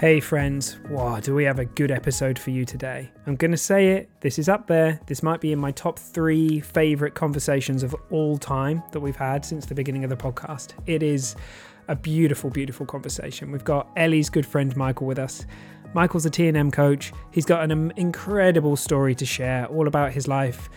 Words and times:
Hey 0.00 0.18
friends, 0.18 0.78
wow, 0.88 1.20
do 1.20 1.34
we 1.34 1.44
have 1.44 1.58
a 1.58 1.66
good 1.66 1.90
episode 1.90 2.38
for 2.38 2.48
you 2.48 2.64
today? 2.64 3.10
I'm 3.26 3.36
to 3.36 3.58
say 3.58 3.88
it, 3.88 4.08
this 4.22 4.38
is 4.38 4.48
up 4.48 4.66
there. 4.66 4.98
This 5.04 5.22
might 5.22 5.42
be 5.42 5.52
in 5.52 5.58
my 5.58 5.72
top 5.72 5.98
three 5.98 6.58
favorite 6.58 7.14
conversations 7.14 7.82
of 7.82 7.94
all 8.08 8.38
time 8.38 8.82
that 8.92 9.00
we've 9.00 9.14
had 9.14 9.44
since 9.44 9.66
the 9.66 9.74
beginning 9.74 10.02
of 10.02 10.08
the 10.08 10.16
podcast. 10.16 10.72
It 10.86 11.02
is 11.02 11.36
a 11.88 11.94
beautiful, 11.94 12.48
beautiful 12.48 12.86
conversation. 12.86 13.52
We've 13.52 13.62
got 13.62 13.90
Ellie's 13.94 14.30
good 14.30 14.46
friend 14.46 14.74
Michael 14.74 15.06
with 15.06 15.18
us. 15.18 15.44
Michael's 15.92 16.24
a 16.24 16.30
TNM 16.30 16.72
coach. 16.72 17.12
He's 17.30 17.44
got 17.44 17.62
an 17.62 17.70
um, 17.70 17.90
incredible 17.96 18.76
story 18.76 19.14
to 19.16 19.26
share 19.26 19.66
all 19.66 19.86
about 19.86 20.12
his 20.12 20.26
life 20.26 20.70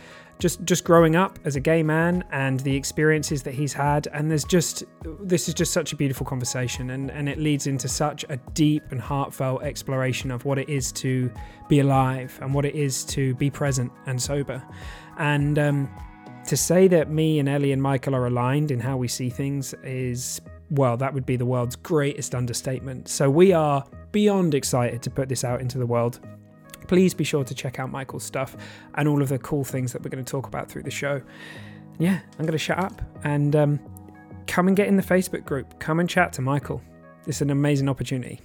just 0.44 0.62
just 0.66 0.84
growing 0.84 1.16
up 1.16 1.40
as 1.46 1.56
a 1.56 1.60
gay 1.62 1.82
man 1.82 2.22
and 2.32 2.60
the 2.60 2.76
experiences 2.76 3.44
that 3.44 3.54
he's 3.54 3.72
had. 3.72 4.08
And 4.12 4.30
there's 4.30 4.44
just 4.44 4.84
this 5.22 5.48
is 5.48 5.54
just 5.54 5.72
such 5.72 5.94
a 5.94 5.96
beautiful 5.96 6.26
conversation 6.26 6.90
and 6.90 7.10
and 7.10 7.30
it 7.30 7.40
leads 7.40 7.66
into 7.66 7.88
such 7.88 8.26
a 8.28 8.36
deep 8.54 8.84
and 8.92 9.00
heartfelt 9.00 9.64
exploration 9.64 10.32
of 10.32 10.44
what 10.44 10.60
it 10.60 10.68
is 10.68 10.92
to 11.04 11.32
be 11.70 11.80
alive 11.80 12.38
and 12.42 12.54
what 12.54 12.66
it 12.66 12.76
is 12.76 13.06
to 13.06 13.34
be 13.36 13.50
present 13.50 13.90
and 14.06 14.22
sober. 14.22 14.62
And 15.18 15.58
um, 15.58 15.90
to 16.48 16.58
say 16.58 16.90
that 16.90 17.10
me 17.10 17.40
and 17.40 17.48
Ellie 17.48 17.72
and 17.72 17.82
Michael 17.82 18.14
are 18.14 18.28
aligned 18.28 18.70
in 18.70 18.82
how 18.82 18.98
we 18.98 19.08
see 19.08 19.30
things 19.30 19.74
is 19.82 20.42
well 20.72 20.98
that 20.98 21.14
would 21.14 21.26
be 21.26 21.38
the 21.38 21.46
world's 21.46 21.78
greatest 21.78 22.36
understatement. 22.36 23.08
So 23.08 23.30
we 23.30 23.54
are 23.54 23.86
beyond 24.12 24.56
excited 24.56 25.02
to 25.04 25.10
put 25.10 25.30
this 25.30 25.46
out 25.46 25.62
into 25.62 25.78
the 25.78 25.86
world 25.86 26.20
please 26.88 27.14
be 27.14 27.24
sure 27.24 27.44
to 27.44 27.54
check 27.54 27.80
out 27.80 27.92
Michael's 27.92 28.24
stuff 28.24 28.56
and 28.96 29.08
all 29.08 29.22
of 29.22 29.30
the 29.30 29.40
cool 29.40 29.64
things 29.64 29.94
that 29.94 30.04
we're 30.04 30.10
going 30.10 30.24
to 30.24 30.30
talk 30.30 30.48
about 30.48 30.70
through 30.70 30.84
the 30.84 30.92
show. 30.92 31.22
Yeah, 32.00 32.20
I'm 32.38 32.46
going 32.46 32.52
to 32.54 32.58
shut 32.58 32.80
up 32.80 33.02
and 33.24 33.56
um, 33.56 33.80
come 34.48 34.68
and 34.68 34.76
get 34.76 34.88
in 34.88 34.98
the 34.98 35.04
Facebook 35.04 35.46
group. 35.46 35.80
Come 35.80 36.00
and 36.00 36.10
chat 36.10 36.34
to 36.34 36.42
Michael. 36.42 36.82
It's 37.28 37.42
an 37.42 37.50
amazing 37.50 37.90
opportunity. 37.90 38.42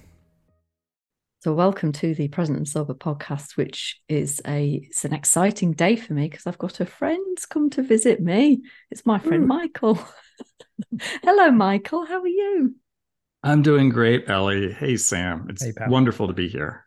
So, 1.41 1.53
welcome 1.53 1.93
to 1.93 2.13
the 2.13 2.27
Present 2.27 2.57
and 2.57 2.67
Sober 2.67 2.93
podcast, 2.93 3.55
which 3.55 4.01
is 4.09 4.41
a 4.45 4.81
it's 4.89 5.05
an 5.05 5.13
exciting 5.13 5.71
day 5.71 5.95
for 5.95 6.13
me 6.13 6.27
because 6.27 6.45
I've 6.45 6.57
got 6.57 6.81
a 6.81 6.85
friend 6.85 7.37
come 7.49 7.69
to 7.71 7.81
visit 7.81 8.21
me. 8.21 8.61
It's 8.91 9.05
my 9.05 9.19
friend 9.19 9.43
Ooh. 9.43 9.47
Michael. 9.47 9.99
Hello, 11.23 11.49
Michael. 11.49 12.05
How 12.05 12.19
are 12.19 12.27
you? 12.27 12.75
I'm 13.41 13.61
doing 13.61 13.87
great, 13.87 14.29
Ellie. 14.29 14.73
Hey, 14.73 14.97
Sam. 14.97 15.47
It's 15.49 15.63
hey, 15.63 15.71
wonderful 15.87 16.27
to 16.27 16.33
be 16.33 16.49
here. 16.49 16.85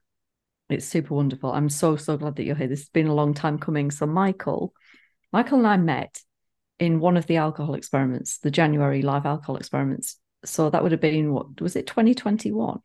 It's 0.72 0.86
super 0.86 1.14
wonderful. 1.14 1.52
I'm 1.52 1.68
so, 1.68 1.96
so 1.96 2.16
glad 2.16 2.36
that 2.36 2.44
you're 2.44 2.56
here. 2.56 2.68
This 2.68 2.80
has 2.80 2.88
been 2.88 3.06
a 3.06 3.14
long 3.14 3.34
time 3.34 3.58
coming. 3.58 3.90
So, 3.90 4.06
Michael, 4.06 4.72
Michael 5.32 5.58
and 5.58 5.66
I 5.66 5.76
met 5.76 6.20
in 6.78 7.00
one 7.00 7.16
of 7.16 7.26
the 7.26 7.36
alcohol 7.36 7.74
experiments, 7.74 8.38
the 8.38 8.50
January 8.50 9.02
live 9.02 9.24
alcohol 9.24 9.56
experiments. 9.56 10.18
So 10.44 10.68
that 10.70 10.82
would 10.82 10.92
have 10.92 11.00
been 11.00 11.32
what 11.32 11.60
was 11.60 11.76
it, 11.76 11.86
2021? 11.86 12.80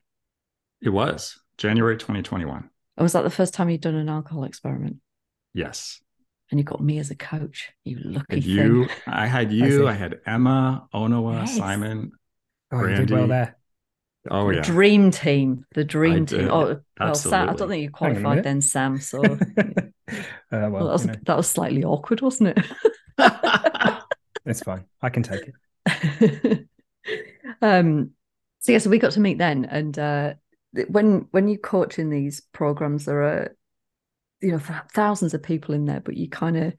It 0.82 0.90
was 0.90 1.40
January 1.58 1.98
2021. 1.98 2.70
Or 2.98 3.04
was 3.04 3.14
that 3.14 3.24
the 3.24 3.30
first 3.30 3.54
time 3.54 3.70
you'd 3.70 3.82
done 3.82 3.96
an 3.96 4.10
alcohol 4.10 4.44
experiment? 4.44 4.98
Yes. 5.54 6.00
And 6.52 6.60
you 6.60 6.64
got 6.64 6.82
me 6.82 7.00
as 7.00 7.10
a 7.10 7.16
coach. 7.16 7.72
You 7.84 7.98
lucky 8.04 8.40
you. 8.40 8.86
Thing. 8.86 8.98
I 9.08 9.26
had 9.26 9.52
you. 9.52 9.88
I, 9.88 9.92
I 9.92 9.94
had 9.94 10.20
Emma, 10.26 10.88
Onoa, 10.94 11.42
yes. 11.42 11.58
Simon. 11.58 12.12
Oh, 12.72 12.80
Brandy. 12.80 13.02
you 13.02 13.06
did 13.08 13.18
well 13.18 13.28
there. 13.28 13.58
Oh 14.30 14.50
yeah, 14.50 14.62
dream 14.62 15.12
team, 15.12 15.66
the 15.74 15.84
dream 15.84 16.26
team. 16.26 16.50
Oh 16.50 16.80
well, 17.00 17.16
Sam, 17.16 17.50
I 17.50 17.54
don't 17.54 17.70
think 17.70 17.84
you 17.84 17.90
qualified 17.90 18.44
then, 18.44 18.62
Sam. 18.62 19.00
So 19.00 19.22
uh, 19.28 19.38
well, 20.52 20.72
well, 20.72 20.86
that, 20.86 20.92
was, 20.92 21.06
you 21.06 21.12
know. 21.12 21.20
that 21.24 21.38
was 21.38 21.48
slightly 21.48 21.84
awkward, 21.84 22.22
wasn't 22.22 22.58
it? 22.58 22.66
it's 24.46 24.62
fine. 24.62 24.86
I 25.02 25.10
can 25.10 25.24
take 25.24 25.52
it. 25.88 26.68
um. 27.62 28.12
So 28.60 28.72
yeah, 28.72 28.80
so 28.80 28.90
we 28.90 29.00
got 29.00 29.12
to 29.14 29.20
meet 29.20 29.38
then, 29.38 29.66
and 29.66 29.98
uh, 29.98 30.34
when 30.88 31.28
when 31.32 31.48
you 31.48 31.58
coach 31.58 32.00
in 32.00 32.10
these 32.10 32.42
programs, 32.54 33.06
there 33.06 33.22
are 33.22 33.56
you 34.42 34.52
know 34.52 34.62
thousands 34.94 35.34
of 35.34 35.44
people 35.44 35.74
in 35.74 35.86
there, 35.86 36.02
but 36.02 36.18
you 36.18 36.30
kind 36.30 36.58
of 36.58 36.74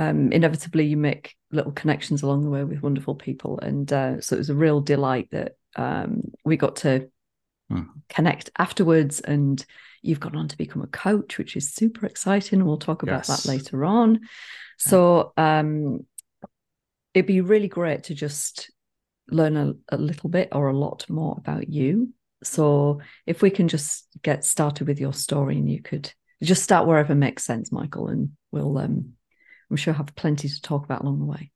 um, 0.00 0.32
inevitably 0.32 0.86
you 0.86 0.96
make 0.96 1.36
little 1.52 1.72
connections 1.72 2.22
along 2.22 2.42
the 2.42 2.50
way 2.50 2.64
with 2.64 2.82
wonderful 2.82 3.14
people, 3.14 3.58
and 3.60 3.92
uh, 3.92 4.20
so 4.20 4.34
it 4.34 4.38
was 4.38 4.48
a 4.48 4.54
real 4.54 4.80
delight 4.80 5.28
that 5.32 5.56
um, 5.76 6.22
we 6.42 6.56
got 6.56 6.76
to 6.76 7.10
hmm. 7.68 7.82
connect 8.08 8.50
afterwards. 8.58 9.20
And 9.20 9.64
you've 10.00 10.20
gone 10.20 10.36
on 10.36 10.48
to 10.48 10.56
become 10.56 10.80
a 10.80 10.86
coach 10.86 11.36
which 11.36 11.54
is 11.54 11.74
super 11.74 12.06
exciting. 12.06 12.60
And 12.60 12.66
we'll 12.66 12.78
talk 12.78 13.02
about 13.02 13.28
yes. 13.28 13.42
that 13.42 13.48
later 13.48 13.84
on. 13.84 14.20
So 14.78 15.34
um, 15.36 16.06
it'd 17.12 17.26
be 17.26 17.42
really 17.42 17.68
great 17.68 18.04
to 18.04 18.14
just 18.14 18.70
learn 19.28 19.56
a, 19.56 19.74
a, 19.90 19.98
little 19.98 20.30
bit 20.30 20.48
or 20.52 20.68
a 20.68 20.76
lot 20.76 21.08
more 21.10 21.36
about 21.36 21.68
you. 21.68 22.14
So 22.42 23.02
if 23.26 23.42
we 23.42 23.50
can 23.50 23.68
just 23.68 24.06
get 24.22 24.44
started 24.46 24.88
with 24.88 24.98
your 24.98 25.12
story 25.12 25.58
and 25.58 25.70
you 25.70 25.82
could 25.82 26.10
just 26.42 26.62
start 26.62 26.86
wherever 26.86 27.14
makes 27.14 27.44
sense 27.44 27.70
michael 27.70 28.08
and 28.08 28.30
we'll 28.50 28.78
um, 28.78 29.12
i'm 29.70 29.76
sure 29.76 29.94
have 29.94 30.14
plenty 30.16 30.48
to 30.48 30.60
talk 30.60 30.84
about 30.84 31.02
along 31.02 31.18
the 31.18 31.24
way 31.24 31.50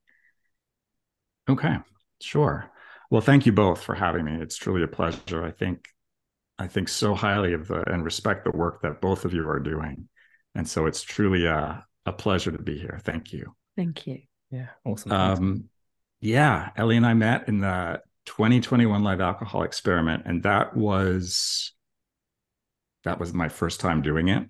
okay 1.49 1.77
sure 2.21 2.71
well, 3.09 3.21
thank 3.21 3.45
you 3.45 3.51
both 3.51 3.83
for 3.83 3.95
having 3.95 4.25
me. 4.25 4.41
It's 4.41 4.57
truly 4.57 4.83
a 4.83 4.87
pleasure. 4.87 5.43
I 5.43 5.51
think 5.51 5.87
I 6.57 6.67
think 6.67 6.89
so 6.89 7.13
highly 7.13 7.53
of 7.53 7.67
the 7.67 7.89
and 7.89 8.03
respect 8.03 8.45
the 8.45 8.51
work 8.51 8.81
that 8.81 9.01
both 9.01 9.25
of 9.25 9.33
you 9.33 9.47
are 9.47 9.59
doing. 9.59 10.09
And 10.53 10.67
so 10.67 10.85
it's 10.85 11.01
truly 11.01 11.45
a, 11.45 11.85
a 12.05 12.13
pleasure 12.13 12.51
to 12.51 12.61
be 12.61 12.77
here. 12.77 12.99
Thank 13.03 13.33
you. 13.33 13.55
Thank 13.75 14.07
you. 14.07 14.21
Yeah, 14.51 14.67
awesome. 14.85 15.11
Um, 15.11 15.69
yeah, 16.21 16.69
Ellie 16.77 16.97
and 16.97 17.05
I 17.05 17.13
met 17.13 17.47
in 17.47 17.59
the 17.59 18.01
2021 18.25 19.03
live 19.03 19.21
alcohol 19.21 19.63
experiment, 19.63 20.23
and 20.25 20.43
that 20.43 20.75
was 20.75 21.73
that 23.03 23.19
was 23.19 23.33
my 23.33 23.49
first 23.49 23.79
time 23.79 24.01
doing 24.01 24.29
it. 24.29 24.49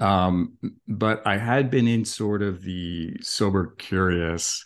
Um, 0.00 0.56
but 0.88 1.26
I 1.26 1.36
had 1.36 1.70
been 1.70 1.86
in 1.86 2.04
sort 2.04 2.42
of 2.42 2.62
the 2.62 3.16
sober 3.20 3.74
curious 3.78 4.64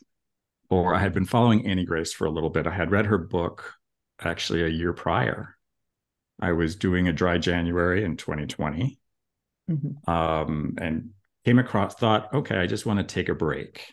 or 0.70 0.94
I 0.94 0.98
had 0.98 1.12
been 1.12 1.26
following 1.26 1.66
Annie 1.66 1.84
Grace 1.84 2.12
for 2.12 2.26
a 2.26 2.30
little 2.30 2.50
bit. 2.50 2.66
I 2.66 2.74
had 2.74 2.90
read 2.90 3.06
her 3.06 3.18
book 3.18 3.74
actually 4.20 4.62
a 4.62 4.68
year 4.68 4.92
prior. 4.92 5.56
I 6.40 6.52
was 6.52 6.76
doing 6.76 7.06
a 7.06 7.12
dry 7.12 7.38
January 7.38 8.04
in 8.04 8.16
2020 8.16 8.98
mm-hmm. 9.70 10.10
um, 10.10 10.74
and 10.80 11.10
came 11.44 11.58
across, 11.58 11.94
thought, 11.94 12.32
okay, 12.34 12.56
I 12.56 12.66
just 12.66 12.86
want 12.86 12.98
to 12.98 13.14
take 13.14 13.28
a 13.28 13.34
break. 13.34 13.92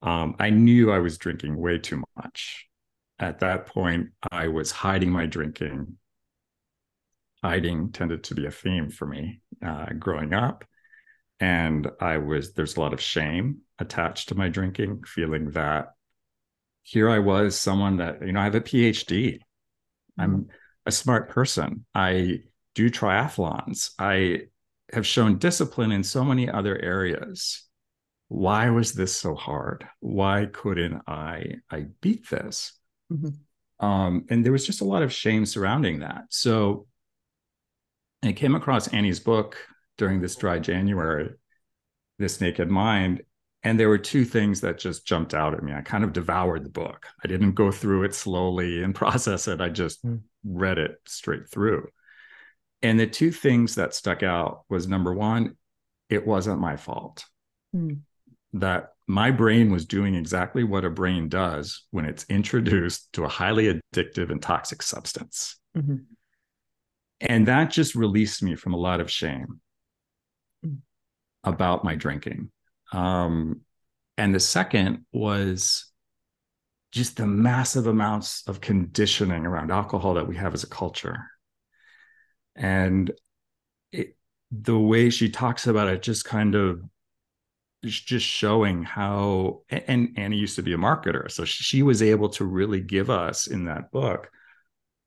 Um, 0.00 0.36
I 0.38 0.50
knew 0.50 0.90
I 0.90 0.98
was 0.98 1.18
drinking 1.18 1.56
way 1.56 1.78
too 1.78 2.02
much. 2.16 2.66
At 3.18 3.40
that 3.40 3.66
point, 3.66 4.10
I 4.30 4.48
was 4.48 4.70
hiding 4.70 5.10
my 5.10 5.26
drinking. 5.26 5.96
Hiding 7.44 7.92
tended 7.92 8.24
to 8.24 8.34
be 8.34 8.46
a 8.46 8.50
theme 8.50 8.88
for 8.88 9.06
me 9.06 9.42
uh, 9.64 9.86
growing 9.98 10.32
up. 10.32 10.64
And 11.40 11.90
i 12.00 12.16
was 12.18 12.52
there's 12.52 12.76
a 12.76 12.80
lot 12.80 12.92
of 12.94 13.00
shame 13.00 13.58
attached 13.78 14.28
to 14.28 14.34
my 14.34 14.48
drinking 14.48 15.02
feeling 15.04 15.50
that 15.50 15.88
here 16.84 17.10
i 17.10 17.18
was 17.18 17.58
someone 17.58 17.96
that 17.96 18.24
you 18.24 18.32
know 18.32 18.40
i 18.40 18.44
have 18.44 18.54
a 18.54 18.60
phd 18.60 19.40
i'm 20.16 20.30
mm-hmm. 20.30 20.50
a 20.86 20.92
smart 20.92 21.30
person. 21.30 21.84
I 21.94 22.44
do 22.74 22.88
triathlons. 22.88 23.90
I 23.98 24.42
have 24.92 25.06
shown 25.06 25.38
discipline 25.38 25.92
in 25.92 26.04
so 26.04 26.24
many 26.24 26.48
other 26.48 26.80
areas. 26.80 27.64
Why 28.28 28.70
was 28.70 28.92
this 28.92 29.14
so 29.14 29.34
hard? 29.34 29.86
Why 30.00 30.46
couldn't 30.46 31.02
i 31.06 31.56
i 31.70 31.86
beat 32.00 32.30
this? 32.30 32.72
Mm-hmm. 33.12 33.86
um, 33.86 34.24
and 34.30 34.42
there 34.42 34.52
was 34.52 34.64
just 34.64 34.80
a 34.80 34.86
lot 34.86 35.02
of 35.02 35.12
shame 35.12 35.44
surrounding 35.44 36.00
that. 36.00 36.24
So 36.30 36.86
i 38.24 38.32
came 38.32 38.54
across 38.54 38.88
annie's 38.88 39.20
book 39.20 39.56
during 39.96 40.20
this 40.20 40.36
dry 40.36 40.58
January, 40.58 41.30
this 42.18 42.40
naked 42.40 42.70
mind. 42.70 43.22
And 43.62 43.80
there 43.80 43.88
were 43.88 43.98
two 43.98 44.24
things 44.24 44.60
that 44.60 44.78
just 44.78 45.06
jumped 45.06 45.32
out 45.32 45.54
at 45.54 45.62
me. 45.62 45.72
I 45.72 45.80
kind 45.80 46.04
of 46.04 46.12
devoured 46.12 46.64
the 46.64 46.70
book. 46.70 47.06
I 47.22 47.28
didn't 47.28 47.52
go 47.52 47.70
through 47.70 48.04
it 48.04 48.14
slowly 48.14 48.82
and 48.82 48.94
process 48.94 49.48
it. 49.48 49.60
I 49.60 49.70
just 49.70 50.04
mm. 50.04 50.20
read 50.44 50.78
it 50.78 50.98
straight 51.06 51.48
through. 51.48 51.88
And 52.82 53.00
the 53.00 53.06
two 53.06 53.32
things 53.32 53.76
that 53.76 53.94
stuck 53.94 54.22
out 54.22 54.64
was 54.68 54.86
number 54.86 55.14
one, 55.14 55.56
it 56.10 56.26
wasn't 56.26 56.60
my 56.60 56.76
fault. 56.76 57.24
Mm. 57.74 58.00
That 58.54 58.90
my 59.06 59.30
brain 59.30 59.72
was 59.72 59.86
doing 59.86 60.14
exactly 60.14 60.64
what 60.64 60.84
a 60.84 60.90
brain 60.90 61.28
does 61.28 61.84
when 61.90 62.04
it's 62.04 62.26
introduced 62.28 63.12
to 63.14 63.24
a 63.24 63.28
highly 63.28 63.80
addictive 63.94 64.30
and 64.30 64.40
toxic 64.40 64.82
substance. 64.82 65.56
Mm-hmm. 65.76 65.96
And 67.20 67.48
that 67.48 67.70
just 67.70 67.94
released 67.94 68.42
me 68.42 68.54
from 68.56 68.74
a 68.74 68.78
lot 68.78 69.00
of 69.00 69.10
shame 69.10 69.60
Mm. 70.64 70.78
about 71.42 71.84
my 71.84 71.94
drinking 71.94 72.50
um, 72.92 73.60
and 74.16 74.34
the 74.34 74.40
second 74.40 75.04
was 75.12 75.90
just 76.92 77.16
the 77.16 77.26
massive 77.26 77.86
amounts 77.86 78.44
of 78.46 78.60
conditioning 78.60 79.44
around 79.44 79.70
alcohol 79.70 80.14
that 80.14 80.28
we 80.28 80.36
have 80.36 80.54
as 80.54 80.62
a 80.64 80.68
culture 80.68 81.26
and 82.56 83.10
it, 83.92 84.16
the 84.50 84.78
way 84.78 85.10
she 85.10 85.28
talks 85.28 85.66
about 85.66 85.88
it 85.88 86.02
just 86.02 86.24
kind 86.24 86.54
of 86.54 86.82
is 87.82 88.00
just 88.00 88.24
showing 88.26 88.82
how 88.82 89.60
and 89.68 90.14
annie 90.16 90.38
used 90.38 90.56
to 90.56 90.62
be 90.62 90.72
a 90.72 90.78
marketer 90.78 91.30
so 91.30 91.44
she 91.44 91.82
was 91.82 92.00
able 92.00 92.28
to 92.30 92.44
really 92.44 92.80
give 92.80 93.10
us 93.10 93.46
in 93.46 93.66
that 93.66 93.90
book 93.90 94.30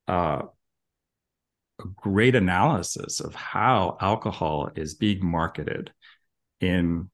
uh, 0.06 0.42
a 1.80 1.86
great 1.96 2.34
analysis 2.34 3.20
of 3.20 3.34
how 3.34 3.96
alcohol 4.00 4.70
is 4.74 4.94
being 4.94 5.24
marketed 5.24 5.92
in 6.60 7.10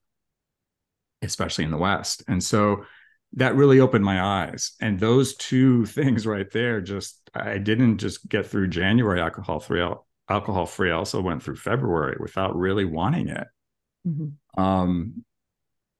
especially 1.23 1.65
in 1.65 1.71
the 1.71 1.79
west. 1.79 2.23
And 2.29 2.43
so 2.43 2.85
that 3.35 3.55
really 3.57 3.81
opened 3.81 4.05
my 4.05 4.23
eyes. 4.23 4.73
And 4.81 4.99
those 4.99 5.35
two 5.37 5.87
things 5.99 6.27
right 6.27 6.51
there 6.51 6.81
just 6.81 7.21
i 7.35 7.59
didn't 7.59 7.99
just 7.99 8.29
get 8.29 8.47
through 8.47 8.69
january 8.69 9.21
alcohol 9.21 9.59
free 9.59 9.85
alcohol 10.29 10.67
free. 10.67 10.91
I 10.91 10.95
also 10.95 11.21
went 11.21 11.43
through 11.43 11.57
february 11.57 12.17
without 12.21 12.57
really 12.57 12.85
wanting 12.85 13.29
it. 13.29 13.47
Mhm. 14.07 14.33
um 14.57 15.25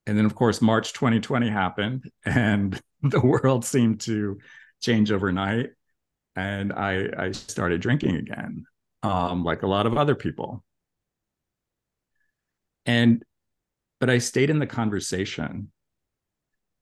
and 0.07 0.17
then 0.17 0.25
of 0.25 0.35
course 0.35 0.61
march 0.61 0.93
2020 0.93 1.49
happened 1.49 2.09
and 2.25 2.79
the 3.01 3.19
world 3.19 3.65
seemed 3.65 3.99
to 4.01 4.37
change 4.81 5.11
overnight 5.11 5.71
and 6.35 6.73
i 6.73 7.07
i 7.17 7.31
started 7.31 7.81
drinking 7.81 8.15
again 8.15 8.65
um 9.03 9.43
like 9.43 9.63
a 9.63 9.67
lot 9.67 9.85
of 9.85 9.97
other 9.97 10.15
people. 10.15 10.63
And 12.85 13.23
but 13.99 14.09
i 14.09 14.17
stayed 14.19 14.49
in 14.49 14.59
the 14.59 14.67
conversation 14.67 15.71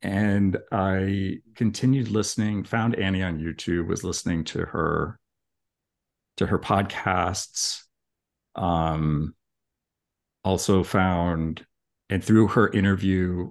and 0.02 0.58
i 0.72 1.38
continued 1.56 2.10
listening 2.10 2.64
found 2.66 2.96
annie 2.96 3.24
on 3.24 3.40
youtube 3.40 3.88
was 3.88 4.04
listening 4.04 4.44
to 4.44 4.60
her 4.60 5.18
to 6.36 6.46
her 6.46 6.60
podcasts 6.60 7.84
um 8.56 9.34
also 10.44 10.84
found 10.84 11.66
and 12.10 12.24
through 12.24 12.50
her 12.50 12.70
interview 12.70 13.50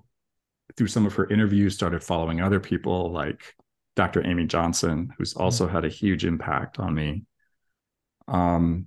through 0.76 0.88
some 0.88 1.06
of 1.06 1.14
her 1.14 1.28
interviews 1.28 1.74
started 1.74 2.02
following 2.02 2.40
other 2.40 2.60
people 2.60 3.10
like 3.10 3.54
dr 3.94 4.26
amy 4.26 4.46
johnson 4.46 5.12
who's 5.18 5.34
also 5.34 5.68
had 5.68 5.84
a 5.84 5.88
huge 5.88 6.24
impact 6.24 6.78
on 6.78 6.94
me. 6.94 7.24
Um 8.28 8.86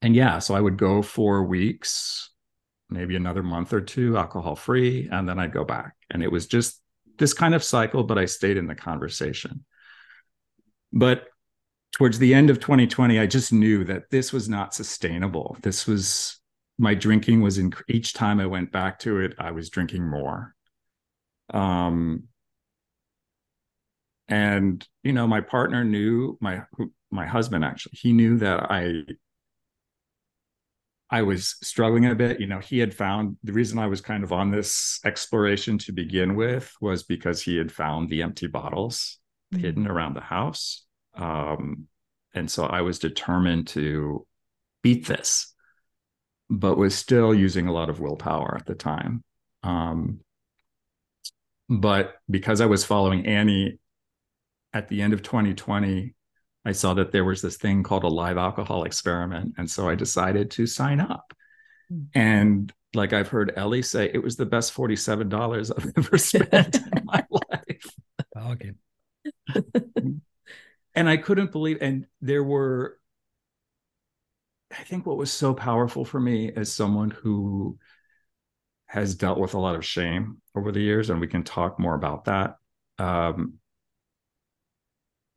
and 0.00 0.16
yeah 0.16 0.38
so 0.40 0.54
i 0.54 0.60
would 0.60 0.76
go 0.76 1.02
for 1.02 1.44
weeks 1.44 2.30
maybe 2.90 3.16
another 3.16 3.42
month 3.42 3.72
or 3.72 3.80
two 3.80 4.16
alcohol 4.16 4.56
free 4.56 5.08
and 5.10 5.28
then 5.28 5.38
i'd 5.38 5.52
go 5.52 5.64
back. 5.64 5.94
And 6.10 6.22
it 6.22 6.30
was 6.30 6.46
just 6.46 6.80
this 7.18 7.32
kind 7.32 7.54
of 7.54 7.62
cycle 7.62 8.04
but 8.04 8.18
i 8.18 8.24
stayed 8.24 8.56
in 8.56 8.66
the 8.66 8.74
conversation. 8.74 9.64
But 10.92 11.28
towards 11.92 12.18
the 12.18 12.34
end 12.34 12.50
of 12.50 12.58
2020 12.58 13.18
i 13.18 13.26
just 13.26 13.52
knew 13.52 13.84
that 13.84 14.10
this 14.10 14.32
was 14.32 14.48
not 14.48 14.74
sustainable. 14.74 15.56
This 15.62 15.86
was 15.86 16.38
my 16.78 16.94
drinking 16.94 17.42
was 17.42 17.58
in 17.58 17.72
each 17.88 18.14
time 18.14 18.40
i 18.40 18.46
went 18.46 18.72
back 18.72 18.98
to 19.00 19.20
it 19.20 19.34
i 19.38 19.50
was 19.52 19.70
drinking 19.70 20.08
more. 20.08 20.54
Um 21.50 22.24
and 24.32 24.86
you 25.02 25.12
know 25.12 25.26
my 25.26 25.40
partner 25.40 25.84
knew 25.84 26.38
my 26.40 26.62
my 27.10 27.26
husband 27.26 27.64
actually 27.64 27.96
he 28.02 28.12
knew 28.12 28.38
that 28.38 28.58
i 28.70 29.02
i 31.10 31.22
was 31.22 31.56
struggling 31.62 32.06
a 32.06 32.14
bit. 32.14 32.40
You 32.40 32.46
know 32.46 32.58
he 32.58 32.78
had 32.78 32.94
found 32.94 33.36
the 33.44 33.52
reason 33.52 33.78
i 33.78 33.86
was 33.86 34.00
kind 34.00 34.24
of 34.24 34.32
on 34.32 34.50
this 34.50 35.00
exploration 35.04 35.78
to 35.78 35.92
begin 35.92 36.34
with 36.36 36.72
was 36.80 37.02
because 37.02 37.42
he 37.42 37.56
had 37.56 37.70
found 37.70 38.08
the 38.08 38.22
empty 38.22 38.46
bottles 38.46 39.18
Mhm. 39.52 39.60
hidden 39.60 39.86
around 39.86 40.14
the 40.14 40.20
house. 40.22 40.86
Um 41.14 41.86
and 42.34 42.50
so 42.50 42.64
i 42.64 42.80
was 42.80 42.98
determined 42.98 43.66
to 43.68 44.26
beat 44.82 45.06
this 45.06 45.54
but 46.50 46.76
was 46.76 46.94
still 46.94 47.34
using 47.34 47.66
a 47.66 47.72
lot 47.72 47.88
of 47.90 48.00
willpower 48.00 48.56
at 48.58 48.66
the 48.66 48.74
time. 48.74 49.22
Um 49.62 50.20
but 51.68 52.16
because 52.30 52.60
i 52.60 52.66
was 52.66 52.84
following 52.84 53.26
annie 53.26 53.78
at 54.72 54.88
the 54.88 55.02
end 55.02 55.12
of 55.12 55.22
2020 55.22 56.14
i 56.64 56.72
saw 56.72 56.94
that 56.94 57.12
there 57.12 57.24
was 57.24 57.42
this 57.42 57.56
thing 57.56 57.82
called 57.82 58.04
a 58.04 58.08
live 58.08 58.36
alcohol 58.38 58.84
experiment 58.84 59.54
and 59.58 59.70
so 59.70 59.88
i 59.88 59.94
decided 59.94 60.50
to 60.50 60.66
sign 60.66 61.00
up 61.00 61.32
Mm. 61.92 62.06
and 62.14 62.72
like 62.94 63.12
i've 63.12 63.28
heard 63.28 63.52
ellie 63.56 63.82
say 63.82 64.08
it 64.14 64.22
was 64.22 64.36
the 64.36 64.46
best 64.46 64.72
$47 64.72 65.72
i've 65.76 65.92
ever 65.98 66.16
spent 66.16 66.76
in 66.76 67.04
my 67.04 67.24
life 67.30 67.86
Bargain. 68.34 68.78
and 70.94 71.08
I 71.08 71.16
couldn't 71.16 71.52
believe 71.52 71.78
and 71.80 72.06
there 72.20 72.42
were 72.42 72.98
I 74.70 74.82
think 74.84 75.04
what 75.04 75.18
was 75.18 75.30
so 75.30 75.52
powerful 75.54 76.04
for 76.04 76.18
me 76.18 76.50
as 76.52 76.72
someone 76.72 77.10
who 77.10 77.78
has 78.86 79.14
dealt 79.14 79.38
with 79.38 79.54
a 79.54 79.58
lot 79.58 79.74
of 79.74 79.84
shame 79.84 80.40
over 80.54 80.72
the 80.72 80.80
years 80.80 81.10
and 81.10 81.20
we 81.20 81.26
can 81.28 81.42
talk 81.44 81.78
more 81.78 81.94
about 81.94 82.24
that 82.26 82.56
um 82.98 83.54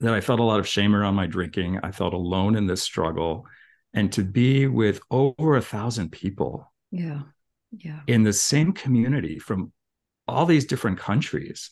that 0.01 0.13
I 0.13 0.21
felt 0.21 0.39
a 0.39 0.44
lot 0.44 0.59
of 0.59 0.68
shame 0.68 0.95
around 0.95 1.15
my 1.15 1.25
drinking 1.27 1.80
I 1.83 1.92
felt 1.92 2.13
alone 2.13 2.56
in 2.56 2.68
this 2.68 2.81
struggle 2.83 3.45
and 3.94 4.12
to 4.13 4.24
be 4.24 4.68
with 4.68 5.00
over 5.09 5.56
a 5.56 5.62
thousand 5.62 6.12
people 6.12 6.71
Yeah. 6.92 7.21
Yeah. 7.71 8.01
in 8.07 8.24
the 8.24 8.33
same 8.33 8.74
community 8.74 9.39
from 9.39 9.71
all 10.27 10.45
these 10.45 10.65
different 10.65 11.00
countries 11.00 11.71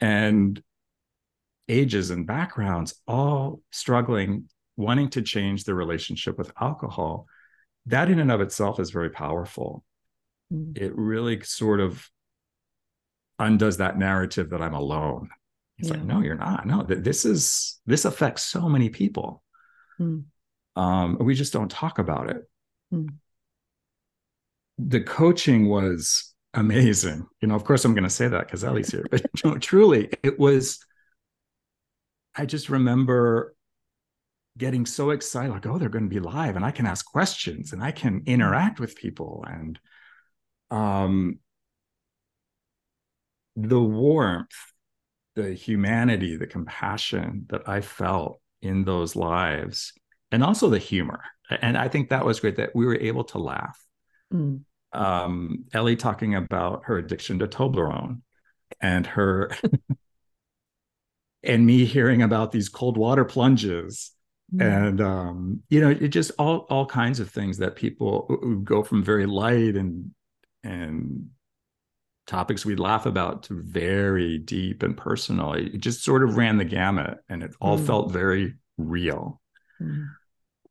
and 0.00 0.60
ages 1.68 2.10
and 2.10 2.26
backgrounds, 2.26 2.94
all 3.06 3.60
struggling, 3.70 4.48
wanting 4.76 5.08
to 5.10 5.22
change 5.22 5.64
their 5.64 5.74
relationship 5.74 6.36
with 6.36 6.52
alcohol. 6.60 7.26
That, 7.86 8.10
in 8.10 8.18
and 8.18 8.30
of 8.30 8.40
itself, 8.40 8.80
is 8.80 8.90
very 8.90 9.10
powerful. 9.10 9.84
Mm. 10.52 10.76
It 10.76 10.92
really 10.96 11.40
sort 11.42 11.80
of 11.80 12.08
undoes 13.38 13.78
that 13.78 13.98
narrative 13.98 14.50
that 14.50 14.62
I'm 14.62 14.74
alone. 14.74 15.28
It's 15.78 15.90
like, 15.90 16.04
no, 16.04 16.20
you're 16.20 16.36
not. 16.36 16.66
No, 16.66 16.84
th- 16.84 17.02
this 17.02 17.24
is 17.24 17.80
this 17.84 18.04
affects 18.04 18.44
so 18.44 18.68
many 18.68 18.90
people. 18.90 19.42
Mm. 20.00 20.24
Um, 20.76 21.18
we 21.20 21.34
just 21.34 21.52
don't 21.52 21.70
talk 21.70 21.98
about 21.98 22.30
it. 22.30 22.42
Mm. 22.92 23.08
The 24.78 25.00
coaching 25.00 25.68
was 25.68 26.32
amazing. 26.52 27.26
You 27.40 27.48
know, 27.48 27.54
of 27.54 27.64
course, 27.64 27.84
I'm 27.84 27.94
going 27.94 28.04
to 28.04 28.10
say 28.10 28.28
that 28.28 28.46
because 28.46 28.64
Ellie's 28.64 28.90
here, 28.90 29.04
but 29.10 29.24
no, 29.44 29.58
truly, 29.58 30.10
it 30.22 30.38
was. 30.38 30.78
I 32.36 32.46
just 32.46 32.68
remember 32.68 33.54
getting 34.56 34.86
so 34.86 35.10
excited, 35.10 35.52
like, 35.52 35.66
oh, 35.66 35.78
they're 35.78 35.88
going 35.88 36.08
to 36.08 36.14
be 36.14 36.20
live, 36.20 36.56
and 36.56 36.64
I 36.64 36.70
can 36.70 36.86
ask 36.86 37.04
questions, 37.04 37.72
and 37.72 37.82
I 37.82 37.90
can 37.90 38.22
interact 38.26 38.78
with 38.78 38.96
people, 38.96 39.44
and 39.48 39.78
um, 40.70 41.38
the 43.56 43.80
warmth, 43.80 44.50
the 45.34 45.52
humanity, 45.52 46.36
the 46.36 46.46
compassion 46.46 47.46
that 47.48 47.68
I 47.68 47.80
felt 47.80 48.40
in 48.62 48.84
those 48.84 49.16
lives, 49.16 49.92
and 50.30 50.42
also 50.42 50.70
the 50.70 50.78
humor. 50.78 51.22
And 51.50 51.76
I 51.76 51.88
think 51.88 52.08
that 52.08 52.24
was 52.24 52.40
great 52.40 52.56
that 52.56 52.74
we 52.74 52.86
were 52.86 52.96
able 52.96 53.24
to 53.24 53.38
laugh. 53.38 53.78
Mm. 54.32 54.62
Um, 54.92 55.64
Ellie 55.72 55.96
talking 55.96 56.34
about 56.34 56.84
her 56.84 56.98
addiction 56.98 57.40
to 57.40 57.48
Toblerone 57.48 58.20
and 58.80 59.06
her 59.08 59.50
and 61.42 61.66
me 61.66 61.84
hearing 61.84 62.22
about 62.22 62.52
these 62.52 62.68
cold 62.68 62.96
water 62.96 63.24
plunges 63.24 64.14
Mm. 64.52 64.86
and 64.86 65.00
um, 65.00 65.62
you 65.70 65.80
know 65.80 65.90
it 65.90 66.08
just 66.08 66.30
all 66.38 66.66
all 66.68 66.86
kinds 66.86 67.18
of 67.18 67.30
things 67.30 67.58
that 67.58 67.76
people 67.76 68.60
go 68.62 68.82
from 68.82 69.02
very 69.02 69.26
light 69.26 69.74
and 69.74 70.10
and 70.62 71.30
topics 72.26 72.64
we 72.64 72.74
laugh 72.76 73.04
about 73.06 73.42
to 73.44 73.60
very 73.62 74.38
deep 74.38 74.82
and 74.82 74.96
personal 74.96 75.52
it 75.52 75.78
just 75.78 76.02
sort 76.02 76.22
of 76.22 76.36
ran 76.36 76.56
the 76.56 76.64
gamut 76.64 77.18
and 77.28 77.42
it 77.42 77.52
all 77.60 77.78
Mm. 77.78 77.86
felt 77.86 78.12
very 78.12 78.54
real 78.78 79.40
Mm. 79.80 80.06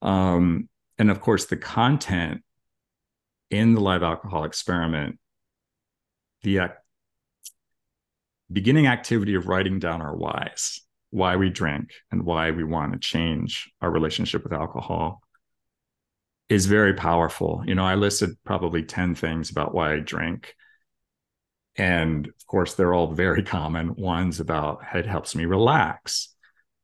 um, 0.02 0.70
and 0.98 1.12
of 1.12 1.22
course 1.22 1.46
the 1.46 1.58
content 1.58 2.44
in 3.50 3.76
the 3.76 3.82
live 3.82 4.02
alcohol 4.04 4.46
experiment 4.46 5.20
the 6.42 6.58
ac- 6.58 6.74
beginning 8.52 8.88
activity 8.88 9.36
of 9.36 9.48
writing 9.48 9.80
down 9.80 10.02
our 10.02 10.16
whys 10.16 10.82
why 11.12 11.36
we 11.36 11.50
drink 11.50 11.92
and 12.12 12.24
why 12.24 12.50
we 12.52 12.64
want 12.64 12.94
to 12.94 13.00
change 13.00 13.72
our 13.82 13.92
relationship 13.92 14.44
with 14.44 14.54
alcohol 14.54 15.22
is 16.50 16.66
very 16.66 16.94
powerful 16.94 17.64
you 17.68 17.76
know 17.76 17.86
i 17.86 17.96
listed 17.96 18.32
probably 18.44 18.82
10 18.84 19.14
things 19.16 19.50
about 19.52 19.74
why 19.74 19.94
i 19.94 20.00
drink 20.00 20.56
and 21.76 22.28
of 22.28 22.48
course 22.48 22.76
they're 22.76 22.94
all 22.94 23.14
very 23.14 23.44
common 23.44 23.96
ones 23.96 24.40
about 24.40 24.80
it 24.94 25.06
helps 25.06 25.36
me 25.36 25.46
relax 25.46 26.34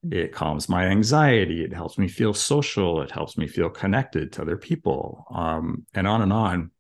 Mm. 0.06 0.14
It 0.14 0.32
calms 0.32 0.70
my 0.70 0.86
anxiety. 0.86 1.64
It 1.64 1.74
helps 1.74 1.98
me 1.98 2.08
feel 2.08 2.34
social. 2.34 3.02
It 3.02 3.12
helps 3.12 3.38
me 3.38 3.48
feel 3.48 3.70
connected 3.70 4.34
to 4.34 4.42
other 4.42 4.58
people, 4.58 5.26
um, 5.32 5.86
and 5.94 6.08
on 6.08 6.22
and 6.22 6.34
on. 6.34 6.72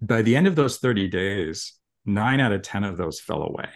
By 0.00 0.22
the 0.22 0.36
end 0.36 0.46
of 0.46 0.56
those 0.56 0.78
30 0.78 1.08
days, 1.08 1.74
nine 2.04 2.40
out 2.40 2.52
of 2.52 2.62
10 2.62 2.84
of 2.84 2.96
those 2.96 3.20
fell 3.20 3.42
away. 3.42 3.68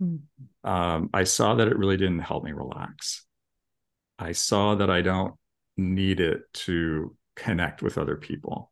Mm. 0.00 0.20
Um, 0.64 1.10
I 1.12 1.24
saw 1.24 1.56
that 1.56 1.68
it 1.68 1.76
really 1.76 1.96
didn't 1.96 2.20
help 2.20 2.44
me 2.44 2.52
relax. 2.52 3.26
I 4.18 4.32
saw 4.32 4.76
that 4.76 4.88
I 4.88 5.02
don't 5.02 5.34
need 5.76 6.20
it 6.20 6.42
to 6.52 7.16
connect 7.34 7.82
with 7.82 7.98
other 7.98 8.16
people. 8.16 8.70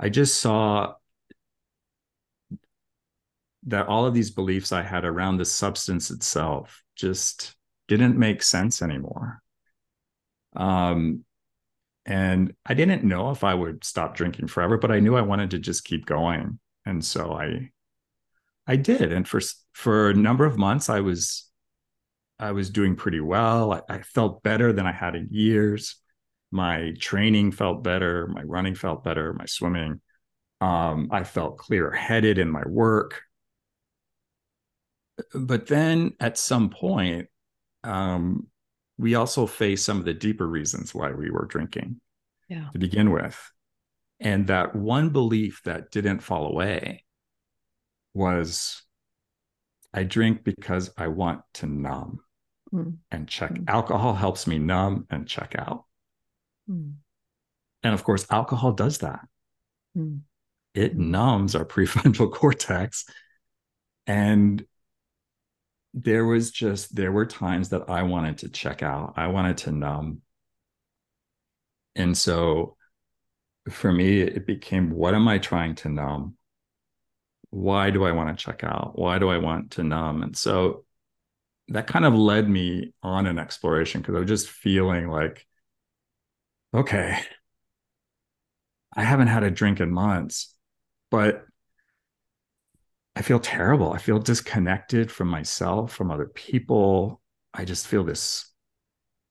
I 0.00 0.08
just 0.08 0.40
saw 0.40 0.94
that 3.66 3.88
all 3.88 4.06
of 4.06 4.14
these 4.14 4.30
beliefs 4.30 4.72
I 4.72 4.82
had 4.82 5.04
around 5.04 5.36
the 5.36 5.44
substance 5.44 6.10
itself 6.10 6.82
just 6.94 7.56
didn't 7.88 8.18
make 8.18 8.42
sense 8.42 8.80
anymore. 8.80 9.42
Um, 10.54 11.24
and 12.06 12.54
I 12.64 12.74
didn't 12.74 13.04
know 13.04 13.30
if 13.30 13.42
I 13.42 13.52
would 13.52 13.84
stop 13.84 14.16
drinking 14.16 14.46
forever, 14.46 14.78
but 14.78 14.92
I 14.92 15.00
knew 15.00 15.16
I 15.16 15.22
wanted 15.22 15.50
to 15.50 15.58
just 15.58 15.84
keep 15.84 16.06
going, 16.06 16.60
and 16.84 17.04
so 17.04 17.32
I, 17.32 17.70
I 18.66 18.76
did. 18.76 19.12
And 19.12 19.26
for 19.26 19.40
for 19.72 20.10
a 20.10 20.14
number 20.14 20.44
of 20.44 20.56
months, 20.56 20.88
I 20.88 21.00
was, 21.00 21.50
I 22.38 22.52
was 22.52 22.70
doing 22.70 22.94
pretty 22.94 23.20
well. 23.20 23.72
I, 23.72 23.80
I 23.88 24.02
felt 24.02 24.44
better 24.44 24.72
than 24.72 24.86
I 24.86 24.92
had 24.92 25.16
in 25.16 25.28
years. 25.32 25.96
My 26.52 26.94
training 27.00 27.50
felt 27.50 27.82
better. 27.82 28.28
My 28.28 28.42
running 28.42 28.76
felt 28.76 29.02
better. 29.02 29.32
My 29.32 29.46
swimming. 29.46 30.00
Um, 30.60 31.08
I 31.10 31.24
felt 31.24 31.58
clear 31.58 31.90
headed 31.90 32.38
in 32.38 32.48
my 32.48 32.62
work 32.66 33.22
but 35.34 35.66
then 35.66 36.14
at 36.20 36.38
some 36.38 36.70
point, 36.70 37.28
um, 37.84 38.46
we 38.98 39.14
also 39.14 39.46
face 39.46 39.82
some 39.82 39.98
of 39.98 40.04
the 40.04 40.14
deeper 40.14 40.46
reasons 40.46 40.94
why 40.94 41.12
we 41.12 41.30
were 41.30 41.46
drinking 41.46 42.00
yeah. 42.48 42.68
to 42.72 42.78
begin 42.78 43.10
with. 43.10 43.38
And 44.20 44.46
that 44.46 44.74
one 44.74 45.10
belief 45.10 45.60
that 45.64 45.90
didn't 45.90 46.20
fall 46.20 46.46
away 46.46 47.04
was 48.14 48.82
I 49.92 50.04
drink 50.04 50.44
because 50.44 50.90
I 50.96 51.08
want 51.08 51.42
to 51.54 51.66
numb 51.66 52.20
mm. 52.72 52.96
and 53.10 53.28
check. 53.28 53.52
Mm. 53.52 53.68
Alcohol 53.68 54.14
helps 54.14 54.46
me 54.46 54.58
numb 54.58 55.06
and 55.10 55.28
check 55.28 55.54
out. 55.58 55.84
Mm. 56.70 56.94
And 57.82 57.94
of 57.94 58.04
course, 58.04 58.26
alcohol 58.30 58.72
does 58.72 58.98
that. 58.98 59.20
Hmm. 59.94 60.16
It 60.74 60.96
numbs 60.96 61.54
our 61.54 61.64
prefrontal 61.64 62.32
cortex 62.32 63.04
and 64.06 64.64
there 65.96 66.26
was 66.26 66.50
just 66.50 66.94
there 66.94 67.10
were 67.10 67.24
times 67.24 67.70
that 67.70 67.88
I 67.88 68.02
wanted 68.02 68.38
to 68.38 68.50
check 68.50 68.82
out. 68.82 69.14
I 69.16 69.28
wanted 69.28 69.56
to 69.58 69.72
numb. 69.72 70.20
And 71.96 72.16
so 72.16 72.76
for 73.70 73.90
me, 73.90 74.20
it 74.20 74.46
became 74.46 74.90
what 74.90 75.14
am 75.14 75.26
I 75.26 75.38
trying 75.38 75.74
to 75.76 75.88
numb? 75.88 76.36
Why 77.48 77.90
do 77.90 78.04
I 78.04 78.12
want 78.12 78.38
to 78.38 78.44
check 78.44 78.62
out? 78.62 78.98
Why 78.98 79.18
do 79.18 79.30
I 79.30 79.38
want 79.38 79.72
to 79.72 79.82
numb? 79.82 80.22
And 80.22 80.36
so 80.36 80.84
that 81.68 81.86
kind 81.86 82.04
of 82.04 82.12
led 82.14 82.46
me 82.46 82.92
on 83.02 83.26
an 83.26 83.38
exploration 83.38 84.02
because 84.02 84.16
I 84.16 84.18
was 84.18 84.28
just 84.28 84.50
feeling 84.50 85.08
like, 85.08 85.46
okay, 86.74 87.18
I 88.94 89.02
haven't 89.02 89.28
had 89.28 89.44
a 89.44 89.50
drink 89.50 89.80
in 89.80 89.90
months, 89.90 90.54
but 91.10 91.45
I 93.16 93.22
feel 93.22 93.40
terrible. 93.40 93.92
I 93.92 93.98
feel 93.98 94.18
disconnected 94.18 95.10
from 95.10 95.28
myself, 95.28 95.92
from 95.92 96.10
other 96.10 96.26
people. 96.26 97.22
I 97.54 97.64
just 97.64 97.86
feel 97.86 98.04
this 98.04 98.52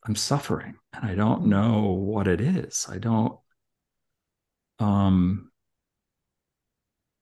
I'm 0.06 0.16
suffering 0.16 0.76
and 0.94 1.06
I 1.10 1.16
don't 1.16 1.48
know 1.48 1.92
what 1.92 2.28
it 2.28 2.42
is. 2.42 2.88
I 2.90 2.98
don't 3.00 3.40
um 4.80 5.52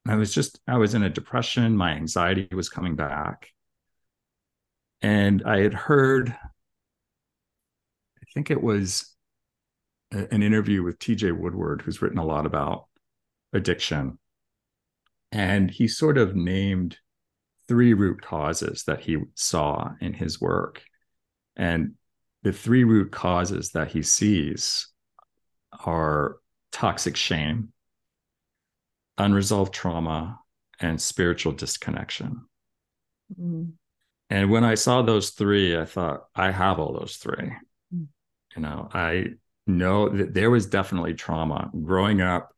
I 0.07 0.15
was 0.15 0.33
just 0.33 0.59
I 0.67 0.77
was 0.77 0.93
in 0.93 1.03
a 1.03 1.09
depression, 1.09 1.75
my 1.77 1.91
anxiety 1.91 2.47
was 2.53 2.69
coming 2.69 2.95
back. 2.95 3.49
And 5.01 5.43
I 5.43 5.59
had 5.59 5.73
heard 5.73 6.29
I 6.29 8.25
think 8.33 8.49
it 8.49 8.61
was 8.61 9.15
a, 10.13 10.33
an 10.33 10.43
interview 10.43 10.83
with 10.83 10.99
TJ 10.99 11.31
Woodward 11.31 11.81
who's 11.81 12.01
written 12.01 12.17
a 12.17 12.25
lot 12.25 12.45
about 12.45 12.87
addiction 13.53 14.19
and 15.33 15.71
he 15.71 15.87
sort 15.87 16.19
of 16.19 16.35
named 16.35 16.97
three 17.67 17.93
root 17.95 18.21
causes 18.21 18.83
that 18.83 19.01
he 19.01 19.17
saw 19.33 19.89
in 19.99 20.13
his 20.13 20.39
work. 20.39 20.83
And 21.55 21.95
the 22.43 22.53
three 22.53 22.83
root 22.83 23.11
causes 23.11 23.71
that 23.71 23.91
he 23.91 24.03
sees 24.03 24.89
are 25.85 26.37
toxic 26.71 27.15
shame, 27.15 27.69
unresolved 29.17 29.73
trauma, 29.73 30.39
and 30.79 31.01
spiritual 31.01 31.53
disconnection. 31.53 32.45
Mm-hmm. 33.33 33.71
And 34.29 34.51
when 34.51 34.63
I 34.63 34.75
saw 34.75 35.01
those 35.01 35.31
three, 35.31 35.75
I 35.75 35.85
thought, 35.85 36.25
I 36.35 36.51
have 36.51 36.79
all 36.79 36.93
those 36.93 37.17
3 37.17 37.35
mm-hmm. 37.35 38.03
You 38.55 38.61
know, 38.61 38.87
I 38.93 39.25
know 39.65 40.09
that 40.09 40.35
there 40.35 40.51
was 40.51 40.67
definitely 40.67 41.15
trauma 41.15 41.71
growing 41.83 42.21
up 42.21 42.53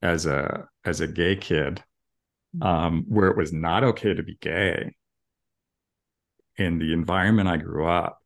as 0.00 0.24
a 0.26 0.68
as 0.84 1.00
a 1.00 1.06
gay 1.06 1.36
kid 1.36 1.82
um, 2.60 3.04
where 3.08 3.28
it 3.28 3.36
was 3.36 3.52
not 3.52 3.84
okay 3.84 4.14
to 4.14 4.22
be 4.22 4.36
gay 4.40 4.94
in 6.56 6.78
the 6.78 6.92
environment 6.92 7.48
I 7.48 7.56
grew 7.56 7.86
up, 7.86 8.20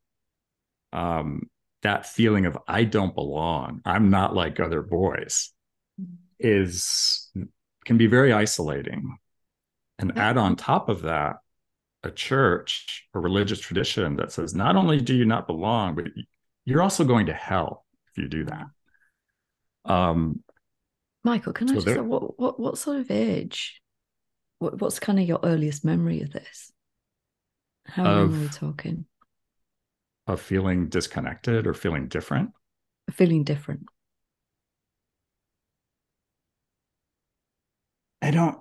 um, 0.93 1.43
that 1.83 2.07
feeling 2.07 2.47
of 2.47 2.57
I 2.67 2.85
don't 2.85 3.15
belong, 3.15 3.81
I'm 3.85 4.11
not 4.11 4.35
like 4.35 4.61
other 4.61 4.83
boys, 4.83 5.53
is 6.39 7.31
can 7.85 7.99
be 7.99 8.07
very 8.07 8.33
isolating. 8.33 9.19
And 9.99 10.19
add 10.19 10.37
on 10.37 10.57
top 10.57 10.89
of 10.89 11.03
that, 11.03 11.37
a 12.03 12.11
church, 12.11 13.07
a 13.15 13.21
religious 13.21 13.61
tradition 13.61 14.17
that 14.17 14.33
says 14.33 14.55
not 14.55 14.77
only 14.77 15.01
do 15.01 15.15
you 15.15 15.25
not 15.25 15.47
belong, 15.47 15.95
but 15.95 16.07
you're 16.65 16.83
also 16.83 17.05
going 17.05 17.27
to 17.27 17.33
hell 17.33 17.85
if 18.11 18.19
you 18.23 18.29
do 18.29 18.45
that. 18.45 18.67
Um, 19.85 20.43
Michael, 21.25 21.53
can 21.53 21.69
so 21.69 21.73
I 21.73 21.77
just 21.77 21.87
there, 21.87 22.03
what, 22.03 22.39
what 22.39 22.59
what 22.59 22.79
sort 22.79 22.99
of 22.99 23.11
age 23.11 23.82
what, 24.63 24.81
what's 24.81 25.01
kind 25.01 25.19
of 25.19 25.27
your 25.27 25.41
earliest 25.43 25.85
memory 25.85 26.23
of 26.23 26.33
this? 26.33 26.73
How 27.87 28.05
of, 28.05 28.31
long 28.31 28.39
are 28.39 28.43
we 28.43 28.49
talking? 28.49 29.07
Of 30.27 30.41
feeling 30.41 30.89
disconnected 30.89 31.67
or 31.67 31.75
feeling 31.75 32.07
different? 32.07 32.53
Feeling 33.11 33.43
different. 33.43 33.87
I 38.23 38.31
don't. 38.31 38.57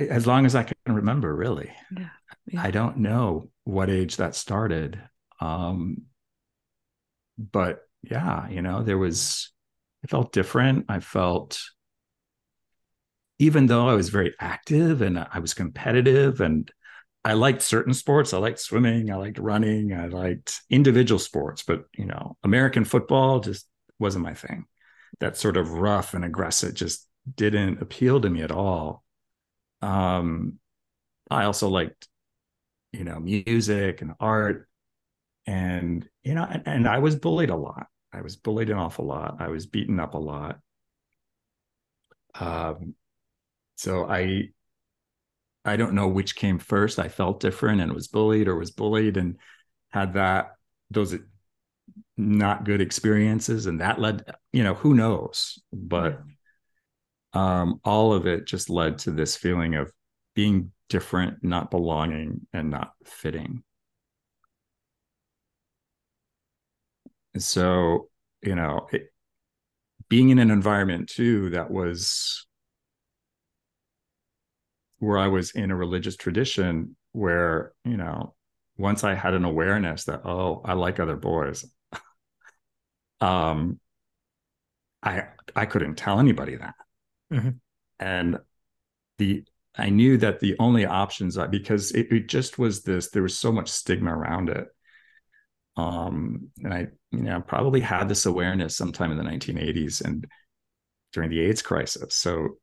As 0.00 0.26
long 0.26 0.44
as 0.44 0.56
I 0.56 0.64
can 0.64 0.76
remember, 0.94 1.34
really. 1.34 1.70
Yeah, 1.96 2.08
yeah. 2.48 2.62
I 2.62 2.72
don't 2.72 2.98
know 2.98 3.50
what 3.62 3.88
age 3.88 4.16
that 4.16 4.34
started. 4.34 5.00
Um, 5.40 6.02
but 7.38 7.82
yeah, 8.02 8.48
you 8.48 8.62
know, 8.62 8.82
there 8.82 8.98
was, 8.98 9.52
I 10.04 10.08
felt 10.08 10.32
different. 10.32 10.86
I 10.88 10.98
felt 10.98 11.60
even 13.38 13.66
though 13.66 13.88
I 13.88 13.94
was 13.94 14.08
very 14.08 14.34
active 14.40 15.02
and 15.02 15.18
I 15.18 15.38
was 15.38 15.54
competitive 15.54 16.40
and 16.40 16.70
I 17.24 17.34
liked 17.34 17.62
certain 17.62 17.94
sports. 17.94 18.32
I 18.32 18.38
liked 18.38 18.58
swimming. 18.58 19.10
I 19.10 19.16
liked 19.16 19.38
running. 19.38 19.92
I 19.92 20.06
liked 20.06 20.60
individual 20.70 21.18
sports, 21.18 21.62
but 21.62 21.84
you 21.96 22.06
know, 22.06 22.36
American 22.42 22.84
football 22.84 23.40
just 23.40 23.66
wasn't 23.98 24.24
my 24.24 24.34
thing. 24.34 24.66
That 25.20 25.36
sort 25.36 25.56
of 25.56 25.72
rough 25.72 26.14
and 26.14 26.24
aggressive 26.24 26.74
just 26.74 27.06
didn't 27.36 27.82
appeal 27.82 28.20
to 28.20 28.30
me 28.30 28.42
at 28.42 28.52
all. 28.52 29.04
Um, 29.82 30.58
I 31.30 31.44
also 31.44 31.68
liked, 31.68 32.08
you 32.92 33.04
know, 33.04 33.20
music 33.20 34.00
and 34.02 34.14
art, 34.20 34.68
and 35.46 36.08
you 36.22 36.34
know, 36.34 36.44
and, 36.48 36.62
and 36.66 36.88
I 36.88 36.98
was 36.98 37.16
bullied 37.16 37.50
a 37.50 37.56
lot. 37.56 37.86
I 38.12 38.22
was 38.22 38.36
bullied 38.36 38.70
an 38.70 38.78
awful 38.78 39.06
lot. 39.06 39.36
I 39.40 39.48
was 39.48 39.66
beaten 39.66 40.00
up 40.00 40.14
a 40.14 40.18
lot. 40.18 40.60
Um, 42.34 42.94
so 43.78 44.06
I 44.08 44.50
I 45.64 45.76
don't 45.76 45.94
know 45.94 46.08
which 46.08 46.36
came 46.36 46.58
first. 46.58 46.98
I 46.98 47.08
felt 47.08 47.40
different 47.40 47.80
and 47.80 47.92
was 47.92 48.08
bullied 48.08 48.48
or 48.48 48.56
was 48.56 48.70
bullied 48.70 49.16
and 49.16 49.36
had 49.90 50.14
that 50.14 50.52
those 50.90 51.14
not 52.16 52.64
good 52.64 52.80
experiences 52.80 53.66
and 53.66 53.80
that 53.80 54.00
led 54.00 54.24
you 54.52 54.64
know 54.64 54.74
who 54.74 54.94
knows? 54.94 55.60
But 55.72 56.20
um 57.32 57.80
all 57.84 58.12
of 58.12 58.26
it 58.26 58.46
just 58.46 58.70
led 58.70 58.98
to 58.98 59.10
this 59.10 59.36
feeling 59.36 59.74
of 59.74 59.92
being 60.34 60.72
different 60.88 61.42
not 61.44 61.70
belonging 61.70 62.46
and 62.52 62.70
not 62.70 62.92
fitting. 63.04 63.62
And 67.34 67.42
so 67.42 68.08
you 68.42 68.54
know 68.54 68.86
it, 68.92 69.12
being 70.10 70.30
in 70.30 70.40
an 70.40 70.50
environment 70.50 71.08
too 71.10 71.50
that 71.50 71.70
was 71.70 72.47
where 74.98 75.18
I 75.18 75.28
was 75.28 75.52
in 75.52 75.70
a 75.70 75.76
religious 75.76 76.16
tradition, 76.16 76.96
where 77.12 77.72
you 77.84 77.96
know 77.96 78.34
once 78.76 79.04
i 79.04 79.14
had 79.14 79.34
an 79.34 79.44
awareness 79.44 80.04
that 80.04 80.24
oh 80.24 80.62
i 80.64 80.72
like 80.72 81.00
other 81.00 81.16
boys 81.16 81.64
um 83.20 83.78
i 85.02 85.24
i 85.56 85.66
couldn't 85.66 85.96
tell 85.96 86.18
anybody 86.18 86.56
that. 86.56 86.74
Mm-hmm. 87.32 87.50
and 87.98 88.38
the 89.18 89.44
i 89.76 89.90
knew 89.90 90.16
that 90.16 90.40
the 90.40 90.56
only 90.58 90.86
options 90.86 91.36
I, 91.36 91.46
because 91.46 91.90
it, 91.92 92.10
it 92.10 92.28
just 92.28 92.58
was 92.58 92.82
this 92.82 93.10
there 93.10 93.22
was 93.22 93.36
so 93.36 93.52
much 93.52 93.68
stigma 93.68 94.16
around 94.16 94.48
it. 94.48 94.68
Um 95.76 96.48
and 96.62 96.72
i 96.72 96.86
you 97.10 97.22
know 97.22 97.40
probably 97.40 97.80
had 97.80 98.08
this 98.08 98.26
awareness 98.26 98.76
sometime 98.76 99.10
in 99.10 99.18
the 99.18 99.24
1980s 99.24 100.04
and 100.04 100.26
during 101.12 101.30
the 101.30 101.40
aids 101.40 101.62
crisis. 101.62 102.14
So 102.14 102.58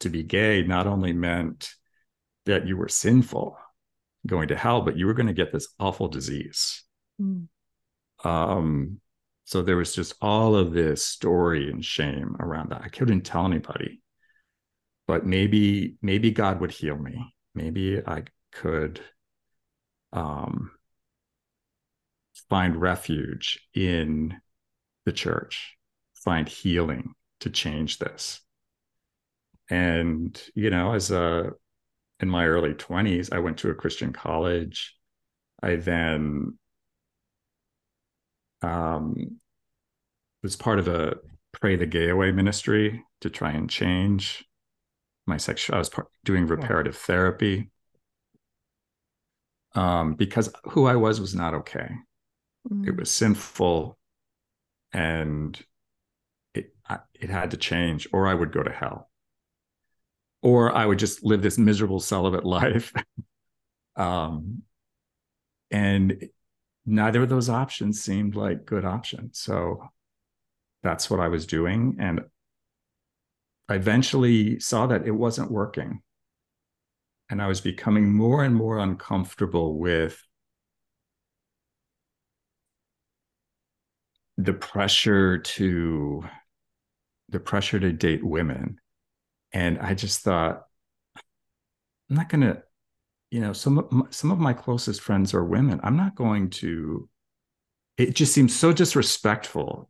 to 0.00 0.08
be 0.08 0.22
gay 0.22 0.62
not 0.62 0.86
only 0.86 1.12
meant 1.12 1.70
that 2.46 2.66
you 2.66 2.76
were 2.76 2.88
sinful 2.88 3.56
going 4.26 4.48
to 4.48 4.56
hell 4.56 4.80
but 4.80 4.96
you 4.96 5.06
were 5.06 5.14
going 5.14 5.26
to 5.26 5.32
get 5.32 5.52
this 5.52 5.68
awful 5.78 6.08
disease. 6.08 6.82
Mm. 7.20 7.46
um 8.24 9.00
so 9.46 9.62
there 9.62 9.76
was 9.76 9.94
just 9.94 10.14
all 10.22 10.56
of 10.56 10.72
this 10.72 11.04
story 11.04 11.70
and 11.70 11.84
shame 11.84 12.34
around 12.40 12.70
that. 12.70 12.80
I 12.82 12.88
couldn't 12.88 13.22
tell 13.22 13.46
anybody 13.46 14.00
but 15.06 15.26
maybe 15.26 15.96
maybe 16.02 16.30
god 16.30 16.60
would 16.60 16.72
heal 16.72 16.96
me. 16.96 17.34
Maybe 17.54 18.02
i 18.06 18.24
could 18.52 19.00
um 20.12 20.70
find 22.48 22.76
refuge 22.76 23.60
in 23.74 24.40
the 25.04 25.12
church 25.12 25.76
find 26.14 26.48
healing 26.48 27.14
to 27.40 27.50
change 27.50 27.98
this 27.98 28.40
and 29.70 30.42
you 30.54 30.70
know 30.70 30.92
as 30.92 31.10
a 31.10 31.50
in 32.20 32.28
my 32.28 32.46
early 32.46 32.74
20s 32.74 33.32
i 33.32 33.38
went 33.38 33.58
to 33.58 33.70
a 33.70 33.74
christian 33.74 34.12
college. 34.12 34.94
I 35.62 35.76
then 35.76 36.58
um, 38.60 39.40
was 40.42 40.56
part 40.56 40.78
of 40.78 40.88
a 40.88 41.16
pray 41.52 41.76
the 41.76 41.86
gay 41.86 42.10
away 42.10 42.32
ministry 42.32 43.02
to 43.22 43.30
try 43.30 43.52
and 43.52 43.70
change 43.70 44.44
my 45.26 45.36
sexual 45.38 45.76
i 45.76 45.78
was 45.78 45.88
part, 45.88 46.08
doing 46.24 46.46
reparative 46.46 46.96
therapy. 46.96 47.70
Um, 49.74 50.14
because 50.14 50.50
who 50.64 50.86
i 50.86 50.96
was 50.96 51.20
was 51.20 51.34
not 51.34 51.54
okay. 51.54 51.90
Mm. 52.70 52.88
it 52.88 52.96
was 52.96 53.10
sinful 53.10 53.98
and 54.92 55.60
it 56.54 56.74
it 57.14 57.28
had 57.28 57.50
to 57.50 57.56
change 57.56 58.08
or 58.12 58.26
i 58.26 58.34
would 58.34 58.52
go 58.52 58.62
to 58.62 58.72
hell 58.72 59.10
or 60.44 60.76
i 60.76 60.84
would 60.84 60.98
just 60.98 61.24
live 61.24 61.42
this 61.42 61.58
miserable 61.58 61.98
celibate 61.98 62.44
life. 62.58 62.92
Um 63.96 64.62
and 65.70 66.28
neither 66.86 67.22
of 67.22 67.28
those 67.28 67.48
options 67.48 68.02
seemed 68.02 68.36
like 68.36 68.66
good 68.66 68.84
options. 68.84 69.40
So 69.40 69.88
that's 70.84 71.10
what 71.10 71.18
i 71.18 71.28
was 71.28 71.46
doing. 71.46 71.96
And 71.98 72.20
i 73.68 73.74
eventually 73.74 74.60
saw 74.60 74.86
that 74.86 75.06
it 75.06 75.10
wasn't 75.10 75.50
working. 75.50 76.02
And 77.30 77.42
i 77.42 77.48
was 77.48 77.60
becoming 77.60 78.12
more 78.12 78.44
and 78.44 78.54
more 78.54 78.78
uncomfortable 78.78 79.78
with 79.78 80.22
the 84.36 84.52
pressure 84.52 85.38
to 85.38 86.24
the 87.30 87.40
pressure 87.40 87.80
to 87.80 87.92
date 87.92 88.24
women 88.24 88.78
and 89.54 89.78
i 89.78 89.94
just 89.94 90.20
thought 90.20 90.64
i'm 91.16 92.16
not 92.16 92.28
going 92.28 92.42
to 92.42 92.62
you 93.30 93.40
know 93.40 93.54
some 93.54 93.78
of 93.78 93.90
my, 93.90 94.04
some 94.10 94.30
of 94.30 94.38
my 94.38 94.52
closest 94.52 95.00
friends 95.00 95.32
are 95.32 95.44
women 95.44 95.80
i'm 95.82 95.96
not 95.96 96.14
going 96.14 96.50
to 96.50 97.08
it 97.96 98.14
just 98.14 98.34
seems 98.34 98.54
so 98.54 98.72
disrespectful 98.72 99.88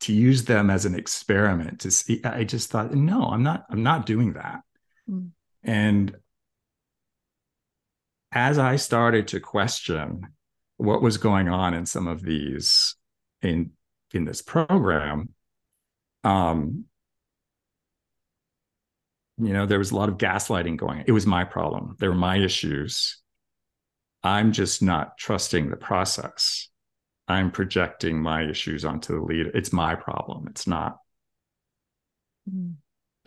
to 0.00 0.12
use 0.12 0.44
them 0.44 0.70
as 0.70 0.84
an 0.84 0.94
experiment 0.96 1.80
to 1.80 1.90
see 1.90 2.20
i 2.24 2.42
just 2.42 2.70
thought 2.70 2.92
no 2.92 3.24
i'm 3.24 3.42
not 3.44 3.64
i'm 3.70 3.82
not 3.84 4.04
doing 4.06 4.32
that 4.32 4.62
Mm. 5.08 5.30
and 5.62 6.14
as 8.32 8.58
i 8.58 8.76
started 8.76 9.28
to 9.28 9.40
question 9.40 10.26
what 10.76 11.00
was 11.00 11.16
going 11.16 11.48
on 11.48 11.72
in 11.72 11.86
some 11.86 12.06
of 12.06 12.22
these 12.22 12.94
in 13.40 13.70
in 14.12 14.26
this 14.26 14.42
program 14.42 15.30
um 16.24 16.84
you 19.38 19.52
know 19.52 19.66
there 19.66 19.78
was 19.78 19.90
a 19.90 19.96
lot 19.96 20.08
of 20.08 20.18
gaslighting 20.18 20.76
going 20.76 20.98
on. 21.00 21.04
it 21.06 21.12
was 21.12 21.26
my 21.26 21.44
problem. 21.44 21.96
They 21.98 22.08
were 22.08 22.14
my 22.14 22.36
issues. 22.36 23.18
I'm 24.22 24.52
just 24.52 24.82
not 24.82 25.16
trusting 25.16 25.70
the 25.70 25.76
process. 25.76 26.68
I'm 27.28 27.50
projecting 27.50 28.20
my 28.20 28.48
issues 28.48 28.84
onto 28.84 29.14
the 29.14 29.24
leader. 29.24 29.50
It's 29.54 29.72
my 29.72 29.94
problem. 29.94 30.46
It's 30.48 30.66
not 30.66 30.98
Mm. 32.50 32.76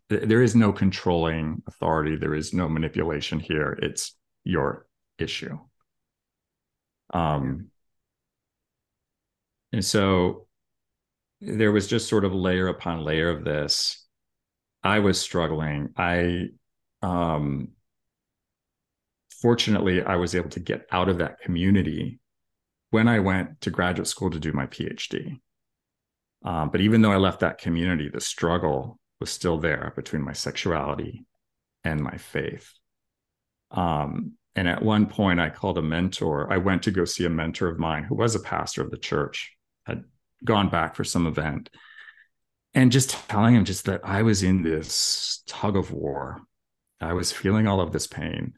there 0.09 0.41
is 0.41 0.55
no 0.55 0.73
controlling 0.73 1.61
authority. 1.67 2.15
There 2.15 2.33
is 2.33 2.53
no 2.53 2.67
manipulation 2.67 3.39
here. 3.39 3.77
It's 3.81 4.15
your 4.43 4.87
issue. 5.19 5.59
Um 7.13 7.67
and 9.71 9.85
so 9.85 10.47
there 11.39 11.71
was 11.71 11.87
just 11.87 12.09
sort 12.09 12.25
of 12.25 12.33
layer 12.33 12.67
upon 12.67 13.03
layer 13.03 13.29
of 13.29 13.43
this 13.43 14.05
i 14.83 14.99
was 14.99 15.19
struggling. 15.19 15.89
I 15.97 16.47
um 17.01 17.69
fortunately 19.41 20.03
i 20.03 20.15
was 20.15 20.35
able 20.35 20.49
to 20.49 20.59
get 20.59 20.85
out 20.91 21.09
of 21.09 21.17
that 21.17 21.39
community 21.41 22.19
when 22.91 23.07
i 23.07 23.17
went 23.17 23.59
to 23.59 23.71
graduate 23.71 24.07
school 24.07 24.29
to 24.29 24.39
do 24.39 24.53
my 24.53 24.67
phd 24.67 25.39
um, 26.45 26.69
but 26.69 26.79
even 26.79 27.01
though 27.01 27.11
i 27.11 27.17
left 27.17 27.39
that 27.39 27.57
community 27.57 28.07
the 28.07 28.21
struggle 28.21 28.99
was 29.21 29.29
still 29.29 29.57
there 29.57 29.93
between 29.95 30.21
my 30.21 30.33
sexuality 30.33 31.25
and 31.85 32.01
my 32.01 32.17
faith. 32.17 32.69
Um, 33.69 34.33
and 34.55 34.67
at 34.67 34.83
one 34.83 35.05
point 35.05 35.39
i 35.39 35.49
called 35.49 35.77
a 35.77 35.81
mentor. 35.81 36.51
I 36.51 36.57
went 36.57 36.83
to 36.83 36.91
go 36.91 37.05
see 37.05 37.23
a 37.23 37.29
mentor 37.29 37.69
of 37.69 37.79
mine 37.79 38.03
who 38.03 38.15
was 38.15 38.35
a 38.35 38.39
pastor 38.39 38.81
of 38.81 38.91
the 38.91 38.97
church 38.97 39.55
had 39.85 40.03
gone 40.43 40.69
back 40.69 40.95
for 40.95 41.05
some 41.05 41.27
event 41.27 41.69
and 42.73 42.91
just 42.91 43.11
telling 43.29 43.55
him 43.55 43.65
just 43.65 43.85
that 43.85 44.01
i 44.03 44.21
was 44.21 44.43
in 44.43 44.63
this 44.63 45.43
tug 45.45 45.75
of 45.75 45.91
war. 45.91 46.41
I 46.99 47.13
was 47.13 47.31
feeling 47.31 47.67
all 47.67 47.81
of 47.81 47.91
this 47.91 48.07
pain. 48.07 48.53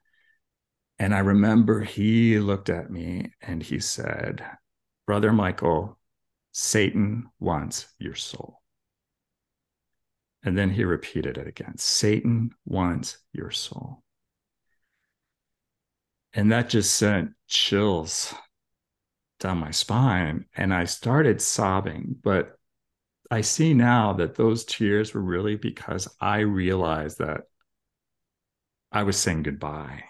And 1.00 1.14
i 1.14 1.20
remember 1.20 1.82
he 1.82 2.40
looked 2.40 2.70
at 2.70 2.92
me 2.92 3.34
and 3.42 3.64
he 3.64 3.80
said 3.80 4.46
brother 5.08 5.34
michael 5.34 5.98
satan 6.52 7.30
wants 7.40 7.88
your 7.98 8.16
soul. 8.16 8.62
And 10.46 10.58
then 10.58 10.70
he 10.70 10.84
repeated 10.84 11.38
it 11.38 11.48
again 11.48 11.78
satan 11.78 12.52
wants 12.66 13.18
your 13.32 13.52
soul. 13.52 14.04
And 16.34 16.52
that 16.52 16.70
just 16.70 16.96
sent 16.96 17.32
chills 17.48 18.34
down 19.40 19.58
my 19.58 19.72
spine. 19.72 20.46
And 20.56 20.74
i 20.74 20.86
started 20.86 21.42
sobbing 21.42 22.16
but 22.22 22.58
i 23.34 23.42
see 23.42 23.74
now 23.74 24.14
that 24.14 24.36
those 24.36 24.64
tears 24.66 25.14
were 25.14 25.22
really 25.22 25.56
because 25.56 26.08
i 26.22 26.40
realized 26.40 27.18
that 27.18 27.42
i 28.92 29.04
was 29.04 29.18
saying 29.18 29.44
goodbye 29.44 30.04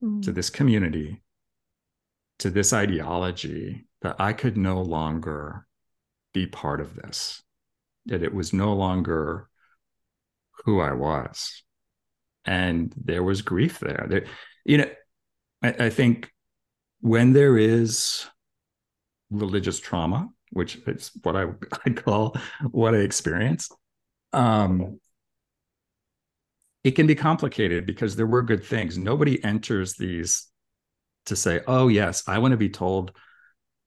Mm. 0.00 0.22
to 0.22 0.30
this 0.30 0.48
community 0.48 1.22
to 2.38 2.50
this 2.50 2.72
ideology 2.72 3.88
that 4.02 4.14
i 4.20 4.32
could 4.32 4.56
no 4.56 4.80
longer 4.80 5.66
be 6.32 6.46
part 6.46 6.80
of 6.80 6.94
this 6.94 7.42
that 8.06 8.22
it 8.22 8.32
was 8.32 8.52
no 8.52 8.74
longer 8.74 9.48
who 10.64 10.80
i 10.80 10.92
was 10.92 11.64
and 12.44 12.94
there 12.96 13.24
was 13.24 13.42
grief 13.42 13.80
there 13.80 14.06
there 14.08 14.24
you 14.64 14.78
know 14.78 14.90
I, 15.62 15.86
I 15.86 15.90
think 15.90 16.30
when 17.00 17.32
there 17.32 17.58
is 17.58 18.24
religious 19.30 19.80
trauma, 19.80 20.28
which 20.52 20.76
is 20.86 21.10
what 21.22 21.36
I, 21.86 21.90
call 21.90 22.36
what 22.70 22.94
I 22.94 22.98
experienced, 22.98 23.74
um, 24.32 25.00
it 26.84 26.92
can 26.92 27.06
be 27.06 27.14
complicated 27.14 27.86
because 27.86 28.16
there 28.16 28.26
were 28.26 28.42
good 28.42 28.64
things. 28.64 28.96
Nobody 28.96 29.42
enters 29.44 29.94
these 29.94 30.46
to 31.26 31.36
say, 31.36 31.60
oh, 31.66 31.88
yes, 31.88 32.22
I 32.26 32.38
want 32.38 32.52
to 32.52 32.56
be 32.56 32.70
told 32.70 33.12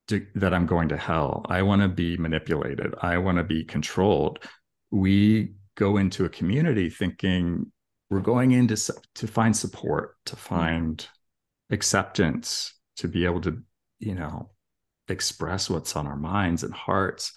to, 0.09 0.25
that 0.35 0.53
I'm 0.53 0.65
going 0.65 0.89
to 0.89 0.97
hell. 0.97 1.45
I 1.49 1.61
want 1.63 1.81
to 1.81 1.87
be 1.87 2.17
manipulated. 2.17 2.93
I 3.01 3.17
want 3.17 3.37
to 3.37 3.43
be 3.43 3.63
controlled. 3.63 4.39
We 4.91 5.53
go 5.75 5.97
into 5.97 6.25
a 6.25 6.29
community 6.29 6.89
thinking 6.89 7.71
we're 8.09 8.19
going 8.19 8.51
in 8.51 8.67
to, 8.67 8.93
to 9.15 9.27
find 9.27 9.55
support, 9.55 10.17
to 10.25 10.35
find 10.35 11.07
acceptance, 11.69 12.73
to 12.97 13.07
be 13.07 13.25
able 13.25 13.41
to, 13.41 13.63
you 13.99 14.15
know, 14.15 14.49
express 15.07 15.69
what's 15.69 15.95
on 15.95 16.07
our 16.07 16.15
minds 16.15 16.63
and 16.63 16.73
hearts. 16.73 17.33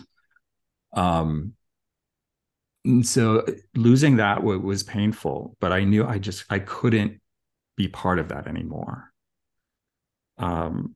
Um, 0.92 1.54
and 2.84 3.06
so 3.06 3.44
losing 3.74 4.16
that 4.16 4.36
w- 4.36 4.60
was 4.60 4.82
painful, 4.82 5.56
but 5.60 5.72
I 5.72 5.84
knew 5.84 6.06
I 6.06 6.18
just 6.18 6.44
I 6.50 6.58
couldn't 6.58 7.20
be 7.76 7.88
part 7.88 8.18
of 8.18 8.28
that 8.28 8.46
anymore. 8.46 9.10
Um, 10.38 10.94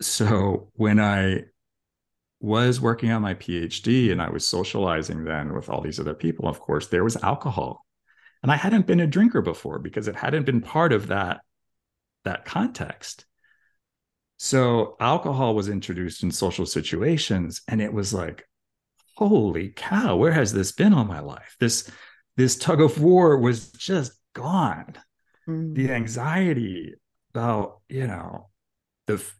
so 0.00 0.70
when 0.74 1.00
I 1.00 1.44
was 2.40 2.80
working 2.80 3.10
on 3.10 3.22
my 3.22 3.34
PhD 3.34 4.12
and 4.12 4.20
I 4.20 4.30
was 4.30 4.46
socializing 4.46 5.24
then 5.24 5.54
with 5.54 5.68
all 5.68 5.80
these 5.80 5.98
other 5.98 6.14
people, 6.14 6.46
of 6.48 6.60
course, 6.60 6.88
there 6.88 7.04
was 7.04 7.16
alcohol. 7.22 7.86
And 8.42 8.52
I 8.52 8.56
hadn't 8.56 8.86
been 8.86 9.00
a 9.00 9.06
drinker 9.06 9.40
before 9.40 9.78
because 9.78 10.08
it 10.08 10.16
hadn't 10.16 10.44
been 10.44 10.60
part 10.60 10.92
of 10.92 11.06
that, 11.06 11.40
that 12.24 12.44
context. 12.44 13.24
So 14.44 14.98
alcohol 15.00 15.54
was 15.54 15.70
introduced 15.70 16.22
in 16.22 16.30
social 16.30 16.66
situations, 16.66 17.62
and 17.66 17.80
it 17.80 17.90
was 17.90 18.12
like, 18.12 18.46
holy 19.16 19.70
cow, 19.70 20.16
where 20.16 20.32
has 20.32 20.52
this 20.52 20.70
been 20.70 20.92
all 20.92 21.06
my 21.06 21.20
life? 21.20 21.56
This 21.60 21.90
this 22.36 22.54
tug 22.58 22.82
of 22.82 23.00
war 23.00 23.38
was 23.38 23.72
just 23.72 24.12
gone. 24.34 24.96
Mm. 25.48 25.74
The 25.74 25.92
anxiety 25.92 26.92
about, 27.32 27.80
you 27.88 28.06
know, 28.06 28.50
the 29.06 29.14
f- 29.14 29.34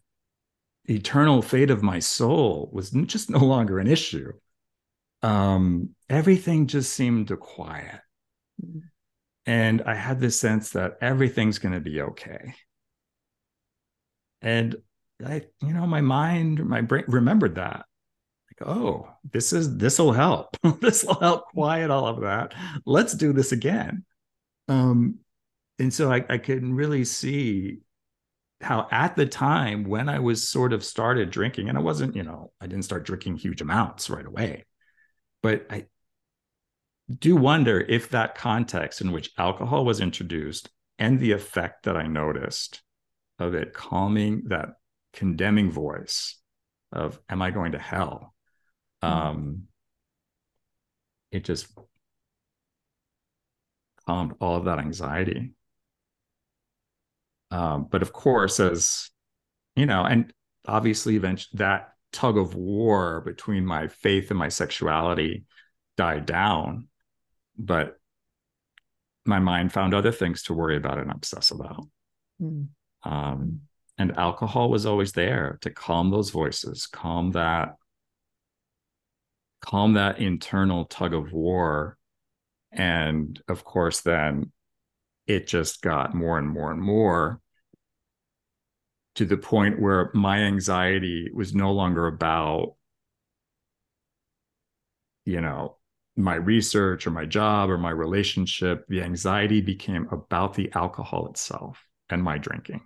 eternal 0.85 1.43
fate 1.43 1.69
of 1.69 1.83
my 1.83 1.99
soul 1.99 2.71
was 2.73 2.89
just 2.89 3.29
no 3.29 3.45
longer 3.45 3.77
an 3.77 3.85
issue. 3.85 4.31
Um, 5.21 5.91
everything 6.09 6.65
just 6.65 6.93
seemed 6.93 7.27
to 7.27 7.37
quiet. 7.37 8.01
Mm. 8.59 8.81
And 9.45 9.83
I 9.83 9.93
had 9.93 10.19
this 10.19 10.39
sense 10.39 10.71
that 10.71 10.97
everything's 10.99 11.59
going 11.59 11.75
to 11.75 11.79
be 11.79 12.01
okay. 12.01 12.55
And 14.41 14.75
I, 15.23 15.43
you 15.61 15.73
know, 15.73 15.85
my 15.85 16.01
mind, 16.01 16.65
my 16.65 16.81
brain 16.81 17.05
remembered 17.07 17.55
that. 17.55 17.85
Like, 18.59 18.67
oh, 18.67 19.09
this 19.31 19.53
is 19.53 19.77
this 19.77 19.99
will 19.99 20.13
help. 20.13 20.57
this 20.81 21.03
will 21.03 21.19
help 21.19 21.45
quiet 21.49 21.91
all 21.91 22.07
of 22.07 22.21
that. 22.21 22.53
Let's 22.85 23.13
do 23.13 23.33
this 23.33 23.51
again. 23.51 24.05
Um, 24.67 25.19
and 25.79 25.93
so 25.93 26.11
I, 26.11 26.25
I 26.29 26.37
can 26.37 26.73
really 26.73 27.05
see 27.05 27.79
how 28.61 28.87
at 28.91 29.15
the 29.15 29.25
time 29.25 29.83
when 29.83 30.07
I 30.07 30.19
was 30.19 30.47
sort 30.49 30.73
of 30.73 30.83
started 30.83 31.29
drinking, 31.29 31.69
and 31.69 31.77
I 31.77 31.81
wasn't, 31.81 32.15
you 32.15 32.23
know, 32.23 32.51
I 32.61 32.67
didn't 32.67 32.85
start 32.85 33.05
drinking 33.05 33.37
huge 33.37 33.61
amounts 33.61 34.09
right 34.09 34.25
away, 34.25 34.65
but 35.43 35.65
I 35.69 35.85
do 37.19 37.35
wonder 37.35 37.79
if 37.79 38.09
that 38.09 38.35
context 38.35 39.01
in 39.01 39.11
which 39.11 39.31
alcohol 39.37 39.85
was 39.85 39.99
introduced 39.99 40.69
and 40.97 41.19
the 41.19 41.33
effect 41.33 41.83
that 41.83 41.97
I 41.97 42.07
noticed 42.07 42.81
of 43.37 43.53
it 43.53 43.73
calming 43.73 44.43
that 44.47 44.75
condemning 45.15 45.71
voice 45.71 46.37
of 46.91 47.19
am 47.29 47.41
i 47.41 47.49
going 47.49 47.71
to 47.71 47.79
hell 47.79 48.33
mm-hmm. 49.03 49.27
um 49.27 49.63
it 51.31 51.43
just 51.43 51.67
calmed 54.05 54.33
all 54.39 54.55
of 54.55 54.65
that 54.65 54.77
anxiety 54.77 55.53
um 57.49 57.87
but 57.89 58.01
of 58.01 58.13
course 58.13 58.59
as 58.59 59.09
you 59.75 59.85
know 59.85 60.03
and 60.03 60.31
obviously 60.67 61.15
eventually 61.15 61.57
that 61.57 61.93
tug 62.11 62.37
of 62.37 62.55
war 62.55 63.21
between 63.21 63.65
my 63.65 63.87
faith 63.87 64.29
and 64.29 64.39
my 64.39 64.49
sexuality 64.49 65.45
died 65.97 66.25
down 66.25 66.87
but 67.57 67.97
my 69.25 69.39
mind 69.39 69.71
found 69.71 69.93
other 69.93 70.11
things 70.11 70.43
to 70.43 70.53
worry 70.53 70.77
about 70.77 70.99
and 70.99 71.11
obsess 71.11 71.51
about 71.51 71.87
mm. 72.41 72.67
um 73.03 73.61
and 73.97 74.17
alcohol 74.17 74.69
was 74.69 74.85
always 74.85 75.13
there 75.13 75.57
to 75.61 75.69
calm 75.69 76.11
those 76.11 76.29
voices 76.29 76.87
calm 76.87 77.31
that 77.31 77.75
calm 79.65 79.93
that 79.93 80.19
internal 80.19 80.85
tug 80.85 81.13
of 81.13 81.33
war. 81.33 81.97
And 82.71 83.41
of 83.47 83.63
course 83.63 84.01
then 84.01 84.51
it 85.27 85.47
just 85.47 85.81
got 85.81 86.13
more 86.13 86.37
and 86.37 86.47
more 86.47 86.71
and 86.71 86.81
more 86.81 87.41
to 89.15 89.25
the 89.25 89.37
point 89.37 89.81
where 89.81 90.11
my 90.13 90.39
anxiety 90.39 91.29
was 91.33 91.55
no 91.55 91.71
longer 91.71 92.05
about 92.05 92.75
you 95.23 95.41
know 95.41 95.77
my 96.15 96.35
research 96.35 97.07
or 97.07 97.11
my 97.11 97.25
job 97.25 97.69
or 97.69 97.77
my 97.77 97.89
relationship. 97.89 98.85
The 98.87 99.01
anxiety 99.01 99.61
became 99.61 100.07
about 100.11 100.53
the 100.53 100.71
alcohol 100.73 101.27
itself 101.27 101.83
and 102.09 102.21
my 102.21 102.37
drinking 102.37 102.81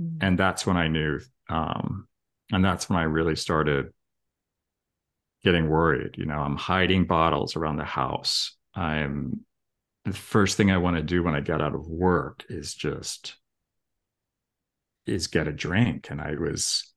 Mm. 0.00 0.18
And 0.20 0.38
that's 0.38 0.66
when 0.66 0.76
I 0.76 0.88
knew, 0.88 1.20
um, 1.48 2.08
and 2.50 2.64
that's 2.64 2.88
when 2.88 2.98
I 2.98 3.04
really 3.04 3.36
started 3.36 3.92
getting 5.42 5.68
worried. 5.68 6.16
You 6.16 6.26
know, 6.26 6.38
I'm 6.38 6.56
hiding 6.56 7.06
bottles 7.06 7.56
around 7.56 7.76
the 7.76 7.84
house. 7.84 8.56
I'm 8.74 9.40
the 10.04 10.12
first 10.12 10.56
thing 10.56 10.70
I 10.70 10.78
want 10.78 10.96
to 10.96 11.02
do 11.02 11.22
when 11.22 11.34
I 11.34 11.40
get 11.40 11.60
out 11.60 11.74
of 11.74 11.86
work 11.86 12.44
is 12.48 12.74
just 12.74 13.36
is 15.06 15.26
get 15.26 15.48
a 15.48 15.52
drink. 15.52 16.08
And 16.10 16.20
I 16.20 16.34
was 16.34 16.92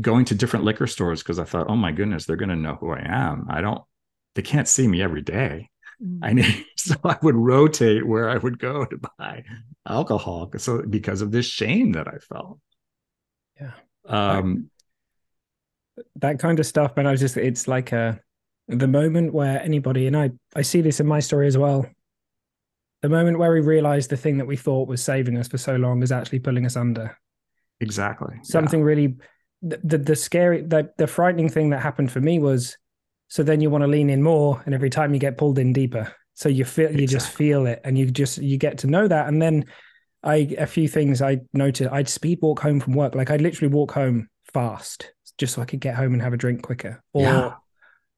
going 0.00 0.24
to 0.26 0.34
different 0.34 0.64
liquor 0.64 0.86
stores 0.86 1.22
because 1.22 1.38
I 1.38 1.44
thought, 1.44 1.68
oh 1.68 1.76
my 1.76 1.92
goodness, 1.92 2.26
they're 2.26 2.36
going 2.36 2.48
to 2.50 2.56
know 2.56 2.76
who 2.80 2.90
I 2.90 3.00
am. 3.04 3.46
I 3.48 3.60
don't, 3.60 3.82
they 4.34 4.42
can't 4.42 4.68
see 4.68 4.86
me 4.86 5.02
every 5.02 5.22
day. 5.22 5.70
I 6.22 6.32
need 6.32 6.64
so 6.76 6.94
I 7.04 7.16
would 7.22 7.36
rotate 7.36 8.06
where 8.06 8.28
I 8.28 8.38
would 8.38 8.58
go 8.58 8.84
to 8.84 8.98
buy 9.18 9.44
alcohol 9.86 10.50
so 10.56 10.82
because 10.88 11.20
of 11.20 11.30
this 11.30 11.46
shame 11.46 11.92
that 11.92 12.08
I 12.08 12.18
felt. 12.18 12.58
Yeah. 13.60 13.72
Um 14.06 14.70
that 16.16 16.38
kind 16.38 16.58
of 16.58 16.66
stuff, 16.66 16.94
but 16.94 17.06
I 17.06 17.10
was 17.10 17.20
just 17.20 17.36
it's 17.36 17.68
like 17.68 17.92
a 17.92 18.20
the 18.68 18.88
moment 18.88 19.34
where 19.34 19.60
anybody 19.62 20.06
and 20.06 20.16
I 20.16 20.30
I 20.54 20.62
see 20.62 20.80
this 20.80 21.00
in 21.00 21.06
my 21.06 21.20
story 21.20 21.46
as 21.46 21.58
well. 21.58 21.86
The 23.02 23.08
moment 23.08 23.38
where 23.38 23.52
we 23.52 23.60
realize 23.60 24.08
the 24.08 24.16
thing 24.16 24.38
that 24.38 24.46
we 24.46 24.56
thought 24.56 24.88
was 24.88 25.02
saving 25.02 25.36
us 25.36 25.48
for 25.48 25.58
so 25.58 25.76
long 25.76 26.02
is 26.02 26.12
actually 26.12 26.40
pulling 26.40 26.66
us 26.66 26.76
under. 26.76 27.16
Exactly. 27.80 28.36
Something 28.42 28.80
yeah. 28.80 28.86
really 28.86 29.14
the, 29.62 29.80
the 29.84 29.98
the 29.98 30.16
scary 30.16 30.62
the 30.62 30.90
the 30.96 31.06
frightening 31.06 31.48
thing 31.50 31.70
that 31.70 31.80
happened 31.80 32.10
for 32.10 32.20
me 32.20 32.38
was 32.38 32.78
so 33.30 33.42
then 33.42 33.60
you 33.60 33.70
want 33.70 33.82
to 33.82 33.88
lean 33.88 34.10
in 34.10 34.22
more, 34.22 34.62
and 34.66 34.74
every 34.74 34.90
time 34.90 35.14
you 35.14 35.20
get 35.20 35.38
pulled 35.38 35.58
in 35.58 35.72
deeper. 35.72 36.12
So 36.34 36.48
you 36.48 36.64
feel 36.64 36.86
exactly. 36.86 37.02
you 37.02 37.08
just 37.08 37.30
feel 37.30 37.66
it, 37.66 37.80
and 37.84 37.96
you 37.96 38.10
just 38.10 38.38
you 38.38 38.58
get 38.58 38.78
to 38.78 38.86
know 38.86 39.08
that. 39.08 39.28
And 39.28 39.40
then 39.40 39.64
I 40.22 40.54
a 40.58 40.66
few 40.66 40.88
things 40.88 41.22
I 41.22 41.40
noted. 41.52 41.88
I'd 41.88 42.08
speed 42.08 42.40
walk 42.42 42.60
home 42.60 42.80
from 42.80 42.94
work. 42.94 43.14
Like 43.14 43.30
I'd 43.30 43.40
literally 43.40 43.72
walk 43.72 43.92
home 43.92 44.28
fast 44.52 45.12
just 45.38 45.54
so 45.54 45.62
I 45.62 45.64
could 45.64 45.80
get 45.80 45.94
home 45.94 46.12
and 46.12 46.20
have 46.20 46.32
a 46.32 46.36
drink 46.36 46.62
quicker. 46.62 47.02
Or 47.12 47.22
yeah. 47.22 47.54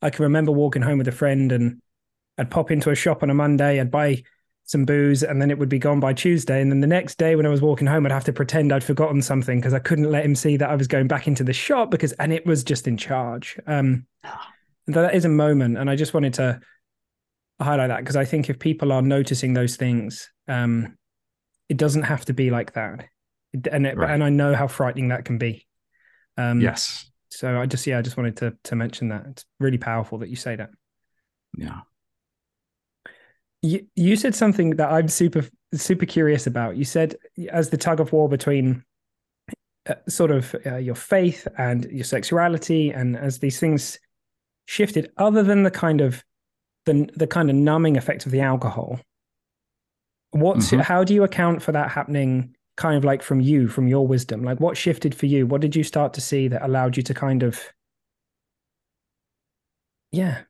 I 0.00 0.10
can 0.10 0.24
remember 0.24 0.50
walking 0.50 0.82
home 0.82 0.98
with 0.98 1.08
a 1.08 1.12
friend 1.12 1.52
and 1.52 1.80
I'd 2.38 2.50
pop 2.50 2.70
into 2.70 2.90
a 2.90 2.94
shop 2.94 3.22
on 3.22 3.30
a 3.30 3.34
Monday, 3.34 3.80
I'd 3.80 3.90
buy 3.90 4.22
some 4.64 4.84
booze 4.84 5.22
and 5.22 5.40
then 5.40 5.50
it 5.50 5.58
would 5.58 5.68
be 5.68 5.78
gone 5.78 6.00
by 6.00 6.14
Tuesday. 6.14 6.60
And 6.60 6.70
then 6.70 6.80
the 6.80 6.86
next 6.86 7.18
day 7.18 7.36
when 7.36 7.46
I 7.46 7.50
was 7.50 7.60
walking 7.60 7.86
home, 7.86 8.06
I'd 8.06 8.12
have 8.12 8.24
to 8.24 8.32
pretend 8.32 8.72
I'd 8.72 8.82
forgotten 8.82 9.20
something 9.20 9.60
because 9.60 9.74
I 9.74 9.78
couldn't 9.78 10.10
let 10.10 10.24
him 10.24 10.34
see 10.34 10.56
that 10.56 10.70
I 10.70 10.74
was 10.74 10.88
going 10.88 11.06
back 11.06 11.28
into 11.28 11.44
the 11.44 11.52
shop 11.52 11.90
because 11.90 12.12
and 12.14 12.32
it 12.32 12.46
was 12.46 12.64
just 12.64 12.88
in 12.88 12.96
charge. 12.96 13.58
Um 13.66 14.06
that 14.86 15.14
is 15.14 15.24
a 15.24 15.28
moment, 15.28 15.78
and 15.78 15.88
I 15.88 15.96
just 15.96 16.14
wanted 16.14 16.34
to 16.34 16.60
highlight 17.60 17.88
that 17.88 18.00
because 18.00 18.16
I 18.16 18.24
think 18.24 18.50
if 18.50 18.58
people 18.58 18.92
are 18.92 19.02
noticing 19.02 19.54
those 19.54 19.76
things, 19.76 20.30
um, 20.48 20.96
it 21.68 21.76
doesn't 21.76 22.02
have 22.02 22.24
to 22.26 22.32
be 22.32 22.50
like 22.50 22.72
that, 22.74 23.06
and 23.70 23.86
it, 23.86 23.96
right. 23.96 24.10
and 24.10 24.22
I 24.24 24.28
know 24.28 24.54
how 24.54 24.66
frightening 24.66 25.08
that 25.08 25.24
can 25.24 25.38
be. 25.38 25.66
Um, 26.36 26.60
yes. 26.60 27.10
So 27.30 27.60
I 27.60 27.66
just 27.66 27.86
yeah, 27.86 27.98
I 27.98 28.02
just 28.02 28.16
wanted 28.16 28.36
to 28.38 28.56
to 28.64 28.76
mention 28.76 29.08
that 29.08 29.26
it's 29.26 29.44
really 29.58 29.78
powerful 29.78 30.18
that 30.18 30.28
you 30.28 30.36
say 30.36 30.56
that. 30.56 30.70
Yeah. 31.56 31.80
You 33.62 33.86
you 33.94 34.16
said 34.16 34.34
something 34.34 34.76
that 34.76 34.90
I'm 34.90 35.08
super 35.08 35.44
super 35.74 36.06
curious 36.06 36.46
about. 36.46 36.76
You 36.76 36.84
said 36.84 37.16
as 37.50 37.70
the 37.70 37.76
tug 37.76 38.00
of 38.00 38.12
war 38.12 38.28
between 38.28 38.84
uh, 39.88 39.94
sort 40.08 40.30
of 40.30 40.54
uh, 40.66 40.76
your 40.76 40.94
faith 40.94 41.48
and 41.56 41.84
your 41.84 42.04
sexuality, 42.04 42.90
and 42.90 43.16
as 43.16 43.38
these 43.38 43.58
things 43.58 43.98
shifted 44.66 45.10
other 45.16 45.42
than 45.42 45.62
the 45.62 45.70
kind 45.70 46.00
of 46.00 46.24
the 46.86 47.08
the 47.16 47.26
kind 47.26 47.50
of 47.50 47.56
numbing 47.56 47.96
effect 47.96 48.26
of 48.26 48.32
the 48.32 48.40
alcohol 48.40 49.00
what's 50.32 50.70
mm-hmm. 50.70 50.80
how 50.80 51.04
do 51.04 51.14
you 51.14 51.22
account 51.22 51.62
for 51.62 51.72
that 51.72 51.90
happening 51.90 52.54
kind 52.76 52.96
of 52.96 53.04
like 53.04 53.22
from 53.22 53.40
you 53.40 53.68
from 53.68 53.86
your 53.86 54.06
wisdom? 54.06 54.42
Like 54.42 54.58
what 54.58 54.76
shifted 54.76 55.14
for 55.14 55.26
you? 55.26 55.46
What 55.46 55.60
did 55.60 55.76
you 55.76 55.84
start 55.84 56.14
to 56.14 56.20
see 56.20 56.48
that 56.48 56.64
allowed 56.64 56.96
you 56.96 57.02
to 57.04 57.14
kind 57.14 57.42
of 57.42 57.60
yeah. 60.10 60.42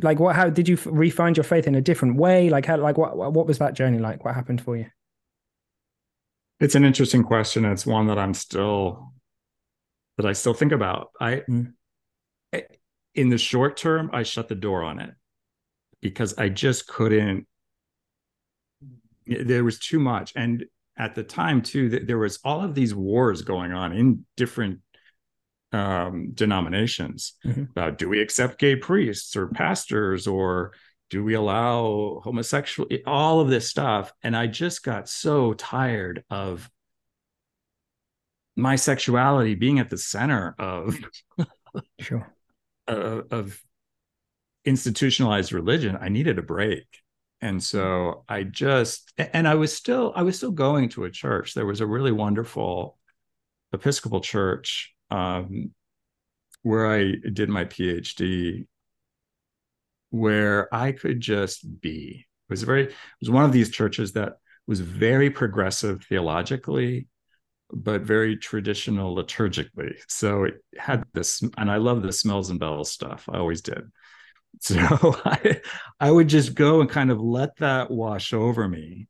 Like 0.00 0.20
what 0.20 0.36
how 0.36 0.48
did 0.48 0.68
you 0.68 0.78
refine 0.86 1.34
your 1.34 1.44
faith 1.44 1.66
in 1.66 1.74
a 1.74 1.80
different 1.80 2.16
way? 2.16 2.48
Like 2.48 2.66
how 2.66 2.76
like 2.76 2.98
what 2.98 3.16
what 3.16 3.46
was 3.46 3.58
that 3.58 3.74
journey 3.74 3.98
like? 3.98 4.24
What 4.24 4.34
happened 4.34 4.60
for 4.60 4.76
you? 4.76 4.86
It's 6.60 6.74
an 6.74 6.84
interesting 6.84 7.24
question. 7.24 7.64
It's 7.64 7.84
one 7.84 8.06
that 8.06 8.18
i'm 8.18 8.34
still 8.34 9.12
that 10.18 10.26
i 10.26 10.32
still 10.32 10.54
think 10.54 10.72
about. 10.72 11.10
I 11.20 11.42
mm 11.48 11.72
in 13.14 13.28
the 13.28 13.38
short 13.38 13.76
term, 13.76 14.10
I 14.12 14.22
shut 14.22 14.48
the 14.48 14.54
door 14.54 14.82
on 14.82 14.98
it 15.00 15.14
because 16.00 16.34
I 16.38 16.48
just 16.48 16.86
couldn't. 16.86 17.46
There 19.26 19.64
was 19.64 19.78
too 19.78 20.00
much, 20.00 20.32
and 20.34 20.64
at 20.96 21.14
the 21.14 21.22
time 21.22 21.62
too, 21.62 21.88
there 21.88 22.18
was 22.18 22.38
all 22.44 22.62
of 22.62 22.74
these 22.74 22.94
wars 22.94 23.42
going 23.42 23.72
on 23.72 23.92
in 23.92 24.24
different 24.36 24.80
um, 25.72 26.32
denominations 26.34 27.34
mm-hmm. 27.44 27.62
about 27.62 27.96
do 27.98 28.08
we 28.08 28.20
accept 28.20 28.58
gay 28.58 28.76
priests 28.76 29.36
or 29.36 29.46
pastors 29.48 30.26
or 30.26 30.72
do 31.08 31.24
we 31.24 31.34
allow 31.34 32.20
homosexual 32.22 32.88
all 33.06 33.40
of 33.40 33.48
this 33.48 33.70
stuff 33.70 34.12
and 34.22 34.36
i 34.36 34.46
just 34.46 34.82
got 34.82 35.08
so 35.08 35.54
tired 35.54 36.24
of 36.28 36.70
my 38.54 38.76
sexuality 38.76 39.54
being 39.54 39.78
at 39.78 39.88
the 39.88 39.96
center 39.96 40.54
of 40.58 40.94
sure 41.98 42.30
uh, 42.88 43.22
of 43.30 43.60
institutionalized 44.64 45.52
religion 45.52 45.98
i 46.00 46.08
needed 46.08 46.38
a 46.38 46.42
break. 46.42 46.86
And 47.40 47.62
so 47.62 48.24
i 48.28 48.44
just 48.44 49.12
and 49.18 49.48
i 49.48 49.54
was 49.54 49.76
still 49.76 50.12
i 50.14 50.22
was 50.22 50.36
still 50.36 50.52
going 50.52 50.88
to 50.90 51.04
a 51.04 51.10
church. 51.10 51.54
There 51.54 51.66
was 51.66 51.80
a 51.80 51.86
really 51.86 52.12
wonderful 52.12 52.98
episcopal 53.72 54.20
church 54.20 54.94
um, 55.10 55.72
where 56.62 56.86
i 56.86 57.14
did 57.32 57.48
my 57.48 57.64
phd 57.64 58.66
where 60.10 60.72
i 60.74 60.92
could 60.92 61.20
just 61.20 61.80
be. 61.80 62.26
It 62.48 62.52
was 62.52 62.62
very 62.62 62.84
it 62.84 62.94
was 63.20 63.30
one 63.30 63.44
of 63.44 63.52
these 63.52 63.70
churches 63.70 64.12
that 64.12 64.34
was 64.66 64.80
very 64.80 65.30
progressive 65.30 66.04
theologically 66.04 67.08
but 67.72 68.02
very 68.02 68.36
traditional 68.36 69.16
liturgically. 69.16 69.94
So 70.08 70.44
it 70.44 70.64
had 70.78 71.04
this, 71.14 71.42
and 71.56 71.70
I 71.70 71.76
love 71.76 72.02
the 72.02 72.12
smells 72.12 72.50
and 72.50 72.60
bells 72.60 72.90
stuff. 72.90 73.28
I 73.30 73.38
always 73.38 73.62
did. 73.62 73.82
So 74.60 74.76
I, 75.24 75.62
I 75.98 76.10
would 76.10 76.28
just 76.28 76.54
go 76.54 76.82
and 76.82 76.90
kind 76.90 77.10
of 77.10 77.18
let 77.18 77.56
that 77.56 77.90
wash 77.90 78.34
over 78.34 78.68
me 78.68 79.08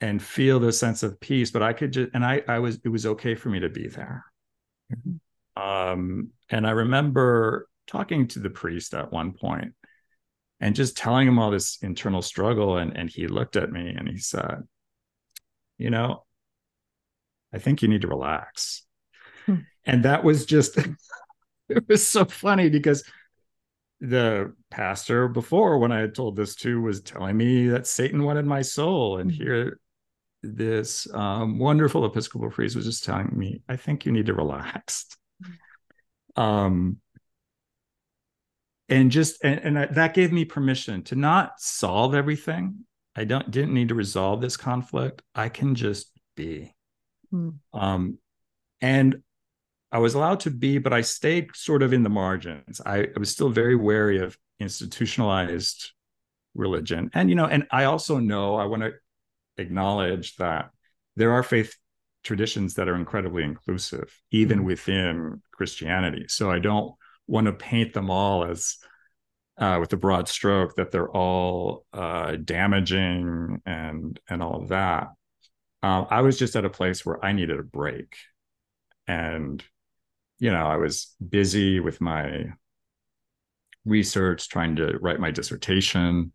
and 0.00 0.22
feel 0.22 0.60
the 0.60 0.70
sense 0.72 1.02
of 1.02 1.18
peace. 1.18 1.50
But 1.50 1.64
I 1.64 1.72
could 1.72 1.92
just, 1.92 2.10
and 2.14 2.24
I, 2.24 2.42
I 2.46 2.60
was, 2.60 2.78
it 2.84 2.88
was 2.88 3.04
okay 3.04 3.34
for 3.34 3.48
me 3.48 3.58
to 3.58 3.68
be 3.68 3.88
there. 3.88 4.24
Mm-hmm. 4.94 5.60
Um, 5.60 6.30
and 6.48 6.68
I 6.68 6.70
remember 6.70 7.68
talking 7.88 8.28
to 8.28 8.38
the 8.38 8.48
priest 8.48 8.94
at 8.94 9.10
one 9.10 9.32
point 9.32 9.74
and 10.60 10.76
just 10.76 10.96
telling 10.96 11.26
him 11.26 11.40
all 11.40 11.50
this 11.50 11.78
internal 11.82 12.22
struggle. 12.22 12.78
And, 12.78 12.96
and 12.96 13.10
he 13.10 13.26
looked 13.26 13.56
at 13.56 13.72
me 13.72 13.88
and 13.90 14.08
he 14.08 14.18
said, 14.18 14.62
you 15.78 15.90
know, 15.90 16.24
I 17.52 17.58
think 17.58 17.82
you 17.82 17.88
need 17.88 18.02
to 18.02 18.08
relax. 18.08 18.82
Hmm. 19.46 19.56
And 19.84 20.04
that 20.04 20.24
was 20.24 20.46
just, 20.46 20.78
it 21.68 21.88
was 21.88 22.06
so 22.06 22.24
funny 22.24 22.68
because 22.68 23.04
the 24.00 24.54
pastor 24.70 25.28
before, 25.28 25.78
when 25.78 25.92
I 25.92 26.00
had 26.00 26.14
told 26.14 26.36
this 26.36 26.54
to, 26.56 26.80
was 26.80 27.00
telling 27.00 27.36
me 27.36 27.68
that 27.68 27.86
Satan 27.86 28.22
wanted 28.22 28.46
my 28.46 28.62
soul. 28.62 29.18
And 29.18 29.30
hmm. 29.30 29.36
here, 29.36 29.80
this 30.42 31.12
um, 31.14 31.58
wonderful 31.58 32.04
Episcopal 32.04 32.50
priest 32.50 32.76
was 32.76 32.84
just 32.84 33.04
telling 33.04 33.30
me, 33.32 33.62
I 33.68 33.76
think 33.76 34.06
you 34.06 34.12
need 34.12 34.26
to 34.26 34.34
relax. 34.34 35.06
Hmm. 35.42 36.40
Um, 36.40 36.96
and 38.88 39.10
just 39.10 39.44
and, 39.44 39.60
and 39.60 39.78
I, 39.78 39.86
that 39.86 40.14
gave 40.14 40.32
me 40.32 40.44
permission 40.44 41.02
to 41.04 41.16
not 41.16 41.52
solve 41.58 42.14
everything. 42.14 42.86
I 43.14 43.24
don't 43.24 43.50
didn't 43.50 43.74
need 43.74 43.88
to 43.88 43.94
resolve 43.94 44.40
this 44.40 44.56
conflict. 44.56 45.22
I 45.34 45.48
can 45.48 45.74
just 45.74 46.10
be. 46.36 46.74
Mm. 47.32 47.54
Um, 47.72 48.18
and 48.80 49.22
I 49.90 49.98
was 49.98 50.14
allowed 50.14 50.40
to 50.40 50.50
be, 50.50 50.78
but 50.78 50.92
I 50.92 51.00
stayed 51.00 51.54
sort 51.54 51.82
of 51.82 51.92
in 51.92 52.02
the 52.02 52.10
margins. 52.10 52.80
I, 52.84 52.98
I 53.14 53.18
was 53.18 53.30
still 53.30 53.48
very 53.48 53.76
wary 53.76 54.18
of 54.18 54.36
institutionalized 54.60 55.92
religion. 56.54 57.10
And, 57.14 57.30
you 57.30 57.36
know, 57.36 57.46
and 57.46 57.66
I 57.70 57.84
also 57.84 58.18
know 58.18 58.56
I 58.56 58.66
want 58.66 58.82
to 58.82 58.92
acknowledge 59.56 60.36
that 60.36 60.70
there 61.16 61.32
are 61.32 61.42
faith 61.42 61.74
traditions 62.22 62.74
that 62.74 62.88
are 62.88 62.96
incredibly 62.96 63.44
inclusive, 63.44 64.14
even 64.30 64.60
mm 64.60 64.64
within 64.64 65.42
Christianity. 65.52 66.26
So 66.28 66.50
I 66.50 66.58
don't 66.58 66.94
want 67.26 67.46
to 67.46 67.52
paint 67.52 67.94
them 67.94 68.10
all 68.10 68.44
as 68.44 68.76
uh, 69.58 69.78
with 69.80 69.92
a 69.92 69.96
broad 69.96 70.28
stroke 70.28 70.76
that 70.76 70.90
they're 70.90 71.10
all 71.10 71.84
uh, 71.92 72.36
damaging 72.36 73.60
and 73.66 74.20
and 74.28 74.42
all 74.42 74.62
of 74.62 74.68
that 74.68 75.08
um, 75.82 76.06
I 76.10 76.22
was 76.22 76.38
just 76.38 76.56
at 76.56 76.64
a 76.64 76.70
place 76.70 77.04
where 77.06 77.24
I 77.24 77.32
needed 77.32 77.58
a 77.58 77.62
break. 77.62 78.16
And, 79.06 79.62
you 80.38 80.50
know, 80.50 80.66
I 80.66 80.76
was 80.76 81.14
busy 81.26 81.80
with 81.80 82.00
my 82.00 82.52
research, 83.84 84.48
trying 84.48 84.76
to 84.76 84.98
write 84.98 85.20
my 85.20 85.30
dissertation, 85.30 86.32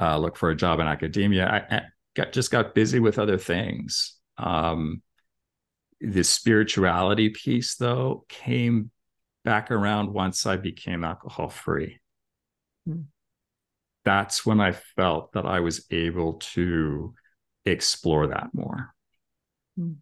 uh, 0.00 0.16
look 0.18 0.36
for 0.36 0.50
a 0.50 0.56
job 0.56 0.80
in 0.80 0.86
academia. 0.86 1.46
I, 1.46 1.76
I 1.76 1.82
got, 2.14 2.32
just 2.32 2.50
got 2.50 2.74
busy 2.74 3.00
with 3.00 3.18
other 3.18 3.36
things. 3.38 4.16
Um, 4.36 5.02
the 6.00 6.22
spirituality 6.22 7.30
piece, 7.30 7.74
though, 7.74 8.24
came 8.28 8.90
back 9.44 9.70
around 9.70 10.12
once 10.12 10.46
I 10.46 10.56
became 10.56 11.04
alcohol 11.04 11.48
free. 11.48 11.98
Mm. 12.88 13.06
That's 14.04 14.46
when 14.46 14.60
I 14.60 14.72
felt 14.72 15.32
that 15.32 15.44
I 15.44 15.60
was 15.60 15.86
able 15.90 16.34
to 16.54 17.14
explore 17.70 18.28
that 18.28 18.48
more. 18.52 18.94
Hmm. 19.76 19.92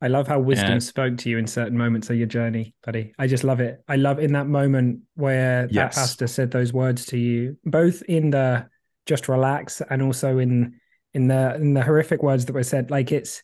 I 0.00 0.08
love 0.08 0.28
how 0.28 0.38
wisdom 0.38 0.72
and, 0.72 0.82
spoke 0.82 1.16
to 1.18 1.30
you 1.30 1.38
in 1.38 1.46
certain 1.46 1.76
moments 1.76 2.10
of 2.10 2.16
your 2.16 2.26
journey, 2.26 2.74
buddy. 2.84 3.14
I 3.18 3.26
just 3.26 3.44
love 3.44 3.60
it. 3.60 3.82
I 3.88 3.96
love 3.96 4.18
in 4.18 4.34
that 4.34 4.46
moment 4.46 5.00
where 5.14 5.68
yes. 5.70 5.94
that 5.94 6.00
pastor 6.00 6.26
said 6.26 6.50
those 6.50 6.72
words 6.72 7.06
to 7.06 7.18
you, 7.18 7.56
both 7.64 8.02
in 8.02 8.30
the 8.30 8.68
just 9.06 9.28
relax 9.28 9.80
and 9.88 10.02
also 10.02 10.38
in 10.38 10.78
in 11.14 11.28
the 11.28 11.54
in 11.54 11.72
the 11.72 11.82
horrific 11.82 12.22
words 12.22 12.44
that 12.44 12.52
were 12.52 12.62
said. 12.62 12.90
Like 12.90 13.10
it's 13.10 13.42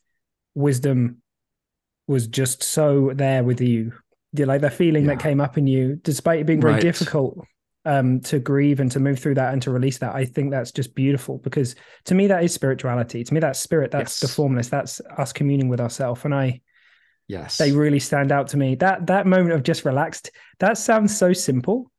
wisdom 0.54 1.22
was 2.06 2.26
just 2.26 2.62
so 2.62 3.12
there 3.14 3.42
with 3.42 3.62
you. 3.62 3.94
You 4.34 4.44
like 4.44 4.60
the 4.60 4.70
feeling 4.70 5.04
yeah. 5.04 5.14
that 5.14 5.22
came 5.22 5.40
up 5.40 5.56
in 5.56 5.66
you, 5.66 5.96
despite 5.96 6.40
it 6.40 6.46
being 6.46 6.60
very 6.60 6.74
right. 6.74 6.82
difficult 6.82 7.38
um, 7.84 8.20
to 8.20 8.38
grieve 8.38 8.80
and 8.80 8.90
to 8.92 9.00
move 9.00 9.18
through 9.18 9.34
that 9.34 9.52
and 9.52 9.62
to 9.62 9.70
release 9.70 9.98
that. 9.98 10.14
I 10.14 10.24
think 10.24 10.50
that's 10.50 10.72
just 10.72 10.94
beautiful 10.94 11.38
because 11.38 11.74
to 12.04 12.14
me 12.14 12.28
that 12.28 12.44
is 12.44 12.54
spirituality. 12.54 13.24
To 13.24 13.34
me, 13.34 13.40
that's 13.40 13.58
spirit. 13.58 13.90
That's 13.90 14.20
yes. 14.22 14.30
the 14.30 14.34
formless. 14.34 14.68
That's 14.68 15.00
us 15.16 15.32
communing 15.32 15.68
with 15.68 15.80
ourselves. 15.80 16.24
And 16.24 16.34
I, 16.34 16.60
yes, 17.28 17.58
they 17.58 17.72
really 17.72 17.98
stand 17.98 18.30
out 18.30 18.48
to 18.48 18.56
me. 18.56 18.76
That 18.76 19.06
that 19.08 19.26
moment 19.26 19.52
of 19.52 19.62
just 19.62 19.84
relaxed. 19.84 20.30
That 20.60 20.78
sounds 20.78 21.16
so 21.16 21.32
simple, 21.32 21.90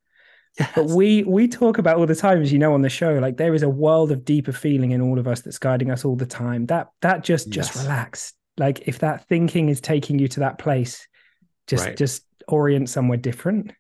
yes. 0.58 0.72
but 0.76 0.86
we 0.86 1.24
we 1.24 1.48
talk 1.48 1.78
about 1.78 1.98
all 1.98 2.06
the 2.06 2.16
time, 2.16 2.42
as 2.42 2.54
you 2.54 2.60
know, 2.60 2.74
on 2.74 2.82
the 2.82 2.90
show. 2.90 3.14
Like 3.16 3.38
there 3.38 3.54
is 3.54 3.64
a 3.64 3.70
world 3.70 4.12
of 4.12 4.24
deeper 4.24 4.54
feeling 4.54 4.92
in 4.92 5.02
all 5.02 5.20
of 5.20 5.28
us 5.28 5.42
that's 5.42 5.60
guiding 5.60 5.92
us 5.92 6.06
all 6.06 6.16
the 6.16 6.26
time. 6.26 6.66
That 6.68 6.88
that 7.02 7.24
just 7.24 7.50
just 7.50 7.76
yes. 7.76 7.84
relax. 7.84 8.34
Like 8.58 8.88
if 8.88 9.00
that 9.00 9.28
thinking 9.28 9.70
is 9.70 9.82
taking 9.82 10.20
you 10.20 10.28
to 10.30 10.42
that 10.42 10.60
place, 10.60 11.08
just 11.68 11.86
right. 11.86 11.98
just 11.98 12.24
orient 12.48 12.90
somewhere 12.90 13.18
different 13.18 13.74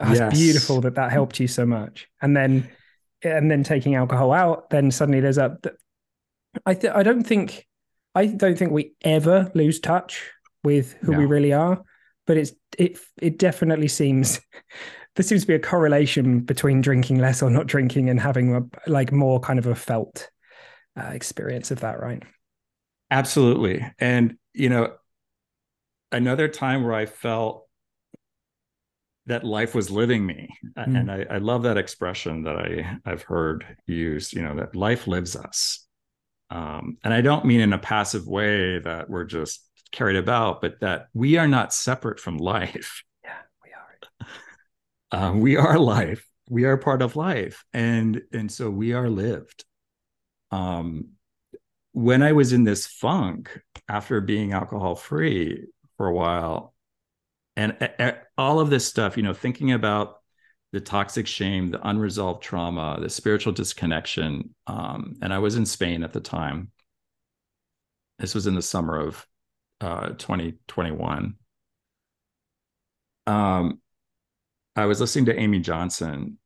It's 0.00 0.18
yes. 0.18 0.32
beautiful 0.32 0.80
that 0.82 0.96
that 0.96 1.12
helped 1.12 1.38
you 1.38 1.46
so 1.46 1.64
much. 1.64 2.08
And 2.20 2.36
then, 2.36 2.70
and 3.22 3.50
then 3.50 3.62
taking 3.62 3.94
alcohol 3.94 4.32
out, 4.32 4.70
then 4.70 4.90
suddenly 4.90 5.20
there's 5.20 5.38
a. 5.38 5.58
I 6.66 6.74
th- 6.74 6.92
I 6.94 7.02
don't 7.02 7.24
think, 7.24 7.66
I 8.14 8.26
don't 8.26 8.56
think 8.56 8.72
we 8.72 8.94
ever 9.02 9.50
lose 9.54 9.80
touch 9.80 10.30
with 10.62 10.94
who 11.02 11.12
no. 11.12 11.18
we 11.18 11.26
really 11.26 11.52
are, 11.52 11.82
but 12.26 12.36
it's 12.36 12.52
it 12.78 12.98
it 13.20 13.38
definitely 13.38 13.88
seems 13.88 14.40
there 15.16 15.22
seems 15.22 15.42
to 15.42 15.46
be 15.46 15.54
a 15.54 15.60
correlation 15.60 16.40
between 16.40 16.80
drinking 16.80 17.18
less 17.18 17.42
or 17.42 17.50
not 17.50 17.66
drinking 17.66 18.10
and 18.10 18.18
having 18.18 18.54
a 18.54 18.90
like 18.90 19.12
more 19.12 19.38
kind 19.38 19.58
of 19.58 19.66
a 19.66 19.74
felt 19.74 20.30
uh, 21.00 21.08
experience 21.08 21.70
of 21.70 21.80
that, 21.80 22.00
right? 22.00 22.22
Absolutely, 23.10 23.84
and 23.98 24.36
you 24.54 24.68
know, 24.68 24.94
another 26.10 26.48
time 26.48 26.82
where 26.82 26.94
I 26.94 27.06
felt 27.06 27.63
that 29.26 29.44
life 29.44 29.74
was 29.74 29.90
living 29.90 30.24
me. 30.24 30.48
Mm. 30.76 31.00
and 31.00 31.12
I, 31.12 31.26
I, 31.30 31.38
love 31.38 31.62
that 31.62 31.78
expression 31.78 32.42
that 32.42 32.56
i 32.56 32.98
i've 33.10 33.22
heard 33.22 33.64
used 33.86 34.32
you 34.32 34.42
know 34.42 34.56
that 34.56 34.74
life 34.74 35.06
lives 35.06 35.36
us. 35.36 35.86
Um, 36.50 36.98
and 37.04 37.14
i 37.14 37.20
don't 37.20 37.44
mean 37.44 37.60
in 37.60 37.72
a 37.72 37.78
passive 37.78 38.26
way 38.26 38.78
that 38.80 39.08
we're 39.08 39.24
just 39.24 39.62
carried 39.92 40.16
about 40.16 40.60
but 40.60 40.80
that 40.80 41.06
we 41.14 41.36
are 41.36 41.48
not 41.48 41.72
separate 41.72 42.20
from 42.20 42.38
life. 42.38 43.02
Yeah 43.22 43.42
we 43.62 43.70
are. 43.70 44.28
Uh, 45.12 45.32
we 45.32 45.56
are 45.56 45.78
life. 45.78 46.26
We 46.50 46.64
are 46.64 46.76
part 46.76 47.00
of 47.00 47.14
life. 47.14 47.64
And 47.72 48.22
and 48.32 48.50
so 48.50 48.68
we 48.68 48.94
are 48.94 49.08
lived. 49.08 49.64
Um 50.50 51.10
when 51.92 52.24
i 52.24 52.32
was 52.32 52.52
in 52.52 52.64
this 52.64 52.86
funk 52.88 53.60
after 53.88 54.20
being 54.20 54.52
alcohol 54.52 54.96
free 54.96 55.66
for 55.96 56.08
a 56.08 56.12
while 56.12 56.73
and 57.56 57.76
all 58.36 58.60
of 58.60 58.70
this 58.70 58.86
stuff 58.86 59.16
you 59.16 59.22
know 59.22 59.34
thinking 59.34 59.72
about 59.72 60.16
the 60.72 60.80
toxic 60.80 61.26
shame 61.26 61.70
the 61.70 61.88
unresolved 61.88 62.42
trauma 62.42 62.98
the 63.00 63.08
spiritual 63.08 63.52
disconnection 63.52 64.54
um, 64.66 65.14
and 65.22 65.32
i 65.32 65.38
was 65.38 65.56
in 65.56 65.66
spain 65.66 66.02
at 66.02 66.12
the 66.12 66.20
time. 66.20 66.70
This 68.18 68.34
was 68.34 68.46
in 68.46 68.54
the 68.54 68.62
summer 68.62 68.96
of 68.96 69.26
uh, 69.80 70.10
2021 70.10 71.34
um, 73.26 73.80
i 74.76 74.86
was 74.86 75.00
listening 75.00 75.24
to 75.26 75.38
amy 75.38 75.58
johnson 75.58 76.38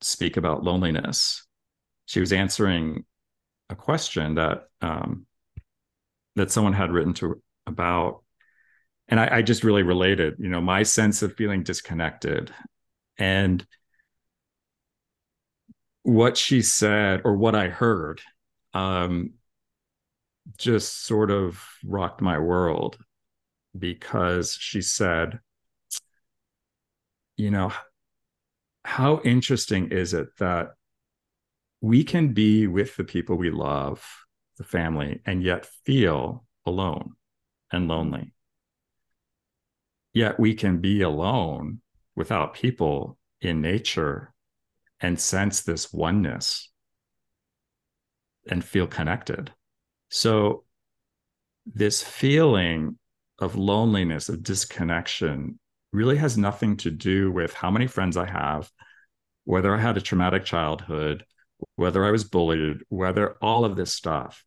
speak 0.00 0.36
about 0.36 0.64
loneliness. 0.64 1.46
She 2.06 2.20
was 2.20 2.32
answering 2.32 3.04
a 3.68 3.74
question 3.74 4.34
that 4.34 4.68
um, 4.80 5.26
that 6.36 6.50
someone 6.50 6.72
had 6.72 6.90
written 6.90 7.12
to 7.14 7.40
about 7.66 8.22
and 9.10 9.20
I, 9.20 9.38
I, 9.38 9.42
just 9.42 9.64
really 9.64 9.82
related 9.82 10.36
you 10.38 10.48
know 10.48 10.60
my 10.60 10.82
sense 10.84 11.22
of 11.22 11.36
feeling 11.36 11.62
disconnected 11.62 12.52
And 13.18 13.66
what 16.02 16.36
she 16.36 16.62
said 16.62 17.22
or 17.24 17.36
what 17.36 17.54
I 17.54 17.68
heard 17.68 18.20
um, 18.74 19.34
just 20.58 21.04
sort 21.04 21.30
of 21.30 21.62
rocked 21.84 22.20
my 22.20 22.38
world 22.38 22.98
because 23.78 24.54
she 24.54 24.82
said, 24.82 25.40
you 27.36 27.50
know, 27.50 27.72
how 28.84 29.20
interesting 29.24 29.90
is 29.90 30.14
it 30.14 30.28
that 30.38 30.70
we 31.80 32.04
can 32.04 32.32
be 32.32 32.66
with 32.66 32.96
the 32.96 33.04
people 33.04 33.36
we 33.36 33.50
love, 33.50 34.04
the 34.58 34.64
family, 34.64 35.20
and 35.26 35.42
yet 35.42 35.66
feel 35.84 36.44
alone 36.66 37.14
and 37.72 37.88
lonely? 37.88 38.32
Yet 40.12 40.40
we 40.40 40.54
can 40.54 40.78
be 40.78 41.02
alone 41.02 41.80
without 42.16 42.54
people 42.54 43.16
in 43.40 43.60
nature 43.60 44.32
and 45.00 45.18
sense 45.18 45.62
this 45.62 45.92
oneness 45.92 46.70
and 48.48 48.64
feel 48.64 48.86
connected. 48.86 49.52
So, 50.08 50.64
this 51.66 52.02
feeling 52.02 52.98
of 53.38 53.56
loneliness, 53.56 54.28
of 54.28 54.42
disconnection, 54.42 55.58
really 55.92 56.16
has 56.16 56.36
nothing 56.36 56.76
to 56.78 56.90
do 56.90 57.30
with 57.30 57.54
how 57.54 57.70
many 57.70 57.86
friends 57.86 58.16
I 58.16 58.26
have, 58.26 58.70
whether 59.44 59.74
I 59.74 59.80
had 59.80 59.96
a 59.96 60.00
traumatic 60.00 60.44
childhood, 60.44 61.24
whether 61.76 62.04
I 62.04 62.10
was 62.10 62.24
bullied, 62.24 62.78
whether 62.88 63.36
all 63.40 63.64
of 63.64 63.76
this 63.76 63.92
stuff. 63.92 64.44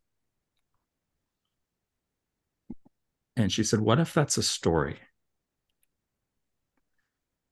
And 3.36 3.50
she 3.50 3.64
said, 3.64 3.80
What 3.80 3.98
if 3.98 4.14
that's 4.14 4.38
a 4.38 4.42
story? 4.42 4.98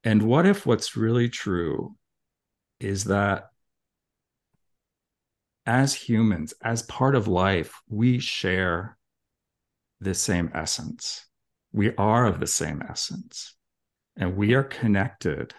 And 0.04 0.22
what 0.22 0.46
if 0.46 0.66
what's 0.66 0.96
really 0.96 1.28
true 1.28 1.96
is 2.80 3.04
that 3.04 3.48
as 5.64 5.94
humans, 5.94 6.54
as 6.62 6.82
part 6.82 7.14
of 7.14 7.28
life, 7.28 7.80
we 7.88 8.18
share 8.18 8.98
the 10.00 10.14
same 10.14 10.50
essence. 10.54 11.24
We 11.72 11.94
are 11.96 12.26
of 12.26 12.40
the 12.40 12.46
same 12.46 12.82
essence, 12.82 13.54
and 14.16 14.36
we 14.36 14.54
are 14.54 14.64
connected 14.64 15.54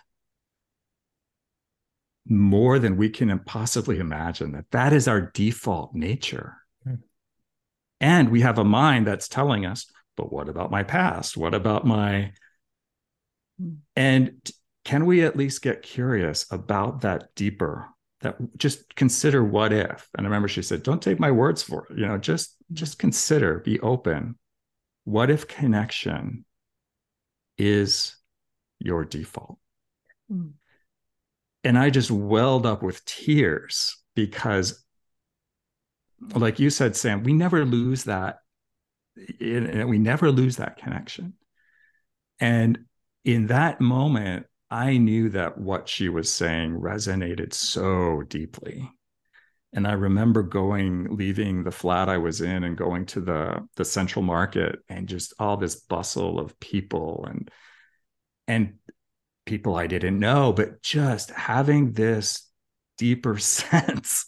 more 2.26 2.80
than 2.80 2.98
we 2.98 3.10
can 3.10 3.38
possibly 3.40 4.00
imagine. 4.00 4.52
That 4.52 4.70
that 4.72 4.94
is 4.94 5.08
our 5.08 5.22
default 5.22 5.96
nature. 5.96 6.58
Hmm. 6.84 6.96
And 8.00 8.30
we 8.30 8.42
have 8.42 8.60
a 8.60 8.64
mind 8.64 9.08
that's 9.08 9.28
telling 9.28 9.66
us, 9.66 9.90
but 10.18 10.32
what 10.32 10.50
about 10.50 10.70
my 10.70 10.84
past? 10.84 11.38
What 11.38 11.54
about 11.54 11.88
my 11.88 12.34
and 13.96 14.52
can 14.86 15.06
we 15.06 15.24
at 15.24 15.38
least 15.38 15.62
get 15.62 15.82
curious 15.82 16.46
about 16.52 17.02
that 17.02 17.34
deeper 17.36 17.88
that 18.22 18.38
just 18.58 18.96
consider 18.96 19.44
what 19.44 19.74
if? 19.74 20.10
And 20.18 20.26
i 20.26 20.30
remember 20.30 20.48
she 20.48 20.62
said 20.62 20.84
don't 20.84 21.02
take 21.02 21.20
my 21.20 21.32
words 21.32 21.62
for 21.62 21.88
it 21.90 21.98
you 21.98 22.06
know 22.06 22.18
just 22.18 22.56
just 22.72 23.00
consider 23.00 23.60
be 23.60 23.80
open. 23.80 24.36
What 25.06 25.30
if 25.30 25.48
connection 25.48 26.46
is 27.58 28.16
your 28.80 29.06
default? 29.06 29.60
Mm. 30.32 30.54
and 31.66 31.78
i 31.78 31.90
just 31.90 32.10
welled 32.10 32.66
up 32.66 32.82
with 32.82 33.04
tears 33.04 33.98
because 34.16 34.86
like 36.34 36.60
you 36.60 36.70
said 36.70 36.96
sam 36.96 37.24
we 37.24 37.34
never 37.34 37.66
lose 37.66 38.06
that 38.06 38.38
we 39.40 40.00
never 40.00 40.32
lose 40.32 40.58
that 40.58 40.78
connection. 40.78 41.34
And 42.40 42.86
in 43.26 43.48
that 43.48 43.82
moment 43.82 44.46
I 44.74 44.98
knew 44.98 45.30
that 45.30 45.60
what 45.60 45.88
she 45.88 46.10
was 46.10 46.32
saying 46.32 46.80
resonated 46.80 47.54
so 47.54 48.24
deeply. 48.24 48.90
And 49.72 49.86
I 49.86 49.92
remember 49.92 50.42
going, 50.42 51.16
leaving 51.16 51.64
the 51.64 51.72
flat 51.72 52.10
I 52.10 52.18
was 52.18 52.42
in 52.42 52.64
and 52.64 52.76
going 52.76 53.06
to 53.08 53.22
the, 53.22 53.68
the 53.76 53.86
central 53.86 54.24
market 54.24 54.80
and 54.90 55.08
just 55.08 55.36
all 55.38 55.58
this 55.58 55.76
bustle 55.76 56.40
of 56.40 56.60
people 56.60 57.26
and 57.30 57.52
and 58.48 58.74
people 59.46 59.76
I 59.76 59.86
didn't 59.86 60.18
know, 60.18 60.54
but 60.54 60.82
just 60.82 61.30
having 61.30 61.92
this 61.92 62.50
deeper 62.98 63.38
sense 63.38 64.26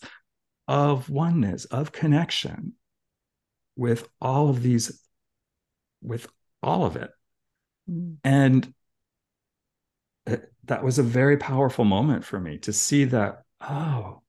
of 0.67 1.09
oneness, 1.09 1.65
of 1.65 1.91
connection 1.91 2.73
with 3.75 4.07
all 4.21 4.49
of 4.49 4.61
these, 4.61 5.01
with 6.03 6.27
all 6.61 6.85
of 6.85 6.97
it. 6.97 7.09
Mm. 7.89 8.17
And 8.23 8.73
that 10.67 10.83
was 10.83 10.99
a 10.99 11.03
very 11.03 11.37
powerful 11.37 11.85
moment 11.85 12.25
for 12.25 12.39
me 12.39 12.57
to 12.59 12.73
see 12.73 13.05
that, 13.05 13.43
oh, 13.61 14.21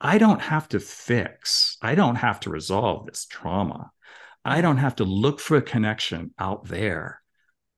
I 0.00 0.18
don't 0.18 0.40
have 0.40 0.68
to 0.70 0.80
fix, 0.80 1.76
I 1.80 1.94
don't 1.94 2.16
have 2.16 2.40
to 2.40 2.50
resolve 2.50 3.06
this 3.06 3.26
trauma. 3.26 3.90
I 4.44 4.60
don't 4.60 4.78
have 4.78 4.96
to 4.96 5.04
look 5.04 5.38
for 5.38 5.56
a 5.56 5.62
connection 5.62 6.34
out 6.38 6.66
there. 6.66 7.22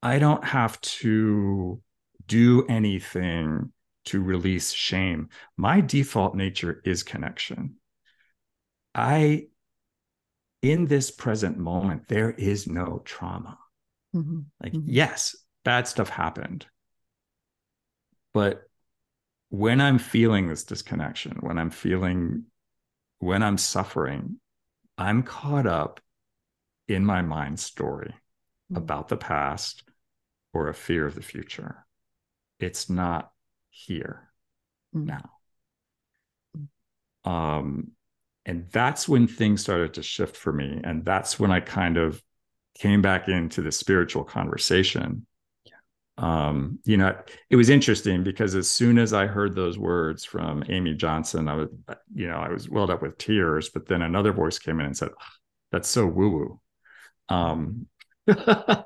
I 0.02 0.18
don't 0.18 0.44
have 0.44 0.80
to 0.80 1.82
do 2.26 2.66
anything 2.68 3.72
to 4.06 4.22
release 4.22 4.72
shame. 4.72 5.28
My 5.56 5.82
default 5.82 6.34
nature 6.34 6.80
is 6.84 7.02
connection. 7.02 7.76
I, 8.94 9.48
in 10.62 10.86
this 10.86 11.10
present 11.10 11.58
moment, 11.58 12.08
there 12.08 12.30
is 12.30 12.66
no 12.66 13.02
trauma. 13.04 13.58
Mm-hmm. 14.14 14.40
Like, 14.62 14.72
mm-hmm. 14.72 14.88
yes, 14.90 15.36
bad 15.64 15.86
stuff 15.88 16.08
happened. 16.08 16.66
But 18.34 18.68
when 19.48 19.80
I'm 19.80 19.98
feeling 19.98 20.48
this 20.48 20.64
disconnection, 20.64 21.38
when 21.40 21.58
I'm 21.58 21.70
feeling, 21.70 22.44
when 23.20 23.42
I'm 23.42 23.56
suffering, 23.56 24.40
I'm 24.98 25.22
caught 25.22 25.66
up 25.66 26.00
in 26.88 27.04
my 27.04 27.22
mind 27.22 27.60
story 27.60 28.12
mm-hmm. 28.12 28.76
about 28.76 29.08
the 29.08 29.16
past 29.16 29.84
or 30.52 30.68
a 30.68 30.74
fear 30.74 31.06
of 31.06 31.14
the 31.14 31.22
future. 31.22 31.86
It's 32.58 32.90
not 32.90 33.30
here 33.70 34.28
mm-hmm. 34.94 35.06
now. 35.06 35.30
Um, 37.24 37.92
and 38.44 38.68
that's 38.70 39.08
when 39.08 39.26
things 39.26 39.62
started 39.62 39.94
to 39.94 40.02
shift 40.02 40.36
for 40.36 40.52
me. 40.52 40.80
And 40.84 41.04
that's 41.04 41.40
when 41.40 41.50
I 41.50 41.60
kind 41.60 41.96
of 41.96 42.22
came 42.78 43.00
back 43.00 43.28
into 43.28 43.62
the 43.62 43.72
spiritual 43.72 44.24
conversation 44.24 45.26
um, 46.16 46.78
you 46.84 46.96
know, 46.96 47.16
it 47.50 47.56
was 47.56 47.70
interesting 47.70 48.22
because 48.22 48.54
as 48.54 48.70
soon 48.70 48.98
as 48.98 49.12
I 49.12 49.26
heard 49.26 49.54
those 49.54 49.78
words 49.78 50.24
from 50.24 50.62
Amy 50.68 50.94
Johnson, 50.94 51.48
I 51.48 51.54
was, 51.54 51.68
you 52.14 52.28
know, 52.28 52.36
I 52.36 52.50
was 52.50 52.68
welled 52.68 52.90
up 52.90 53.02
with 53.02 53.18
tears. 53.18 53.70
But 53.70 53.86
then 53.86 54.02
another 54.02 54.32
voice 54.32 54.58
came 54.58 54.78
in 54.80 54.86
and 54.86 54.96
said, 54.96 55.10
"That's 55.72 55.88
so 55.88 56.06
woo 56.06 56.30
woo." 56.30 56.60
Um, 57.28 57.86
why, 58.24 58.84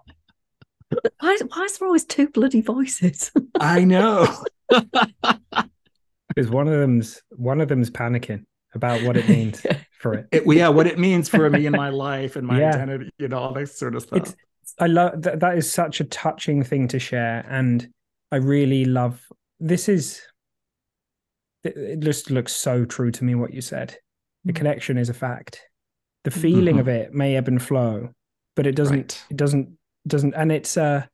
why 1.20 1.62
is 1.64 1.78
there 1.78 1.86
always 1.86 2.04
two 2.04 2.28
bloody 2.28 2.62
voices? 2.62 3.30
I 3.60 3.84
know. 3.84 4.26
Because 4.68 6.50
one 6.50 6.68
of 6.68 6.78
them's 6.78 7.22
one 7.30 7.60
of 7.60 7.68
them's 7.68 7.90
panicking 7.90 8.44
about 8.74 9.02
what 9.02 9.16
it 9.16 9.28
means 9.28 9.64
for 9.98 10.14
it. 10.14 10.28
it. 10.32 10.42
Yeah, 10.46 10.68
what 10.68 10.86
it 10.86 10.98
means 10.98 11.28
for 11.28 11.48
me 11.50 11.66
in 11.66 11.72
my 11.72 11.88
life 11.90 12.36
and 12.36 12.46
my 12.46 12.60
yeah. 12.60 12.70
identity, 12.70 13.10
you 13.18 13.28
know, 13.28 13.38
all 13.38 13.52
that 13.54 13.68
sort 13.68 13.94
of 13.94 14.02
stuff. 14.02 14.18
It's, 14.18 14.36
I 14.78 14.86
love 14.86 15.22
that. 15.22 15.40
That 15.40 15.58
is 15.58 15.70
such 15.70 16.00
a 16.00 16.04
touching 16.04 16.62
thing 16.62 16.88
to 16.88 16.98
share, 16.98 17.44
and 17.48 17.88
I 18.32 18.36
really 18.36 18.84
love. 18.84 19.22
This 19.60 19.88
is. 19.88 20.22
It 21.64 22.00
just 22.00 22.30
looks 22.30 22.52
so 22.52 22.84
true 22.84 23.10
to 23.10 23.24
me 23.24 23.34
what 23.34 23.52
you 23.52 23.60
said. 23.60 23.96
The 24.44 24.52
mm-hmm. 24.52 24.58
connection 24.58 24.98
is 24.98 25.08
a 25.08 25.14
fact. 25.14 25.60
The 26.24 26.30
feeling 26.30 26.76
mm-hmm. 26.76 26.80
of 26.80 26.88
it 26.88 27.12
may 27.12 27.36
ebb 27.36 27.48
and 27.48 27.62
flow, 27.62 28.10
but 28.54 28.66
it 28.66 28.76
doesn't. 28.76 28.96
Right. 28.96 29.24
It 29.30 29.36
doesn't. 29.36 29.76
Doesn't. 30.06 30.34
And 30.34 30.52
it's. 30.52 30.76
uh 30.76 31.06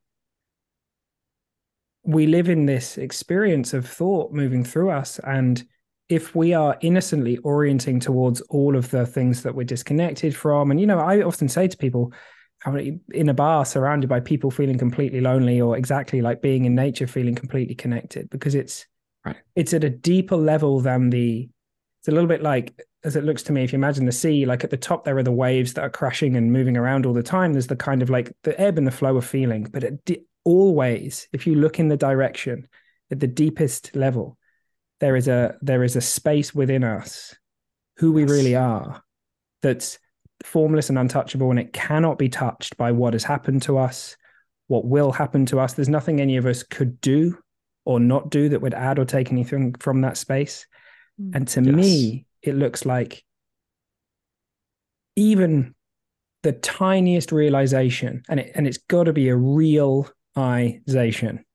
We 2.03 2.27
live 2.27 2.49
in 2.49 2.67
this 2.67 2.97
experience 2.99 3.73
of 3.73 3.89
thought 3.89 4.31
moving 4.31 4.63
through 4.63 4.91
us, 4.91 5.19
and 5.19 5.63
if 6.07 6.35
we 6.35 6.53
are 6.53 6.77
innocently 6.81 7.37
orienting 7.37 7.99
towards 7.99 8.41
all 8.41 8.75
of 8.75 8.91
the 8.91 9.07
things 9.07 9.41
that 9.41 9.55
we're 9.55 9.63
disconnected 9.65 10.35
from, 10.35 10.69
and 10.69 10.79
you 10.79 10.85
know, 10.85 10.99
I 10.99 11.23
often 11.23 11.49
say 11.49 11.67
to 11.67 11.77
people, 11.77 12.13
in 12.73 13.29
a 13.29 13.33
bar 13.33 13.65
surrounded 13.65 14.09
by 14.09 14.19
people 14.19 14.49
feeling 14.49 14.77
completely 14.77 15.21
lonely 15.21 15.61
or 15.61 15.77
exactly 15.77 16.21
like 16.21 16.41
being 16.41 16.65
in 16.65 16.73
nature 16.73 17.05
feeling 17.05 17.35
completely 17.35 17.75
connected 17.75 18.29
because 18.29 18.55
it's 18.55 18.87
right. 19.23 19.35
it's 19.55 19.73
at 19.73 19.83
a 19.83 19.89
deeper 19.89 20.35
level 20.35 20.79
than 20.79 21.09
the 21.09 21.47
it's 21.99 22.07
a 22.07 22.11
little 22.11 22.27
bit 22.27 22.41
like 22.41 22.79
as 23.03 23.15
it 23.15 23.23
looks 23.23 23.43
to 23.43 23.51
me 23.51 23.63
if 23.63 23.71
you 23.71 23.77
imagine 23.77 24.05
the 24.05 24.11
sea 24.11 24.45
like 24.45 24.63
at 24.63 24.71
the 24.71 24.77
top 24.77 25.05
there 25.05 25.17
are 25.17 25.23
the 25.23 25.31
waves 25.31 25.73
that 25.73 25.83
are 25.83 25.89
crashing 25.89 26.35
and 26.35 26.51
moving 26.51 26.75
around 26.75 27.05
all 27.05 27.13
the 27.13 27.21
time 27.21 27.53
there's 27.53 27.67
the 27.67 27.75
kind 27.75 28.01
of 28.01 28.09
like 28.09 28.31
the 28.43 28.59
ebb 28.59 28.77
and 28.77 28.87
the 28.87 28.91
flow 28.91 29.15
of 29.15 29.25
feeling 29.25 29.63
but 29.71 29.83
it 29.83 30.25
always 30.43 31.27
if 31.33 31.45
you 31.45 31.55
look 31.55 31.79
in 31.79 31.87
the 31.87 31.97
direction 31.97 32.67
at 33.11 33.19
the 33.19 33.27
deepest 33.27 33.95
level 33.95 34.37
there 34.99 35.15
is 35.15 35.27
a 35.27 35.55
there 35.61 35.83
is 35.83 35.95
a 35.95 36.01
space 36.01 36.53
within 36.55 36.83
us 36.83 37.35
who 37.97 38.11
we 38.11 38.23
really 38.23 38.55
are 38.55 39.03
that's 39.61 39.99
formless 40.43 40.89
and 40.89 40.97
untouchable, 40.97 41.49
and 41.49 41.59
it 41.59 41.73
cannot 41.73 42.17
be 42.17 42.29
touched 42.29 42.77
by 42.77 42.91
what 42.91 43.13
has 43.13 43.23
happened 43.23 43.61
to 43.63 43.77
us, 43.77 44.15
what 44.67 44.85
will 44.85 45.11
happen 45.11 45.45
to 45.47 45.59
us. 45.59 45.73
There's 45.73 45.89
nothing 45.89 46.19
any 46.19 46.37
of 46.37 46.45
us 46.45 46.63
could 46.63 46.99
do 47.01 47.37
or 47.85 47.99
not 47.99 48.31
do 48.31 48.49
that 48.49 48.61
would 48.61 48.73
add 48.73 48.99
or 48.99 49.05
take 49.05 49.31
anything 49.31 49.73
from 49.75 50.01
that 50.01 50.17
space. 50.17 50.65
Mm. 51.21 51.35
And 51.35 51.47
to 51.49 51.61
Yes. 51.61 51.75
me, 51.75 52.25
it 52.41 52.55
looks 52.55 52.85
like 52.85 53.23
even 55.15 55.75
the 56.43 56.51
tiniest 56.51 57.31
realization, 57.31 58.23
and 58.29 58.39
it 58.39 58.51
and 58.55 58.67
it's 58.67 58.77
got 58.77 59.05
to 59.05 59.13
be 59.13 59.29
a 59.29 59.35
realization, 59.35 61.45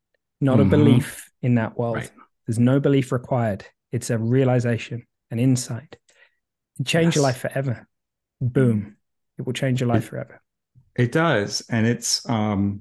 not 0.41 0.59
Mhm. 0.59 0.63
a 0.63 0.65
belief 0.65 1.31
in 1.43 1.57
that 1.57 1.79
world. 1.79 1.97
Right. 1.97 2.11
There's 2.47 2.59
no 2.59 2.81
belief 2.81 3.13
required. 3.13 3.65
It's 3.93 4.11
a 4.11 4.19
realization, 4.19 5.07
an 5.31 5.39
insight. 5.39 5.97
It 6.79 6.87
change 6.87 7.15
your 7.15 7.23
life 7.23 7.39
forever. 7.39 7.87
Boom. 8.41 8.97
It 9.39 9.47
will 9.47 9.53
change 9.53 9.81
your 9.81 9.89
life 9.89 10.05
forever. 10.05 10.41
It 10.97 11.13
does. 11.13 11.63
And 11.71 11.87
it's 11.87 12.29
um 12.29 12.81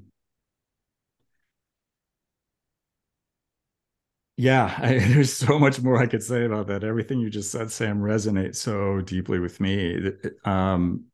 yeah, 4.38 4.74
I, 4.82 5.00
there's 5.00 5.34
so 5.34 5.60
much 5.60 5.82
more 5.82 5.98
I 5.98 6.06
could 6.08 6.24
say 6.24 6.46
about 6.46 6.68
that. 6.68 6.84
Everything 6.84 7.20
you 7.20 7.30
just 7.30 7.52
said, 7.52 7.72
Sam, 7.72 8.00
resonates 8.00 8.56
so 8.56 9.02
deeply 9.02 9.40
with 9.40 9.60
me. 9.60 10.12
Um 10.46 11.06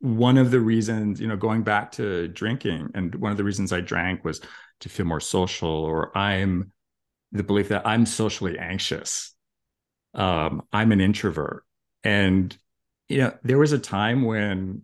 one 0.00 0.38
of 0.38 0.50
the 0.50 0.60
reasons, 0.60 1.20
you 1.20 1.28
know, 1.28 1.36
going 1.36 1.62
back 1.62 1.92
to 1.92 2.28
drinking, 2.28 2.90
and 2.94 3.14
one 3.16 3.32
of 3.32 3.38
the 3.38 3.44
reasons 3.44 3.72
I 3.72 3.80
drank 3.80 4.24
was 4.24 4.40
to 4.80 4.88
feel 4.88 5.06
more 5.06 5.20
social, 5.20 5.68
or 5.68 6.16
I'm 6.16 6.72
the 7.32 7.42
belief 7.42 7.68
that 7.68 7.86
I'm 7.86 8.06
socially 8.06 8.58
anxious. 8.58 9.34
Um, 10.14 10.62
I'm 10.72 10.92
an 10.92 11.00
introvert. 11.00 11.64
And 12.04 12.56
you 13.08 13.18
know, 13.18 13.36
there 13.42 13.58
was 13.58 13.72
a 13.72 13.78
time 13.78 14.22
when 14.22 14.82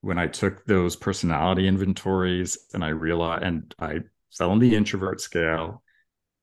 when 0.00 0.18
I 0.18 0.28
took 0.28 0.64
those 0.64 0.94
personality 0.94 1.66
inventories 1.66 2.56
and 2.72 2.84
I 2.84 2.88
realized 2.88 3.42
and 3.42 3.74
I 3.80 4.00
fell 4.30 4.52
on 4.52 4.60
the 4.60 4.76
introvert 4.76 5.20
scale 5.20 5.82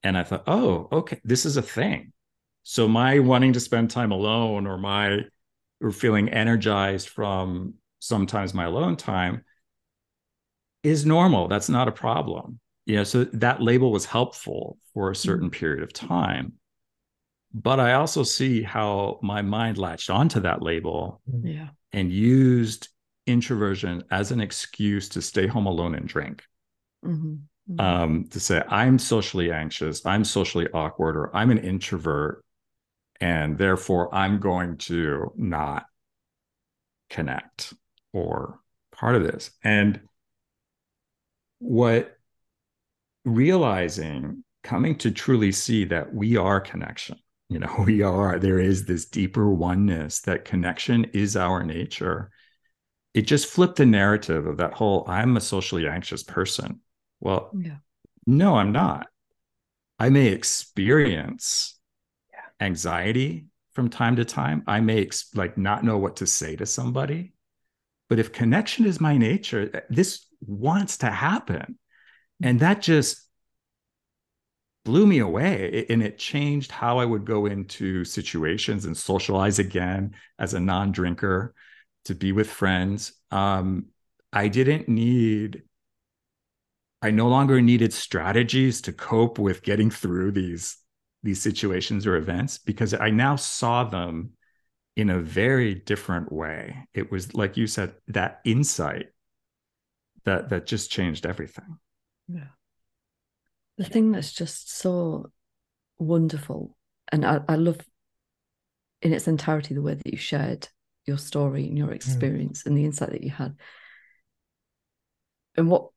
and 0.03 0.17
I 0.17 0.23
thought, 0.23 0.43
oh, 0.45 0.87
okay, 0.91 1.21
this 1.23 1.45
is 1.45 1.57
a 1.57 1.61
thing. 1.61 2.11
So 2.63 2.87
my 2.87 3.19
wanting 3.19 3.53
to 3.53 3.59
spend 3.59 3.91
time 3.91 4.11
alone 4.11 4.67
or 4.67 4.77
my 4.77 5.21
or 5.81 5.91
feeling 5.91 6.29
energized 6.29 7.09
from 7.09 7.75
sometimes 7.99 8.53
my 8.53 8.65
alone 8.65 8.97
time 8.97 9.43
is 10.83 11.05
normal. 11.05 11.47
That's 11.47 11.69
not 11.69 11.87
a 11.87 11.91
problem. 11.91 12.59
You 12.85 12.97
know, 12.97 13.03
so 13.03 13.23
that 13.25 13.61
label 13.61 13.91
was 13.91 14.05
helpful 14.05 14.77
for 14.93 15.09
a 15.09 15.15
certain 15.15 15.49
mm-hmm. 15.49 15.59
period 15.59 15.83
of 15.83 15.93
time. 15.93 16.53
But 17.57 17.79
I 17.79 17.93
also 17.93 18.23
see 18.23 18.61
how 18.63 19.17
my 19.23 19.41
mind 19.41 19.77
latched 19.77 20.09
onto 20.09 20.41
that 20.41 20.61
label 20.61 21.21
Yeah. 21.41 21.69
and 21.93 22.11
used 22.11 22.89
introversion 23.25 24.03
as 24.11 24.31
an 24.31 24.41
excuse 24.41 25.07
to 25.09 25.21
stay 25.21 25.47
home 25.47 25.65
alone 25.65 25.95
and 25.95 26.05
drink. 26.05 26.43
Mhm. 27.03 27.43
Mhm. 27.69 27.79
Um, 27.81 28.23
to 28.25 28.41
say, 28.41 28.61
I'm 28.67 28.99
socially 28.99 29.53
anxious, 29.53 30.05
I'm 30.05 30.25
socially 30.25 30.67
awkward, 30.73 31.15
or 31.15 31.33
I'm 31.33 31.49
an 31.49 31.59
introvert, 31.59 32.43
and 33.21 33.57
therefore 33.57 34.13
I'm 34.13 34.41
going 34.41 34.75
to 34.89 35.31
not 35.37 35.85
connect 37.09 37.73
or 38.11 38.59
part 38.91 39.15
of 39.15 39.23
this. 39.23 39.51
And 39.63 40.01
what 41.59 42.19
realizing, 43.23 44.43
coming 44.61 44.97
to 44.97 45.09
truly 45.11 45.53
see 45.53 45.85
that 45.85 46.13
we 46.13 46.35
are 46.35 46.59
connection, 46.59 47.17
you 47.49 47.59
know, 47.59 47.73
we 47.85 48.01
are, 48.01 48.39
there 48.39 48.59
is 48.59 48.85
this 48.85 49.05
deeper 49.05 49.49
oneness, 49.49 50.21
that 50.21 50.45
connection 50.45 51.05
is 51.05 51.35
our 51.35 51.63
nature. 51.63 52.31
It 53.13 53.23
just 53.23 53.47
flipped 53.47 53.77
the 53.77 53.85
narrative 53.85 54.45
of 54.45 54.57
that 54.57 54.73
whole 54.73 55.05
I'm 55.07 55.37
a 55.37 55.41
socially 55.41 55.87
anxious 55.87 56.23
person. 56.23 56.81
Well, 57.19 57.51
yeah. 57.57 57.77
no, 58.27 58.55
I'm 58.55 58.71
not. 58.71 59.07
I 59.97 60.09
may 60.09 60.27
experience 60.27 61.79
anxiety 62.59 63.47
from 63.73 63.89
time 63.89 64.17
to 64.17 64.25
time. 64.25 64.63
I 64.67 64.81
may 64.81 65.01
ex- 65.03 65.33
like 65.33 65.57
not 65.57 65.83
know 65.83 65.97
what 65.97 66.17
to 66.17 66.27
say 66.27 66.55
to 66.57 66.65
somebody. 66.65 67.33
But 68.09 68.19
if 68.19 68.31
connection 68.31 68.85
is 68.85 69.01
my 69.01 69.17
nature, 69.17 69.83
this 69.89 70.25
wants 70.41 70.97
to 70.97 71.07
happen. 71.07 71.77
And 72.43 72.59
that 72.59 72.81
just 72.81 73.24
blew 74.85 75.05
me 75.05 75.19
away. 75.19 75.85
And 75.89 76.01
it 76.01 76.17
changed 76.17 76.71
how 76.71 76.99
I 76.99 77.05
would 77.05 77.25
go 77.25 77.45
into 77.45 78.05
situations 78.05 78.85
and 78.85 78.95
socialize 78.95 79.59
again 79.59 80.15
as 80.39 80.53
a 80.53 80.59
non 80.61 80.93
drinker 80.93 81.53
to 82.05 82.15
be 82.15 82.31
with 82.31 82.49
friends. 82.49 83.11
Um, 83.31 83.87
I 84.31 84.47
didn't 84.47 84.87
need 84.87 85.63
I 87.01 87.11
no 87.11 87.27
longer 87.27 87.61
needed 87.61 87.93
strategies 87.93 88.81
to 88.81 88.93
cope 88.93 89.37
with 89.37 89.61
getting 89.61 89.91
through 89.91 90.31
these 90.31 90.77
these 91.21 91.41
situations 91.41 92.07
or 92.07 92.15
events 92.15 92.57
because 92.57 92.93
I 92.93 93.09
now 93.09 93.35
saw 93.35 93.83
them 93.83 94.31
in 94.95 95.09
a 95.09 95.19
very 95.19 95.75
different 95.75 96.31
way. 96.31 96.87
It 96.93 97.11
was 97.11 97.35
like 97.35 97.57
you 97.57 97.67
said 97.67 97.93
that 98.07 98.41
insight 98.45 99.07
that 100.23 100.49
that 100.49 100.65
just 100.65 100.89
changed 100.89 101.25
everything. 101.25 101.77
Yeah. 102.27 102.47
The 103.77 103.85
thing 103.85 104.11
that's 104.11 104.31
just 104.31 104.71
so 104.71 105.31
wonderful, 105.97 106.77
and 107.11 107.25
I, 107.25 107.41
I 107.47 107.55
love 107.55 107.77
in 109.01 109.13
its 109.13 109.27
entirety 109.27 109.73
the 109.73 109.81
way 109.81 109.95
that 109.95 110.11
you 110.11 110.17
shared 110.17 110.67
your 111.05 111.17
story 111.17 111.67
and 111.67 111.77
your 111.77 111.91
experience 111.91 112.65
and 112.65 112.77
the 112.77 112.85
insight 112.85 113.11
that 113.11 113.23
you 113.23 113.29
had. 113.29 113.55
And 115.57 115.69
what 115.69 115.89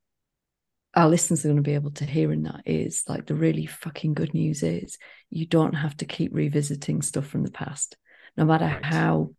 our 0.95 1.09
listeners 1.09 1.45
are 1.45 1.49
going 1.49 1.57
to 1.57 1.63
be 1.63 1.75
able 1.75 1.93
to 1.93 2.05
hear 2.05 2.33
in 2.33 2.43
that 2.43 2.63
is 2.67 3.05
like 3.09 3.27
the 3.27 3.35
really 3.35 3.67
fucking 3.67 4.15
good 4.15 4.35
news 4.35 4.63
is 4.63 4.99
you 5.31 5.47
don't 5.47 5.75
have 5.75 5.97
to 5.99 6.05
keep 6.05 6.35
revisiting 6.35 7.03
stuff 7.03 7.27
from 7.27 7.45
the 7.45 7.51
past, 7.51 7.97
no 8.37 8.45
matter 8.45 8.67
Right. 8.67 8.85
how 8.85 9.31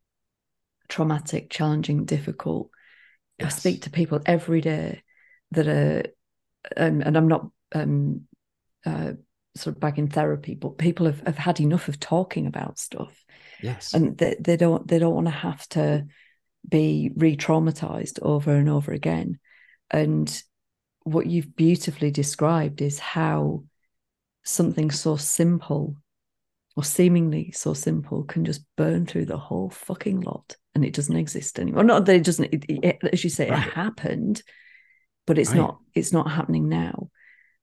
traumatic, 0.87 1.49
challenging, 1.49 2.05
difficult. 2.05 2.69
I 3.41 3.49
speak 3.49 3.83
to 3.83 3.89
people 3.89 4.19
every 4.25 4.59
day 4.59 5.03
that 5.51 5.67
are, 5.67 6.03
um, 6.75 7.01
and 7.01 7.15
I'm 7.15 7.27
not 7.27 7.49
um, 7.73 8.27
uh, 8.85 9.13
sort 9.55 9.75
of 9.75 9.79
back 9.79 9.97
in 9.97 10.07
therapy, 10.07 10.55
but 10.55 10.77
people 10.77 11.05
have, 11.05 11.21
have 11.21 11.37
had 11.37 11.59
enough 11.59 11.87
of 11.87 11.99
talking 11.99 12.47
about 12.47 12.79
stuff, 12.79 13.23
Yes. 13.61 13.93
and 13.93 14.17
they, 14.17 14.35
they 14.39 14.57
don't 14.57 14.87
they 14.87 14.99
don't 14.99 15.15
want 15.15 15.27
to 15.27 15.31
have 15.31 15.67
to 15.69 16.05
be 16.67 17.11
re-traumatized 17.15 18.19
over 18.21 18.55
and 18.55 18.69
over 18.69 18.91
again. 18.91 19.39
And 19.89 20.43
what 21.03 21.25
you've 21.25 21.55
beautifully 21.55 22.11
described 22.11 22.81
is 22.81 22.99
how 22.99 23.63
something 24.43 24.91
so 24.91 25.15
simple 25.15 25.95
or 26.75 26.83
seemingly 26.83 27.51
so 27.51 27.73
simple 27.73 28.23
can 28.23 28.45
just 28.45 28.61
burn 28.77 29.05
through 29.05 29.25
the 29.25 29.37
whole 29.37 29.69
fucking 29.69 30.21
lot 30.21 30.55
and 30.75 30.85
it 30.85 30.93
doesn't 30.93 31.15
exist 31.15 31.59
anymore. 31.59 31.83
Not 31.83 32.05
that 32.05 32.15
it 32.15 32.23
doesn't, 32.23 32.53
it, 32.53 32.65
it, 32.69 32.99
as 33.11 33.23
you 33.23 33.29
say, 33.29 33.49
Right. 33.49 33.67
it 33.67 33.73
happened, 33.73 34.43
but 35.25 35.37
it's 35.37 35.49
Right. 35.49 35.57
not. 35.57 35.79
It's 35.95 36.13
not 36.13 36.29
happening 36.31 36.69
now. 36.69 37.09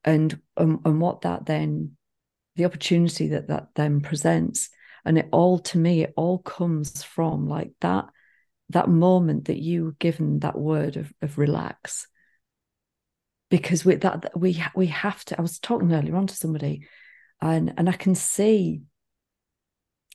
And 0.06 0.40
um, 0.56 0.80
and 0.84 1.00
what 1.00 1.22
that 1.22 1.46
then, 1.46 1.96
the 2.54 2.64
opportunity 2.64 3.28
that 3.28 3.48
that 3.48 3.68
then 3.74 4.00
presents, 4.00 4.70
and 5.04 5.18
it 5.18 5.28
all 5.32 5.58
to 5.58 5.78
me, 5.78 6.02
it 6.02 6.14
all 6.16 6.38
comes 6.38 7.02
from 7.02 7.48
like 7.48 7.72
that 7.80 8.06
that 8.70 8.88
moment 8.88 9.46
that 9.46 9.60
you 9.60 9.84
were 9.84 9.96
given 9.98 10.38
that 10.40 10.58
word 10.58 10.96
of 10.96 11.12
of 11.20 11.38
relax. 11.38 12.06
Because 13.50 13.84
with 13.84 14.02
that 14.02 14.30
we 14.36 14.62
we 14.74 14.86
have 14.86 15.24
to. 15.26 15.38
I 15.38 15.42
was 15.42 15.58
talking 15.58 15.92
earlier 15.92 16.16
on 16.16 16.28
to 16.28 16.34
somebody, 16.36 16.86
and 17.42 17.74
and 17.76 17.88
I 17.88 17.92
can 17.92 18.14
see 18.14 18.82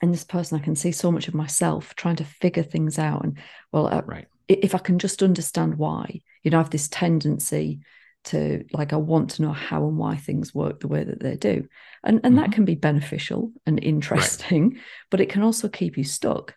in 0.01 0.11
this 0.11 0.23
person, 0.23 0.59
I 0.59 0.63
can 0.63 0.75
see 0.75 0.91
so 0.91 1.11
much 1.11 1.27
of 1.27 1.33
myself 1.33 1.95
trying 1.95 2.15
to 2.17 2.23
figure 2.23 2.63
things 2.63 2.97
out. 2.97 3.23
And 3.23 3.37
well, 3.71 3.87
uh, 3.87 4.01
right. 4.05 4.27
if 4.47 4.73
I 4.73 4.79
can 4.79 4.99
just 4.99 5.21
understand 5.21 5.75
why, 5.75 6.21
you 6.43 6.51
know, 6.51 6.57
I 6.57 6.61
have 6.61 6.71
this 6.71 6.87
tendency 6.87 7.81
to 8.25 8.63
like 8.73 8.93
I 8.93 8.97
want 8.97 9.31
to 9.31 9.41
know 9.41 9.51
how 9.51 9.87
and 9.87 9.97
why 9.97 10.15
things 10.15 10.53
work 10.53 10.79
the 10.79 10.87
way 10.87 11.03
that 11.03 11.19
they 11.19 11.37
do, 11.37 11.67
and 12.03 12.21
and 12.23 12.37
that 12.37 12.49
Mhm. 12.49 12.53
can 12.53 12.65
be 12.65 12.75
beneficial 12.75 13.51
and 13.65 13.83
interesting, 13.83 14.77
but 15.09 15.21
it 15.21 15.29
can 15.29 15.43
also 15.43 15.69
keep 15.69 15.97
you 15.97 16.03
stuck. 16.03 16.55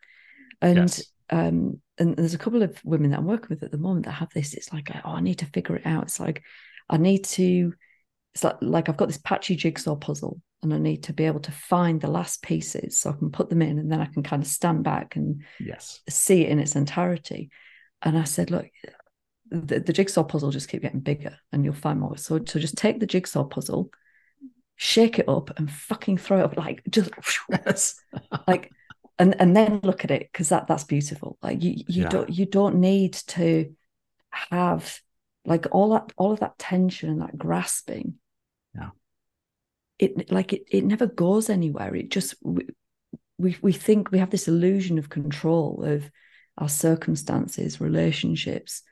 And 0.60 0.76
Yes. 0.76 1.06
um, 1.30 1.80
and 1.98 2.16
there's 2.16 2.34
a 2.34 2.38
couple 2.38 2.62
of 2.62 2.78
women 2.84 3.10
that 3.10 3.18
I'm 3.18 3.26
working 3.26 3.48
with 3.50 3.62
at 3.62 3.70
the 3.70 3.78
moment 3.78 4.06
that 4.06 4.12
have 4.12 4.30
this. 4.34 4.54
It's 4.54 4.72
like, 4.72 4.90
oh, 4.94 5.00
I 5.10 5.20
need 5.20 5.38
to 5.38 5.46
figure 5.46 5.76
it 5.76 5.86
out. 5.86 6.04
It's 6.04 6.20
like 6.20 6.42
I 6.88 6.96
need 6.96 7.24
to. 7.24 7.72
It's 8.34 8.44
like 8.44 8.56
like 8.60 8.88
I've 8.88 8.96
got 8.96 9.06
this 9.08 9.18
patchy 9.18 9.56
jigsaw 9.56 9.96
puzzle, 9.96 10.40
and 10.62 10.74
I 10.74 10.78
need 10.78 11.04
to 11.04 11.12
be 11.12 11.24
able 11.24 11.40
to 11.40 11.52
find 11.52 12.00
the 12.00 12.08
last 12.08 12.42
pieces 12.42 13.00
so 13.00 13.10
I 13.10 13.14
can 13.14 13.30
put 13.30 13.48
them 13.48 13.62
in, 13.62 13.78
and 13.78 13.90
then 13.90 14.00
I 14.00 14.06
can 14.06 14.22
kind 14.22 14.42
of 14.42 14.48
stand 14.48 14.82
back 14.84 15.16
and 15.16 15.42
Yes. 15.60 16.00
see 16.08 16.42
it 16.42 16.50
in 16.50 16.58
its 16.58 16.76
entirety. 16.76 17.50
And 18.02 18.18
I 18.18 18.24
said, 18.24 18.50
look, 18.50 18.66
the, 19.50 19.80
the 19.80 19.92
jigsaw 19.92 20.24
puzzle 20.24 20.50
just 20.50 20.68
keep 20.68 20.82
getting 20.82 21.00
bigger 21.00 21.36
and 21.52 21.64
you'll 21.64 21.74
find 21.74 22.00
more. 22.00 22.16
So, 22.16 22.40
so 22.44 22.58
just 22.58 22.76
take 22.76 23.00
the 23.00 23.06
jigsaw 23.06 23.44
puzzle, 23.44 23.90
shake 24.76 25.18
it 25.18 25.28
up 25.28 25.58
and 25.58 25.70
fucking 25.70 26.18
throw 26.18 26.40
it 26.40 26.44
up 26.44 26.56
like 26.56 26.82
just 26.90 27.10
Yes. 27.50 27.94
like 28.48 28.70
and 29.18 29.40
and 29.40 29.56
then 29.56 29.80
look 29.82 30.04
at 30.04 30.10
it 30.10 30.28
because 30.32 30.48
that 30.48 30.66
that's 30.66 30.84
beautiful. 30.84 31.38
Like 31.42 31.62
you 31.62 31.70
you 31.86 32.02
Yeah. 32.02 32.08
don't 32.08 32.30
you 32.30 32.46
don't 32.46 32.76
need 32.76 33.12
to 33.28 33.74
have 34.30 34.98
like 35.44 35.66
all 35.70 35.90
that 35.90 36.12
all 36.16 36.32
of 36.32 36.40
that 36.40 36.58
tension 36.58 37.10
and 37.10 37.20
that 37.20 37.38
grasping 37.38 38.14
Yeah. 38.74 38.90
it 39.98 40.32
like 40.32 40.52
it, 40.52 40.62
it 40.70 40.84
never 40.84 41.06
goes 41.06 41.48
anywhere 41.50 41.94
it 41.94 42.10
just 42.10 42.34
we, 42.42 42.66
we 43.38 43.56
we 43.62 43.72
think 43.72 44.10
we 44.10 44.18
have 44.18 44.30
this 44.30 44.48
illusion 44.48 44.98
of 44.98 45.08
control 45.08 45.84
of 45.84 46.10
our 46.58 46.68
circumstances 46.68 47.80
relationships 47.80 48.82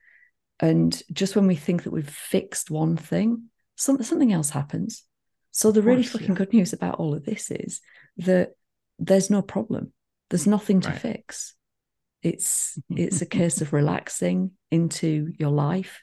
and 0.62 1.02
just 1.12 1.34
when 1.34 1.48
we 1.48 1.56
think 1.56 1.82
that 1.82 1.92
we've 1.92 2.08
fixed 2.08 2.70
one 2.70 2.96
thing 2.96 3.48
something 3.76 4.06
something 4.06 4.32
else 4.32 4.50
happens 4.50 5.02
so 5.50 5.70
the 5.70 5.82
really 5.82 6.04
fucking 6.04 6.28
yeah. 6.28 6.34
good 6.34 6.52
news 6.52 6.72
about 6.72 6.94
all 6.94 7.14
of 7.14 7.24
this 7.24 7.50
is 7.50 7.80
that 8.16 8.52
there's 8.98 9.28
no 9.28 9.42
problem 9.42 9.92
there's 10.30 10.46
nothing 10.46 10.80
to 10.80 10.88
right. 10.88 10.98
fix 10.98 11.54
it's 12.22 12.78
it's 12.90 13.20
a 13.20 13.26
case 13.26 13.60
of 13.60 13.72
relaxing 13.72 14.52
into 14.70 15.32
your 15.38 15.50
life 15.50 16.02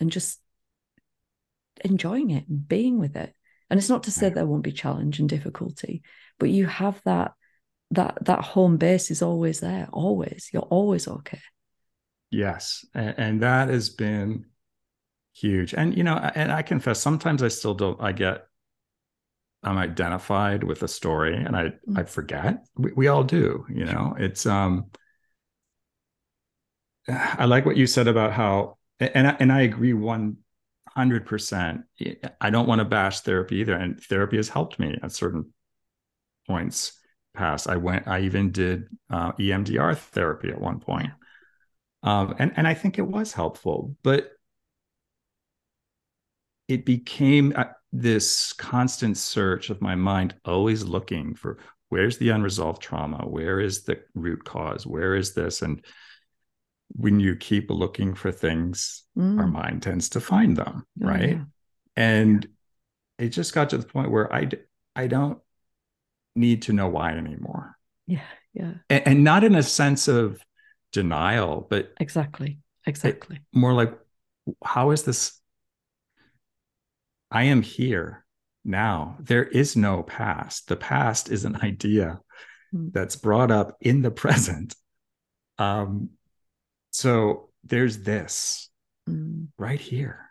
and 0.00 0.10
just 0.10 0.40
enjoying 1.84 2.30
it 2.30 2.46
and 2.48 2.66
being 2.66 2.98
with 2.98 3.16
it 3.16 3.32
and 3.70 3.78
it's 3.78 3.88
not 3.88 4.02
to 4.02 4.10
say 4.10 4.26
right. 4.26 4.34
there 4.34 4.46
won't 4.46 4.64
be 4.64 4.72
challenge 4.72 5.20
and 5.20 5.28
difficulty 5.28 6.02
but 6.38 6.50
you 6.50 6.66
have 6.66 7.00
that 7.04 7.32
that 7.92 8.18
that 8.22 8.44
home 8.44 8.76
base 8.76 9.10
is 9.10 9.22
always 9.22 9.60
there 9.60 9.88
always 9.92 10.50
you're 10.52 10.62
always 10.62 11.06
okay 11.06 11.40
yes 12.30 12.84
and, 12.94 13.14
and 13.18 13.42
that 13.42 13.68
has 13.68 13.90
been 13.90 14.44
huge 15.34 15.74
and 15.74 15.96
you 15.96 16.02
know 16.02 16.16
and 16.34 16.50
i 16.50 16.62
confess 16.62 17.00
sometimes 17.00 17.42
i 17.42 17.48
still 17.48 17.74
don't 17.74 18.00
i 18.00 18.12
get 18.12 18.46
i'm 19.62 19.78
identified 19.78 20.64
with 20.64 20.82
a 20.82 20.88
story 20.88 21.36
and 21.36 21.56
i 21.56 21.64
mm-hmm. 21.64 21.98
i 21.98 22.02
forget 22.04 22.66
we, 22.76 22.92
we 22.92 23.08
all 23.08 23.24
do 23.24 23.64
you 23.68 23.84
know 23.84 24.14
it's 24.18 24.46
um 24.46 24.86
i 27.08 27.44
like 27.44 27.64
what 27.64 27.76
you 27.76 27.86
said 27.86 28.08
about 28.08 28.32
how 28.32 28.76
and 29.00 29.28
I, 29.28 29.36
and 29.38 29.52
i 29.52 29.62
agree 29.62 29.92
one 29.92 30.38
hundred 30.98 31.26
percent. 31.26 31.82
I 32.40 32.50
don't 32.50 32.66
want 32.66 32.80
to 32.80 32.84
bash 32.84 33.20
therapy 33.20 33.56
either, 33.58 33.74
and 33.74 34.02
therapy 34.02 34.36
has 34.36 34.48
helped 34.48 34.80
me 34.80 34.98
at 35.00 35.12
certain 35.12 35.52
points 36.48 36.98
past. 37.34 37.68
I 37.68 37.76
went, 37.76 38.08
I 38.08 38.22
even 38.22 38.50
did 38.50 38.88
uh, 39.08 39.30
EMDR 39.32 39.96
therapy 39.96 40.48
at 40.48 40.60
one 40.60 40.80
point, 40.80 41.10
um, 42.02 42.34
and 42.38 42.52
and 42.56 42.66
I 42.66 42.74
think 42.74 42.98
it 42.98 43.06
was 43.06 43.32
helpful, 43.32 43.96
but 44.02 44.32
it 46.68 46.84
became 46.84 47.52
uh, 47.56 47.64
this 47.92 48.52
constant 48.52 49.16
search 49.16 49.70
of 49.70 49.80
my 49.80 49.94
mind, 49.94 50.34
always 50.44 50.84
looking 50.84 51.34
for 51.34 51.58
where's 51.88 52.18
the 52.18 52.28
unresolved 52.28 52.82
trauma, 52.82 53.26
where 53.26 53.60
is 53.60 53.84
the 53.84 53.98
root 54.14 54.44
cause, 54.44 54.86
where 54.86 55.14
is 55.14 55.34
this, 55.34 55.62
and 55.62 55.84
when 56.94 57.20
you 57.20 57.36
keep 57.36 57.70
looking 57.70 58.14
for 58.14 58.32
things, 58.32 59.04
mm. 59.16 59.38
our 59.38 59.46
mind 59.46 59.82
tends 59.82 60.10
to 60.10 60.20
find 60.20 60.56
them, 60.56 60.86
oh, 61.02 61.06
right? 61.06 61.30
Yeah. 61.30 61.44
And 61.96 62.48
yeah. 63.18 63.26
it 63.26 63.28
just 63.30 63.54
got 63.54 63.70
to 63.70 63.78
the 63.78 63.86
point 63.86 64.10
where 64.10 64.32
I 64.32 64.48
I 64.94 65.06
don't 65.06 65.38
need 66.36 66.62
to 66.62 66.72
know 66.72 66.88
why 66.88 67.12
anymore. 67.12 67.76
Yeah, 68.06 68.20
yeah. 68.54 68.74
And, 68.88 69.06
and 69.06 69.24
not 69.24 69.44
in 69.44 69.54
a 69.54 69.62
sense 69.62 70.08
of 70.08 70.40
denial, 70.92 71.66
but 71.68 71.92
exactly, 72.00 72.58
exactly. 72.86 73.40
More 73.52 73.72
like, 73.72 73.94
how 74.64 74.90
is 74.90 75.02
this? 75.02 75.40
I 77.30 77.44
am 77.44 77.62
here 77.62 78.24
now. 78.64 79.16
There 79.20 79.44
is 79.44 79.76
no 79.76 80.02
past. 80.02 80.68
The 80.68 80.76
past 80.76 81.30
is 81.30 81.44
an 81.44 81.56
idea 81.56 82.20
mm. 82.74 82.92
that's 82.92 83.16
brought 83.16 83.50
up 83.50 83.76
in 83.80 84.02
the 84.02 84.10
present. 84.22 84.74
Um, 85.58 86.10
so 86.90 87.50
there's 87.64 87.98
this 87.98 88.70
mm. 89.08 89.48
right 89.58 89.80
here. 89.80 90.30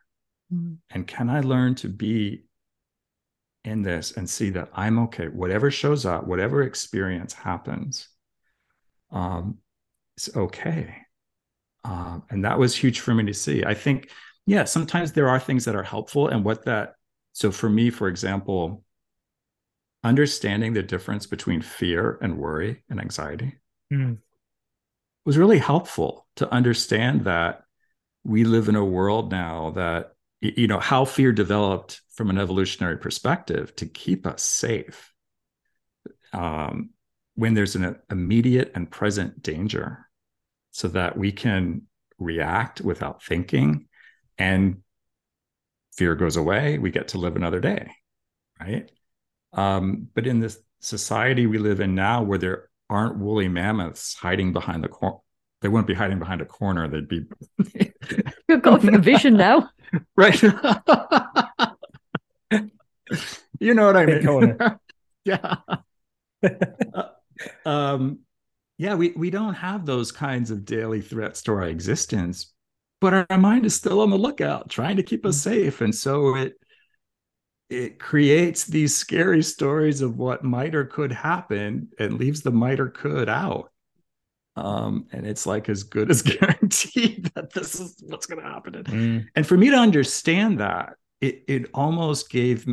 Mm. 0.53 0.77
And 0.89 1.05
can 1.05 1.29
I 1.29 1.41
learn 1.41 1.75
to 1.75 1.89
be 1.89 2.45
in 3.63 3.81
this 3.81 4.13
and 4.13 4.29
see 4.29 4.51
that 4.51 4.69
I'm 4.73 4.99
okay? 4.99 5.27
Whatever 5.27 5.69
shows 5.69 6.05
up, 6.05 6.25
whatever 6.25 6.63
experience 6.63 7.33
happens, 7.33 8.07
um, 9.11 9.57
it's 10.18 10.36
okay. 10.36 10.95
Um, 11.86 12.24
and 12.30 12.43
that 12.43 12.59
was 12.59 12.76
huge 12.76 12.99
for 12.99 13.13
me 13.13 13.26
to 13.26 13.34
see. 13.34 13.63
I 13.63 13.74
think, 13.74 14.09
yeah, 14.45 14.65
sometimes 14.65 15.13
there 15.13 15.30
are 15.30 15.39
things 15.39 15.65
that 15.65 15.76
are 15.76 15.84
helpful. 15.84 16.28
And 16.28 16.43
what 16.43 16.65
that, 16.65 16.95
so 17.34 17.51
for 17.51 17.70
me, 17.70 17.89
for 17.89 18.07
example, 18.07 18.84
understanding 20.03 20.74
the 20.74 20.84
difference 20.84 21.28
between 21.28 21.61
fear 21.61 22.18
and 22.22 22.38
worry 22.38 22.84
and 22.89 22.99
anxiety. 22.99 23.55
Mm 23.93 24.18
was 25.28 25.38
really 25.38 25.59
helpful 25.59 26.26
to 26.38 26.49
understand 26.53 27.26
that 27.26 27.63
we 28.24 28.45
live 28.45 28.70
in 28.70 28.78
a 28.78 28.86
world 28.86 29.30
now 29.30 29.72
that 29.72 30.13
you 30.39 30.68
know 30.68 30.80
how 30.80 31.03
fear 31.03 31.34
developed 31.34 31.99
from 32.13 32.30
an 32.30 32.38
evolutionary 32.38 32.97
perspective 32.97 33.76
to 33.76 33.86
keep 33.86 34.26
us 34.26 34.41
safe 34.41 35.13
um, 36.32 36.91
when 37.36 37.53
there's 37.55 37.76
an 37.76 37.97
immediate 38.09 38.72
and 38.74 38.89
present 38.89 39.43
danger 39.43 40.06
so 40.78 40.88
that 40.88 41.17
we 41.17 41.32
can 41.32 41.82
react 42.19 42.82
without 42.82 43.23
thinking 43.23 43.88
and 44.38 44.78
fear 45.95 46.15
goes 46.15 46.38
away 46.38 46.78
we 46.78 46.91
get 46.91 47.09
to 47.09 47.17
live 47.17 47.36
another 47.36 47.59
day 47.59 47.91
right 48.59 48.91
um, 49.53 50.07
but 50.13 50.28
in 50.28 50.39
this 50.39 50.59
society 50.80 51.45
we 51.45 51.57
live 51.57 51.80
in 51.80 51.95
now 51.95 52.21
where 52.23 52.38
there 52.38 52.69
aren't 52.89 53.17
woolly 53.17 53.47
mammoths 53.47 54.15
hiding 54.15 54.53
behind 54.53 54.84
the 54.84 54.88
corner. 54.88 55.17
They 55.61 55.69
wouldn't 55.69 55.88
be 55.88 55.93
hiding 55.93 56.19
behind 56.19 56.41
a 56.41 56.45
corner. 56.45 56.88
They'd 56.88 57.07
be. 57.07 57.25
You've 58.47 58.61
got 58.61 58.88
a 58.88 58.99
vision 58.99 59.38
now, 59.38 59.69
right? 60.15 60.39
you 63.59 63.73
know 63.73 63.88
what 63.88 63.97
I 63.97 64.05
mean? 64.05 64.57
yeah. 65.25 65.55
uh, 66.93 67.07
um, 67.65 68.19
yeah, 68.78 68.95
we 68.95 69.11
we 69.11 69.30
don't 69.30 69.55
have 69.55 69.86
those 69.86 70.11
kinds 70.11 70.51
of 70.51 70.65
daily 70.65 71.01
threats 71.01 71.41
to 71.43 71.53
our 71.53 71.63
existence, 71.63 72.53
but 73.01 73.25
our 73.30 73.38
mind 73.38 73.65
is 73.65 73.75
still 73.75 74.01
on 74.01 74.09
the 74.09 74.17
lookout, 74.17 74.69
trying 74.69 74.97
to 74.97 75.03
keep 75.03 75.25
us 75.25 75.38
mm. 75.39 75.43
safe, 75.43 75.82
and 75.82 75.93
so 75.93 76.36
it 76.36 76.53
it 77.69 77.99
creates 77.99 78.65
these 78.65 78.95
scary 78.95 79.43
stories 79.43 80.01
of 80.01 80.17
what 80.17 80.43
might 80.43 80.73
or 80.73 80.86
could 80.86 81.11
happen 81.11 81.89
and 81.99 82.17
leaves 82.17 82.41
the 82.41 82.51
might 82.51 82.80
or 82.80 82.89
could 82.89 83.28
out. 83.28 83.71
Um, 84.55 85.07
and 85.11 85.28
it's 85.28 85.45
like 85.45 85.67
as 85.67 85.84
good 85.84 86.09
as 86.09 86.21
guaranteed 86.23 87.32
that 87.36 87.53
this 87.53 87.80
is 87.80 88.01
what's 88.07 88.25
going 88.25 88.41
to 88.41 88.49
happen. 88.49 88.73
Mm. 88.73 89.25
And 89.36 89.45
for 89.45 89.57
me 89.57 89.69
to 89.69 89.75
understand 89.75 90.59
that, 90.59 90.93
it 91.19 91.43
it 91.47 91.69
almost 91.73 92.30
gave 92.30 92.67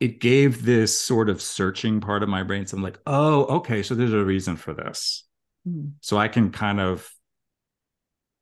it 0.00 0.20
gave 0.20 0.64
this 0.64 0.98
sort 0.98 1.28
of 1.28 1.42
searching 1.42 2.00
part 2.00 2.22
of 2.22 2.28
my 2.28 2.42
brain. 2.42 2.66
So 2.66 2.76
I'm 2.76 2.82
like, 2.82 3.00
oh, 3.06 3.44
okay, 3.56 3.82
so 3.82 3.94
there's 3.94 4.12
a 4.12 4.24
reason 4.24 4.56
for 4.56 4.72
this. 4.72 5.24
Mm. 5.66 5.92
So 6.00 6.16
I 6.16 6.28
can 6.28 6.50
kind 6.50 6.80
of 6.80 7.10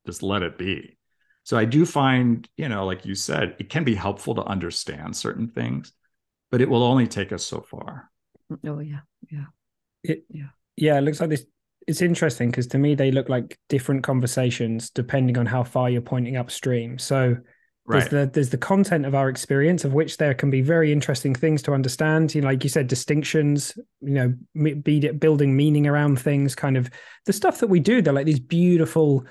just 0.06 0.22
let 0.22 0.42
it 0.42 0.58
be. 0.58 0.98
So 1.44 1.56
I 1.56 1.64
do 1.64 1.86
find, 1.86 2.46
you 2.56 2.68
know, 2.68 2.84
like 2.84 3.06
you 3.06 3.14
said, 3.14 3.56
it 3.58 3.70
can 3.70 3.84
be 3.84 3.94
helpful 3.94 4.34
to 4.34 4.42
understand 4.42 5.16
certain 5.16 5.48
things, 5.48 5.92
but 6.50 6.60
it 6.60 6.68
will 6.68 6.82
only 6.82 7.06
take 7.06 7.32
us 7.32 7.44
so 7.44 7.60
far. 7.60 8.10
Oh 8.66 8.80
yeah, 8.80 9.00
yeah, 9.30 9.44
it, 10.02 10.24
yeah, 10.28 10.48
yeah. 10.76 10.98
It 10.98 11.02
looks 11.02 11.20
like 11.20 11.30
this. 11.30 11.44
It's 11.86 12.02
interesting 12.02 12.50
because 12.50 12.66
to 12.68 12.78
me 12.78 12.96
they 12.96 13.12
look 13.12 13.28
like 13.28 13.58
different 13.68 14.02
conversations 14.02 14.90
depending 14.90 15.38
on 15.38 15.46
how 15.46 15.62
far 15.62 15.88
you're 15.88 16.00
pointing 16.02 16.36
upstream. 16.36 16.98
So 16.98 17.36
there's 17.88 18.08
the 18.08 18.30
there's 18.32 18.50
the 18.50 18.58
content 18.58 19.06
of 19.06 19.14
our 19.14 19.28
experience 19.28 19.84
of 19.84 19.92
which 19.92 20.16
there 20.16 20.34
can 20.34 20.50
be 20.50 20.60
very 20.60 20.92
interesting 20.92 21.34
things 21.34 21.62
to 21.62 21.72
understand. 21.72 22.34
You 22.34 22.40
know 22.40 22.48
like 22.48 22.64
you 22.64 22.70
said 22.70 22.86
distinctions 22.88 23.78
you 24.00 24.14
know 24.14 24.34
be 24.82 25.10
building 25.12 25.56
meaning 25.56 25.86
around 25.86 26.20
things 26.20 26.54
kind 26.54 26.76
of 26.76 26.90
the 27.26 27.32
stuff 27.32 27.60
that 27.60 27.68
we 27.68 27.80
do 27.80 28.02
they're 28.02 28.12
like 28.12 28.26
these 28.26 28.40
beautiful 28.40 29.24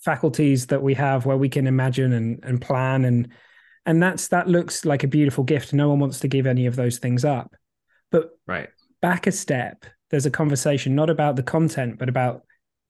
faculties 0.00 0.66
that 0.66 0.82
we 0.82 0.94
have 0.94 1.26
where 1.26 1.36
we 1.36 1.48
can 1.48 1.66
imagine 1.66 2.12
and, 2.12 2.40
and 2.42 2.60
plan. 2.60 3.04
And 3.04 3.28
and 3.86 4.02
that's 4.02 4.28
that 4.28 4.48
looks 4.48 4.84
like 4.84 5.04
a 5.04 5.08
beautiful 5.08 5.44
gift. 5.44 5.72
No 5.72 5.88
one 5.88 6.00
wants 6.00 6.20
to 6.20 6.28
give 6.28 6.46
any 6.46 6.66
of 6.66 6.76
those 6.76 6.98
things 6.98 7.24
up. 7.24 7.54
But 8.10 8.30
right. 8.46 8.68
back 9.00 9.26
a 9.26 9.32
step. 9.32 9.84
There's 10.10 10.26
a 10.26 10.30
conversation 10.30 10.94
not 10.94 11.10
about 11.10 11.36
the 11.36 11.42
content 11.42 11.98
but 11.98 12.08
about 12.08 12.42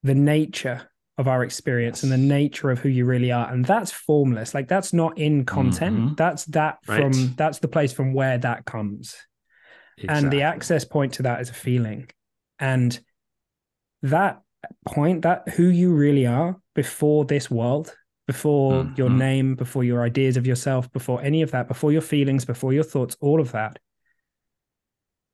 the 0.05 0.15
nature 0.15 0.89
of 1.19 1.27
our 1.27 1.43
experience 1.43 1.99
yes. 1.99 2.05
and 2.05 2.13
the 2.13 2.27
nature 2.27 2.71
of 2.71 2.79
who 2.79 2.89
you 2.89 3.05
really 3.05 3.33
are 3.33 3.53
and 3.53 3.65
that's 3.65 3.91
formless 3.91 4.55
like 4.55 4.69
that's 4.69 4.93
not 4.93 5.19
in 5.19 5.45
content 5.45 5.99
mm-hmm. 5.99 6.15
that's 6.15 6.45
that 6.47 6.79
right. 6.87 7.01
from 7.01 7.35
that's 7.35 7.59
the 7.59 7.69
place 7.69 7.93
from 7.93 8.15
where 8.15 8.39
that 8.39 8.65
comes 8.65 9.17
exactly. 9.99 10.25
and 10.25 10.33
the 10.33 10.43
access 10.43 10.85
point 10.85 11.15
to 11.15 11.25
that 11.25 11.41
is 11.41 11.51
a 11.51 11.55
feeling 11.55 12.09
and 12.61 13.01
that 14.03 14.41
point 14.87 15.23
that 15.23 15.49
who 15.51 15.65
you 15.65 15.93
really 15.93 16.25
are 16.25 16.57
before 16.75 17.25
this 17.25 17.51
world 17.51 17.95
before 18.29 18.85
mm-hmm. 18.85 18.95
your 18.97 19.11
name 19.11 19.57
before 19.57 19.83
your 19.83 20.03
ideas 20.03 20.37
of 20.37 20.47
yourself 20.47 20.91
before 20.93 21.21
any 21.23 21.43
of 21.43 21.51
that 21.51 21.67
before 21.67 21.91
your 21.91 22.01
feelings 22.01 22.45
before 22.45 22.73
your 22.73 22.85
thoughts 22.85 23.17
all 23.21 23.41
of 23.41 23.53
that 23.53 23.79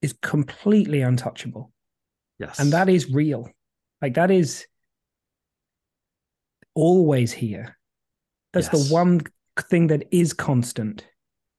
is 0.01 0.15
completely 0.23 1.03
untouchable 1.03 1.71
yes 2.39 2.59
and 2.59 2.73
that 2.73 2.89
is 2.89 3.11
real 3.11 3.51
like 4.01 4.15
that 4.15 4.31
is 4.31 4.67
always 6.75 7.33
here 7.33 7.77
that's 8.53 8.69
yes. 8.73 8.89
the 8.89 8.95
one 8.95 9.21
thing 9.71 9.89
that 9.89 10.05
is 10.11 10.33
constant 10.33 11.07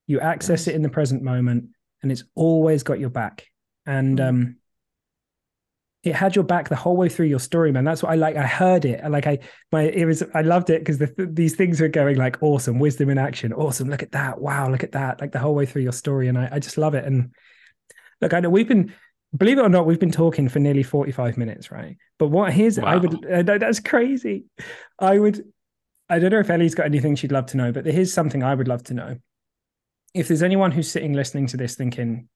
You 0.08 0.20
access 0.20 0.68
it 0.68 0.76
in 0.76 0.82
the 0.84 0.90
present 0.90 1.24
moment, 1.24 1.70
and 2.04 2.12
it's 2.12 2.24
always 2.36 2.84
got 2.84 3.00
your 3.00 3.10
back. 3.10 3.48
And 3.88 4.20
Mm. 4.20 4.28
um, 4.28 4.56
it 6.04 6.14
had 6.14 6.36
your 6.36 6.46
back 6.46 6.70
the 6.70 6.76
whole 6.76 6.96
way 6.96 7.10
through 7.10 7.26
your 7.26 7.40
story, 7.40 7.72
man. 7.72 7.84
That's 7.84 8.04
what 8.04 8.12
I 8.12 8.16
like. 8.16 8.36
I 8.36 8.46
heard 8.46 8.86
it. 8.86 9.04
Like 9.10 9.26
I, 9.26 9.40
my, 9.72 9.82
it 9.82 10.06
was. 10.06 10.22
I 10.36 10.42
loved 10.42 10.70
it 10.70 10.82
because 10.82 11.00
the, 11.00 11.12
these 11.18 11.56
things 11.56 11.82
are 11.82 11.88
going 11.88 12.18
like 12.18 12.38
awesome, 12.44 12.78
wisdom 12.78 13.10
in 13.10 13.18
action, 13.18 13.52
awesome. 13.54 13.90
Look 13.90 14.04
at 14.04 14.12
that, 14.12 14.40
wow, 14.40 14.70
look 14.70 14.84
at 14.84 14.92
that, 14.92 15.20
like 15.20 15.32
the 15.32 15.40
whole 15.40 15.56
way 15.56 15.66
through 15.66 15.82
your 15.82 15.94
story, 15.94 16.28
and 16.28 16.38
I, 16.38 16.50
I 16.52 16.60
just 16.60 16.78
love 16.78 16.94
it. 16.94 17.06
And 17.06 17.34
look, 18.22 18.34
I 18.34 18.40
know 18.40 18.52
we've 18.52 18.68
been, 18.68 18.94
believe 19.38 19.58
it 19.58 19.62
or 19.62 19.70
not, 19.70 19.86
we've 19.86 20.00
been 20.00 20.12
talking 20.12 20.50
for 20.50 20.60
nearly 20.60 20.84
forty-five 20.84 21.38
minutes, 21.38 21.72
right? 21.72 21.98
But 22.20 22.28
what 22.28 22.54
here's, 22.54 22.78
I 22.80 22.96
would, 22.96 23.22
know 23.22 23.58
that's 23.58 23.80
crazy. 23.80 24.46
I 25.00 25.20
would, 25.20 25.44
I 26.10 26.20
don't 26.20 26.32
know 26.32 26.40
if 26.40 26.50
Ellie's 26.50 26.76
got 26.76 26.86
anything 26.86 27.16
she'd 27.16 27.32
love 27.32 27.48
to 27.48 27.58
know, 27.58 27.72
but 27.72 27.86
here's 27.86 28.14
something 28.14 28.44
I 28.44 28.56
would 28.56 28.68
love 28.68 28.84
to 28.84 28.94
know. 28.94 29.18
If 30.14 30.28
there's 30.28 30.44
anyone 30.44 30.72
who's 30.72 30.90
sitting 30.90 31.14
listening 31.14 31.48
to 31.48 31.58
this 31.58 31.76
thinking, 31.76 32.30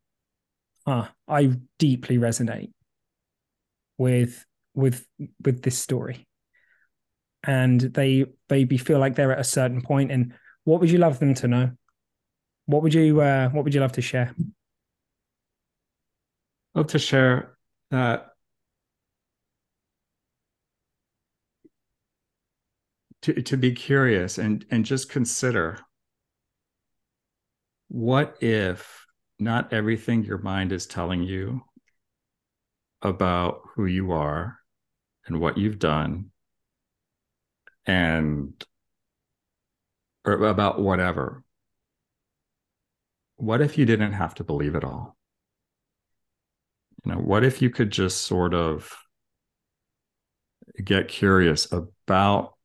ah, 0.85 1.11
I 1.27 1.53
deeply 1.77 2.17
resonate 2.17 2.71
with 3.97 4.45
with 4.73 5.05
with 5.43 5.61
this 5.61 5.77
story 5.77 6.27
and 7.43 7.79
they 7.79 8.25
maybe 8.49 8.77
feel 8.77 8.99
like 8.99 9.15
they're 9.15 9.31
at 9.31 9.39
a 9.39 9.43
certain 9.43 9.81
point 9.81 10.11
and 10.11 10.33
what 10.63 10.79
would 10.79 10.91
you 10.91 10.97
love 10.97 11.19
them 11.19 11.33
to 11.33 11.47
know 11.47 11.71
what 12.65 12.81
would 12.81 12.93
you 12.93 13.19
uh 13.21 13.49
what 13.49 13.63
would 13.63 13.73
you 13.73 13.81
love 13.81 13.91
to 13.91 14.01
share 14.01 14.33
love 16.75 16.87
to 16.87 16.99
share 16.99 17.57
that 17.91 18.27
to, 23.21 23.41
to 23.41 23.57
be 23.57 23.71
curious 23.71 24.37
and 24.37 24.65
and 24.71 24.85
just 24.85 25.09
consider 25.09 25.79
what 27.89 28.37
if 28.41 29.05
not 29.39 29.73
everything 29.73 30.23
your 30.23 30.37
mind 30.37 30.71
is 30.71 30.85
telling 30.85 31.23
you 31.23 31.61
about 33.01 33.61
who 33.75 33.85
you 33.85 34.11
are 34.11 34.59
and 35.25 35.39
what 35.39 35.57
you've 35.57 35.79
done 35.79 36.31
and 37.85 38.65
or 40.25 40.33
about 40.45 40.79
whatever. 40.79 41.43
What 43.37 43.61
if 43.61 43.77
you 43.77 43.85
didn't 43.85 44.13
have 44.13 44.35
to 44.35 44.43
believe 44.43 44.75
it 44.75 44.83
all 44.83 45.17
you 47.05 47.11
know 47.11 47.19
what 47.19 47.43
if 47.43 47.61
you 47.61 47.69
could 47.69 47.91
just 47.91 48.23
sort 48.23 48.53
of 48.53 48.95
get 50.83 51.07
curious 51.07 51.71
about 51.71 52.55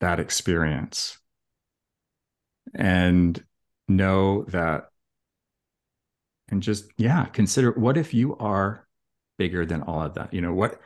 that 0.00 0.20
experience 0.20 1.18
and 2.74 3.42
know 3.88 4.44
that 4.48 4.84
and 6.48 6.62
just 6.62 6.86
yeah 6.96 7.24
consider 7.26 7.72
what 7.72 7.96
if 7.96 8.12
you 8.14 8.36
are 8.36 8.86
bigger 9.38 9.66
than 9.66 9.82
all 9.82 10.02
of 10.02 10.14
that? 10.14 10.32
You 10.32 10.40
know 10.40 10.54
what 10.54 10.80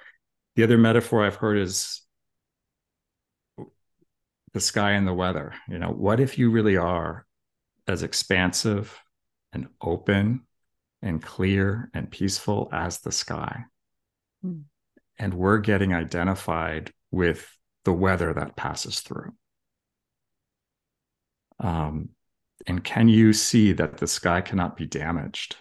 the 0.57 0.63
other 0.65 0.79
metaphor 0.79 1.25
i've 1.25 1.37
heard 1.37 1.59
is 1.59 2.03
the 4.55 4.61
sky 4.61 4.93
and 4.93 5.07
the 5.07 5.15
weather. 5.15 5.55
You 5.69 5.79
know 5.79 5.91
what 5.91 6.21
if 6.21 6.39
you 6.39 6.51
really 6.51 6.77
are 6.77 7.27
as 7.87 8.03
expansive 8.03 8.99
and 9.53 9.69
open 9.81 10.43
and 11.03 11.23
clear 11.23 11.91
and 11.95 12.11
peaceful 12.11 12.69
as 12.73 12.99
the 12.99 13.13
sky. 13.13 13.65
Mm. 14.45 14.63
and 15.19 15.35
we're 15.35 15.59
getting 15.59 15.93
identified 15.93 16.93
with 17.11 17.51
the 17.85 17.93
weather 17.93 18.33
that 18.33 18.55
passes 18.55 19.01
through. 19.01 19.33
Um, 21.59 22.11
and 22.69 22.85
can 22.85 23.09
you 23.09 23.33
see 23.33 23.73
that 23.73 23.97
the 23.97 24.07
sky 24.07 24.41
cannot 24.43 24.77
be 24.77 24.87
damaged 24.87 25.57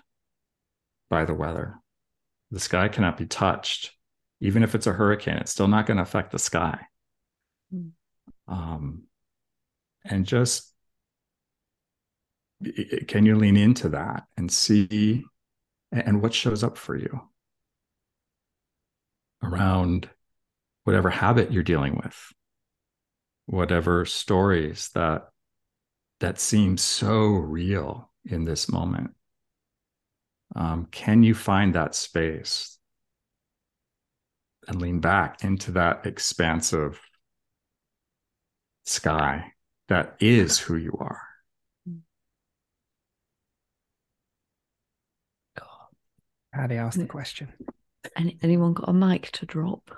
by 1.09 1.25
the 1.25 1.33
weather? 1.33 1.79
The 2.51 2.59
sky 2.59 2.87
cannot 2.87 3.17
be 3.17 3.25
touched. 3.25 3.93
Even 4.39 4.61
if 4.61 4.75
it's 4.75 4.85
a 4.85 4.93
hurricane 4.93 5.37
it's 5.37 5.51
still 5.51 5.67
not 5.67 5.87
going 5.87 5.97
to 5.97 6.03
affect 6.03 6.31
the 6.31 6.39
sky. 6.39 6.79
Mm. 7.73 7.91
um, 8.47 9.03
and 10.05 10.25
just 10.25 10.71
can 13.07 13.25
you 13.25 13.35
lean 13.35 13.57
into 13.57 13.89
that 13.89 14.23
and 14.35 14.51
see 14.51 15.23
and 15.91 16.21
what 16.21 16.33
shows 16.33 16.63
up 16.63 16.77
for 16.77 16.95
you 16.95 17.21
around 19.43 20.09
whatever 20.83 21.09
habit 21.09 21.51
you're 21.51 21.63
dealing 21.63 21.95
with? 21.95 22.33
Whatever 23.45 24.05
stories 24.05 24.89
that 24.95 25.29
that 26.19 26.39
seem 26.39 26.77
so 26.77 27.27
real 27.27 28.09
in 28.25 28.43
this 28.43 28.69
moment. 28.69 29.11
Um, 30.55 30.87
can 30.91 31.23
you 31.23 31.35
find 31.35 31.75
that 31.75 31.93
space 31.93 32.77
and 34.67 34.81
lean 34.81 34.99
back 34.99 35.43
into 35.43 35.71
that 35.71 36.05
expansive 36.05 36.99
sky 38.85 39.53
that 39.89 40.15
is 40.19 40.57
who 40.57 40.75
you 40.75 40.97
are 40.99 41.26
how 46.57 46.67
do 46.67 46.75
you 46.75 46.81
ask 46.81 46.97
the 46.99 47.05
question 47.05 47.53
Any, 48.15 48.37
anyone 48.41 48.73
got 48.73 48.89
a 48.89 48.93
mic 48.93 49.31
to 49.33 49.45
drop? 49.45 49.91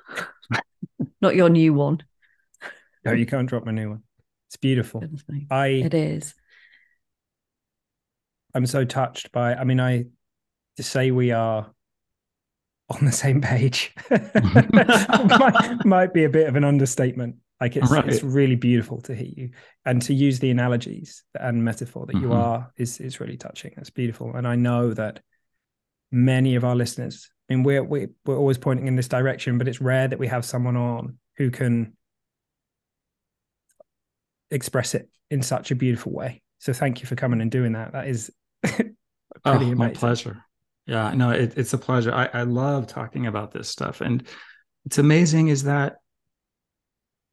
Not 1.22 1.36
your 1.36 1.50
new 1.50 1.74
one. 1.74 2.04
no 3.06 3.12
you 3.14 3.26
can't 3.26 3.48
drop 3.50 3.66
my 3.66 3.72
new 3.72 3.90
one 3.92 4.04
it's 4.48 4.58
beautiful 4.58 5.04
i 5.52 5.68
It 5.68 5.94
is. 5.94 6.34
i'm 8.54 8.66
so 8.66 8.84
touched 8.86 9.32
by 9.32 9.56
i 9.56 9.64
mean 9.64 9.80
i 9.80 10.06
to 10.78 10.84
say 10.84 11.12
we 11.12 11.32
are 11.32 11.72
on 12.90 13.06
the 13.06 13.12
same 13.12 13.40
page 13.42 13.94
might, 14.10 15.86
might 15.86 16.14
be 16.14 16.24
a 16.24 16.30
bit 16.30 16.48
of 16.48 16.56
an 16.56 16.64
understatement 16.64 17.36
like 17.62 17.76
it's 17.76 17.92
Right. 17.92 18.08
it's 18.08 18.24
really 18.24 18.56
beautiful 18.56 19.02
to 19.02 19.14
hear 19.14 19.28
you 19.28 19.50
and 19.86 20.02
to 20.04 20.14
use 20.14 20.40
the 20.40 20.50
analogies 20.50 21.24
and 21.36 21.64
metaphor 21.64 22.06
that 22.08 22.16
you 22.16 22.30
Mhm. 22.30 22.36
are 22.36 22.72
is 22.78 23.00
is 23.00 23.20
really 23.20 23.38
touching 23.38 23.74
it's 23.78 23.90
beautiful 23.92 24.36
and 24.36 24.48
i 24.48 24.56
know 24.56 24.94
that 24.94 25.22
many 26.12 26.56
of 26.56 26.64
our 26.64 26.76
listeners. 26.76 27.30
I 27.50 27.56
mean 27.56 27.64
we're 27.64 27.84
we, 27.84 28.08
we're 28.26 28.38
always 28.38 28.58
pointing 28.58 28.88
in 28.88 28.96
this 28.96 29.08
direction 29.08 29.58
but 29.58 29.68
it's 29.68 29.82
rare 29.82 30.08
that 30.08 30.20
we 30.20 30.28
have 30.28 30.46
someone 30.46 30.76
on 30.78 31.18
who 31.38 31.50
can 31.52 31.94
express 34.52 34.96
it 34.96 35.10
in 35.30 35.42
such 35.42 35.72
a 35.72 35.76
beautiful 35.76 36.12
way. 36.12 36.42
So 36.60 36.74
thank 36.74 37.02
you 37.02 37.08
for 37.08 37.16
coming 37.16 37.42
and 37.42 37.52
doing 37.52 37.74
that. 37.74 37.94
That 37.94 38.08
is 38.08 38.32
pretty 38.64 38.94
oh, 39.46 39.52
amazing. 39.54 39.78
my 39.78 39.90
pleasure. 39.90 40.44
Yeah 40.86 41.14
no 41.14 41.30
it, 41.32 41.54
it's 41.58 41.74
a 41.74 41.78
pleasure. 41.78 42.14
I, 42.14 42.30
I 42.34 42.44
love 42.44 42.88
talking 42.88 43.28
about 43.28 43.52
this 43.52 43.70
stuff. 43.70 44.02
And 44.02 44.28
it's 44.86 44.98
amazing 44.98 45.50
is 45.50 45.64
that 45.64 45.98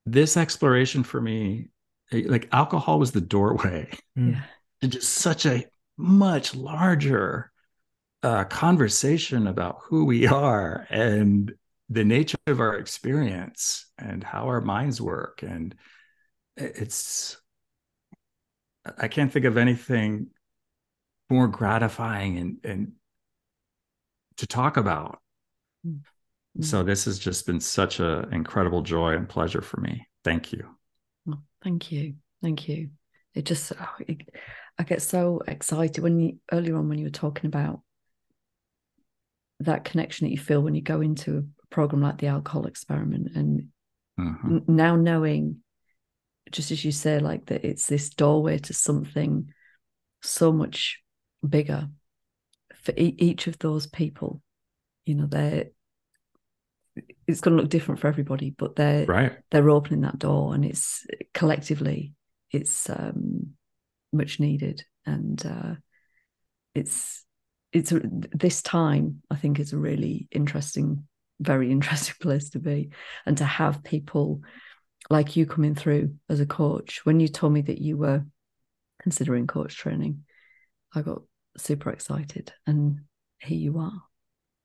this 0.04 0.36
exploration 0.36 1.02
for 1.02 1.20
me 1.20 1.68
eh, 2.12 2.22
like 2.26 2.48
alcohol 2.52 2.98
was 2.98 3.12
the 3.12 3.20
doorway 3.20 3.88
Mm. 4.18 4.32
Yeah. 4.34 4.42
to 4.82 4.88
just 4.88 5.14
such 5.14 5.46
a 5.46 5.64
much 5.98 6.54
larger 6.54 7.50
uh, 8.22 8.44
conversation 8.44 9.46
about 9.46 9.78
who 9.84 10.04
we 10.04 10.26
are 10.26 10.86
and 10.90 11.52
the 11.88 12.04
nature 12.04 12.38
of 12.46 12.60
our 12.60 12.76
experience 12.76 13.86
and 13.98 14.24
how 14.24 14.46
our 14.46 14.60
minds 14.60 15.00
work 15.00 15.42
and 15.42 15.74
it's 16.56 17.36
i 18.98 19.06
can't 19.06 19.32
think 19.32 19.44
of 19.44 19.56
anything 19.56 20.26
more 21.30 21.46
gratifying 21.46 22.38
and 22.38 22.56
and 22.64 22.92
to 24.36 24.46
talk 24.46 24.76
about 24.76 25.20
Mm. 25.86 26.64
so 26.64 26.82
this 26.82 27.04
has 27.04 27.18
just 27.18 27.46
been 27.46 27.60
such 27.60 28.00
an 28.00 28.32
incredible 28.32 28.82
joy 28.82 29.14
and 29.14 29.28
pleasure 29.28 29.60
for 29.60 29.78
me 29.80 30.08
thank 30.24 30.52
you 30.52 30.66
Oh, 31.28 31.38
thank 31.62 31.92
you. 31.92 32.14
Thank 32.42 32.68
you. 32.68 32.90
It 33.34 33.44
just, 33.44 33.72
oh, 33.78 33.94
it, 34.00 34.28
I 34.78 34.84
get 34.84 35.02
so 35.02 35.42
excited 35.46 36.02
when 36.02 36.20
you, 36.20 36.38
earlier 36.52 36.76
on, 36.76 36.88
when 36.88 36.98
you 36.98 37.04
were 37.04 37.10
talking 37.10 37.48
about 37.48 37.80
that 39.60 39.84
connection 39.84 40.26
that 40.26 40.32
you 40.32 40.38
feel 40.38 40.60
when 40.60 40.74
you 40.74 40.82
go 40.82 41.00
into 41.00 41.38
a 41.38 41.66
program 41.74 42.02
like 42.02 42.18
the 42.18 42.26
alcohol 42.26 42.66
experiment 42.66 43.28
and 43.34 43.68
n- 44.18 44.64
now 44.66 44.96
knowing 44.96 45.56
just 46.50 46.70
as 46.70 46.84
you 46.84 46.92
say 46.92 47.18
like 47.18 47.46
that 47.46 47.64
it's 47.64 47.86
this 47.86 48.10
doorway 48.10 48.58
to 48.58 48.72
something 48.72 49.52
so 50.22 50.52
much 50.52 51.02
bigger 51.46 51.88
for 52.82 52.92
e- 52.96 53.16
each 53.18 53.46
of 53.46 53.58
those 53.58 53.86
people 53.86 54.40
you 55.04 55.14
know 55.14 55.26
they're 55.26 55.66
it's 57.26 57.40
going 57.40 57.56
to 57.56 57.62
look 57.62 57.70
different 57.70 58.00
for 58.00 58.06
everybody 58.06 58.50
but 58.50 58.76
they're 58.76 59.04
right. 59.06 59.32
they're 59.50 59.70
opening 59.70 60.02
that 60.02 60.18
door 60.18 60.54
and 60.54 60.64
it's 60.64 61.06
collectively 61.34 62.14
it's 62.52 62.88
um 62.88 63.50
much 64.12 64.40
needed 64.40 64.84
and 65.04 65.44
uh 65.44 65.74
it's 66.74 67.25
it's 67.76 67.92
this 68.32 68.62
time 68.62 69.22
i 69.30 69.36
think 69.36 69.60
is 69.60 69.72
a 69.72 69.78
really 69.78 70.28
interesting 70.30 71.06
very 71.40 71.70
interesting 71.76 72.14
place 72.20 72.50
to 72.50 72.58
be 72.58 72.90
and 73.26 73.38
to 73.38 73.44
have 73.44 73.84
people 73.84 74.40
like 75.10 75.36
you 75.36 75.46
coming 75.46 75.74
through 75.74 76.14
as 76.28 76.40
a 76.40 76.46
coach 76.46 77.00
when 77.04 77.20
you 77.20 77.28
told 77.28 77.52
me 77.52 77.60
that 77.60 77.80
you 77.80 77.96
were 77.96 78.24
considering 79.02 79.46
coach 79.46 79.76
training 79.76 80.24
I 80.96 81.02
got 81.02 81.22
super 81.58 81.90
excited, 81.90 82.52
and 82.66 83.00
here 83.38 83.58
you 83.58 83.78
are, 83.78 84.02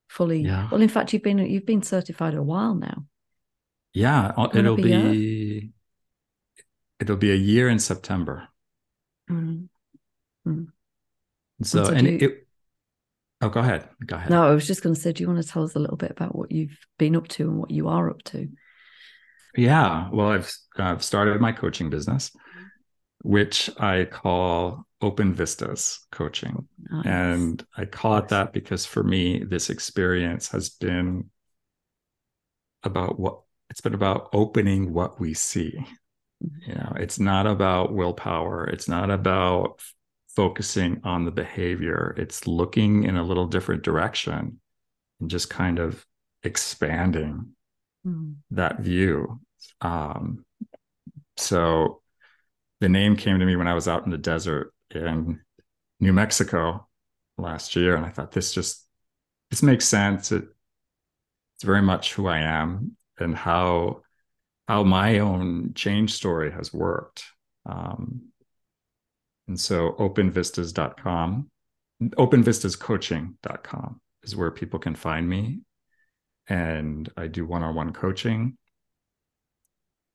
fully. 0.07 0.41
Yeah. 0.41 0.70
Well, 0.72 0.82
in 0.82 0.88
fact, 0.88 1.12
you've 1.12 1.24
been 1.24 1.39
you've 1.39 1.66
been 1.66 1.84
certified 1.84 2.36
a 2.36 2.41
while 2.41 2.74
now. 2.74 3.05
Yeah, 3.93 4.32
uh, 4.38 4.47
it'll 4.53 4.76
up 4.76 4.80
a 4.80 4.88
year? 4.88 5.01
be 5.03 5.72
it'll 7.01 7.18
be 7.18 7.32
a 7.32 7.36
year 7.36 7.68
in 7.68 7.80
September. 7.80 8.47
Mm. 9.30 9.68
So 11.64 11.84
so 11.84 11.91
and 11.91 12.07
you- 12.07 12.18
it 12.22 12.47
Oh, 13.42 13.50
go 13.50 13.60
ahead. 13.60 13.88
Go 14.06 14.16
ahead. 14.16 14.30
No, 14.30 14.48
I 14.48 14.52
was 14.52 14.68
just 14.68 14.84
going 14.84 14.94
to 14.94 15.02
say, 15.02 15.12
do 15.12 15.24
you 15.24 15.28
want 15.28 15.44
to 15.44 15.48
tell 15.48 15.64
us 15.64 15.76
a 15.76 15.80
little 15.80 15.98
bit 15.98 16.12
about 16.12 16.36
what 16.36 16.52
you've 16.52 16.78
been 17.00 17.16
up 17.16 17.28
to 17.30 17.50
and 17.50 17.58
what 17.58 17.72
you 17.72 17.88
are 17.88 18.10
up 18.10 18.22
to? 18.26 18.48
Yeah, 19.56 20.10
well, 20.12 20.28
I've 20.30 20.52
I've 20.78 21.04
started 21.04 21.42
my 21.42 21.52
coaching 21.52 21.89
business, 21.89 22.32
which 23.24 23.70
I 23.78 24.06
call 24.06 24.86
Open 25.02 25.34
Vistas 25.34 26.06
Coaching. 26.12 26.68
Nice. 26.89 27.06
And 27.06 27.66
I 27.76 27.86
call 27.86 28.18
it 28.18 28.30
that 28.30 28.54
because 28.54 28.86
for 28.86 29.04
me, 29.04 29.44
this 29.44 29.70
experience 29.70 30.50
has 30.50 30.70
been 30.70 31.30
about 32.84 33.20
what 33.20 33.42
it's 33.70 33.82
been 33.82 33.94
about 33.94 34.30
opening 34.34 34.94
what 34.94 35.20
we 35.20 35.34
see. 35.34 35.74
Mm-hmm. 36.44 36.70
You 36.70 36.76
know, 36.76 36.94
it's 36.98 37.20
not 37.20 37.48
about 37.48 37.94
willpower, 37.94 38.66
it's 38.66 38.88
not 38.88 39.10
about 39.10 39.82
focusing 40.36 41.01
on 41.03 41.25
the 41.25 41.32
behavior, 41.32 42.13
it's 42.17 42.47
looking 42.47 43.03
in 43.03 43.17
a 43.17 43.23
little 43.23 43.47
different 43.47 43.84
direction 43.84 44.59
and 45.19 45.29
just 45.29 45.49
kind 45.49 45.79
of 45.79 46.05
expanding 46.43 47.53
Mm. 48.03 48.38
that 48.49 48.79
view. 48.79 49.39
Um, 49.79 50.43
so 51.38 52.01
the 52.79 52.89
name 52.89 53.15
came 53.15 53.39
to 53.39 53.45
me 53.45 53.55
when 53.55 53.67
I 53.67 53.75
was 53.75 53.88
out 53.88 54.05
in 54.05 54.11
the 54.11 54.17
desert 54.17 54.73
in 54.89 55.39
New 55.99 56.11
Mexico 56.11 56.88
last 57.38 57.75
year, 57.75 57.95
and 57.95 58.03
I 58.03 58.09
thought 58.09 58.32
this 58.32 58.53
just 58.53 58.88
this 59.51 59.61
makes 59.61 59.86
sense. 59.86 60.32
It, 60.32 60.45
it's 61.55 61.63
very 61.63 61.84
much 61.84 62.13
who 62.13 62.27
I 62.27 62.39
am 62.39 62.97
and 63.19 63.36
how 63.36 64.01
how 64.67 64.84
my 64.84 65.19
own 65.19 65.73
change 65.75 66.13
story 66.13 66.51
has 66.51 66.73
worked. 66.73 67.25
Um, 67.67 68.30
and 69.52 69.60
so 69.60 69.91
openvistas.com, 69.99 71.49
openvistascoaching.com 72.02 74.02
is 74.24 74.34
where 74.34 74.49
people 74.49 74.80
can 74.80 74.95
find 74.95 75.28
me 75.28 75.60
and 76.47 77.10
I 77.18 77.28
do 77.28 77.45
one-on-one 77.45 77.91
coaching. 77.91 78.58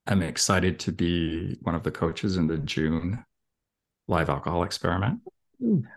I'm 0.07 0.23
excited 0.23 0.79
to 0.81 0.93
be 0.93 1.59
one 1.61 1.75
of 1.75 1.83
the 1.83 1.91
coaches 1.91 2.39
in 2.39 2.47
the 2.47 2.57
June 2.57 3.23
live 4.09 4.31
alcohol 4.31 4.63
experiment. 4.63 5.21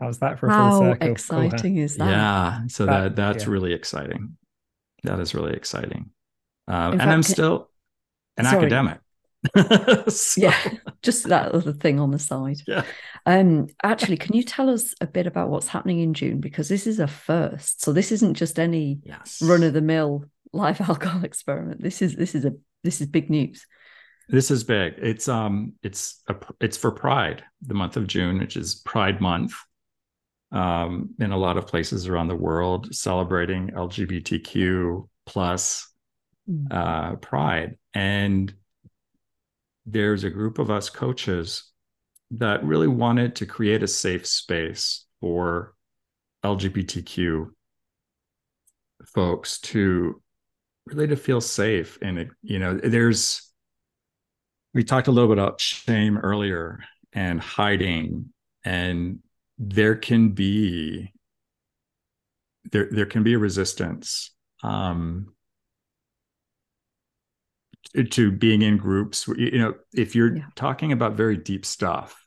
How's 0.01 0.19
that 0.19 0.37
for 0.37 0.47
a 0.47 0.49
full 0.49 0.57
How 0.59 0.79
circle? 0.79 0.95
Cool, 0.97 1.11
exciting 1.11 1.77
is 1.77 1.95
that? 1.95 2.09
Yeah, 2.09 2.59
so 2.67 2.85
That- 2.87 3.01
that, 3.01 3.15
that's 3.15 3.45
yeah. 3.45 3.51
really 3.51 3.71
exciting. 3.71 4.35
That 5.03 5.17
is 5.21 5.33
really 5.33 5.53
exciting. 5.53 6.09
Um, 6.67 6.95
In 6.95 6.99
and 7.01 7.09
I'm 7.09 7.23
still 7.23 7.69
an 8.35 8.43
Sorry. 8.43 8.57
academic. 8.65 8.99
So- 10.11 10.41
Yeah, 10.41 10.57
just 11.01 11.27
that 11.29 11.51
other 11.53 11.73
thing 11.73 11.99
on 11.99 12.11
the 12.11 12.19
side. 12.19 12.57
Yeah. 12.67 12.83
Um, 13.25 13.67
actually, 13.83 14.17
can 14.17 14.35
you 14.35 14.43
tell 14.43 14.69
us 14.69 14.93
a 15.01 15.07
bit 15.07 15.27
about 15.27 15.49
what's 15.49 15.67
happening 15.67 15.99
in 15.99 16.13
June? 16.13 16.39
Because 16.39 16.69
this 16.69 16.87
is 16.87 16.99
a 16.99 17.07
first. 17.07 17.81
So 17.81 17.93
this 17.93 18.11
isn't 18.11 18.35
just 18.35 18.59
any 18.59 18.99
Yes. 19.03 19.41
run 19.41 19.63
of 19.63 19.73
the 19.73 19.81
mill 19.81 20.25
live 20.53 20.81
alcohol 20.89 21.23
experiment. 21.23 21.81
This 21.81 22.01
is 22.01 22.15
this 22.15 22.35
is 22.35 22.45
a 22.45 22.53
this 22.83 23.01
is 23.01 23.07
big 23.07 23.29
news. 23.29 23.65
This 24.29 24.51
is 24.51 24.63
big. 24.63 24.93
It's 24.97 25.27
um 25.27 25.73
it's 25.83 26.21
a, 26.27 26.35
it's 26.61 26.77
for 26.77 26.91
Pride, 26.91 27.43
the 27.65 27.73
month 27.73 27.97
of 27.97 28.07
June, 28.07 28.39
which 28.39 28.57
is 28.57 28.75
Pride 28.75 29.21
month. 29.21 29.53
Um, 30.51 31.11
in 31.19 31.31
a 31.31 31.37
lot 31.37 31.57
of 31.57 31.67
places 31.67 32.07
around 32.07 32.27
the 32.27 32.35
world, 32.35 32.95
celebrating 32.95 33.69
LGBTQ 33.69 35.07
plus 35.25 35.85
Mm. 36.49 36.65
uh, 36.71 37.15
Pride, 37.17 37.77
and 37.93 38.51
there's 39.91 40.23
a 40.23 40.29
group 40.29 40.59
of 40.59 40.69
us 40.69 40.89
coaches 40.89 41.71
that 42.31 42.63
really 42.63 42.87
wanted 42.87 43.35
to 43.37 43.45
create 43.45 43.81
a 43.81 43.87
safe 43.87 44.25
space 44.25 45.05
for 45.19 45.73
LGBTQ 46.43 47.49
folks 49.05 49.59
to 49.59 50.21
really 50.85 51.07
to 51.07 51.15
feel 51.15 51.41
safe. 51.41 51.97
And 52.01 52.29
you 52.41 52.59
know 52.59 52.75
there's 52.75 53.51
we 54.73 54.83
talked 54.83 55.07
a 55.07 55.11
little 55.11 55.29
bit 55.29 55.41
about 55.41 55.59
shame 55.59 56.17
earlier 56.17 56.79
and 57.13 57.41
hiding 57.41 58.31
and 58.63 59.19
there 59.57 59.95
can 59.95 60.29
be 60.29 61.11
there 62.71 62.87
there 62.91 63.07
can 63.07 63.23
be 63.23 63.35
resistance. 63.35 64.31
Um 64.61 65.33
to- 68.11 68.31
being 68.31 68.61
in 68.61 68.77
groups 68.77 69.27
you 69.37 69.57
know 69.59 69.73
if 69.93 70.15
you're 70.15 70.35
Yeah. 70.35 70.43
talking 70.55 70.91
about 70.91 71.13
very 71.13 71.37
deep 71.37 71.65
stuff 71.65 72.25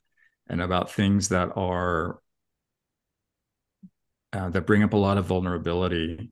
and 0.49 0.61
about 0.61 0.91
things 0.91 1.29
that 1.29 1.51
are 1.57 2.19
uh, 4.33 4.49
that 4.51 4.67
bring 4.67 4.83
up 4.83 4.93
a 4.93 4.97
lot 4.97 5.19
of 5.19 5.27
vulnerability 5.27 6.31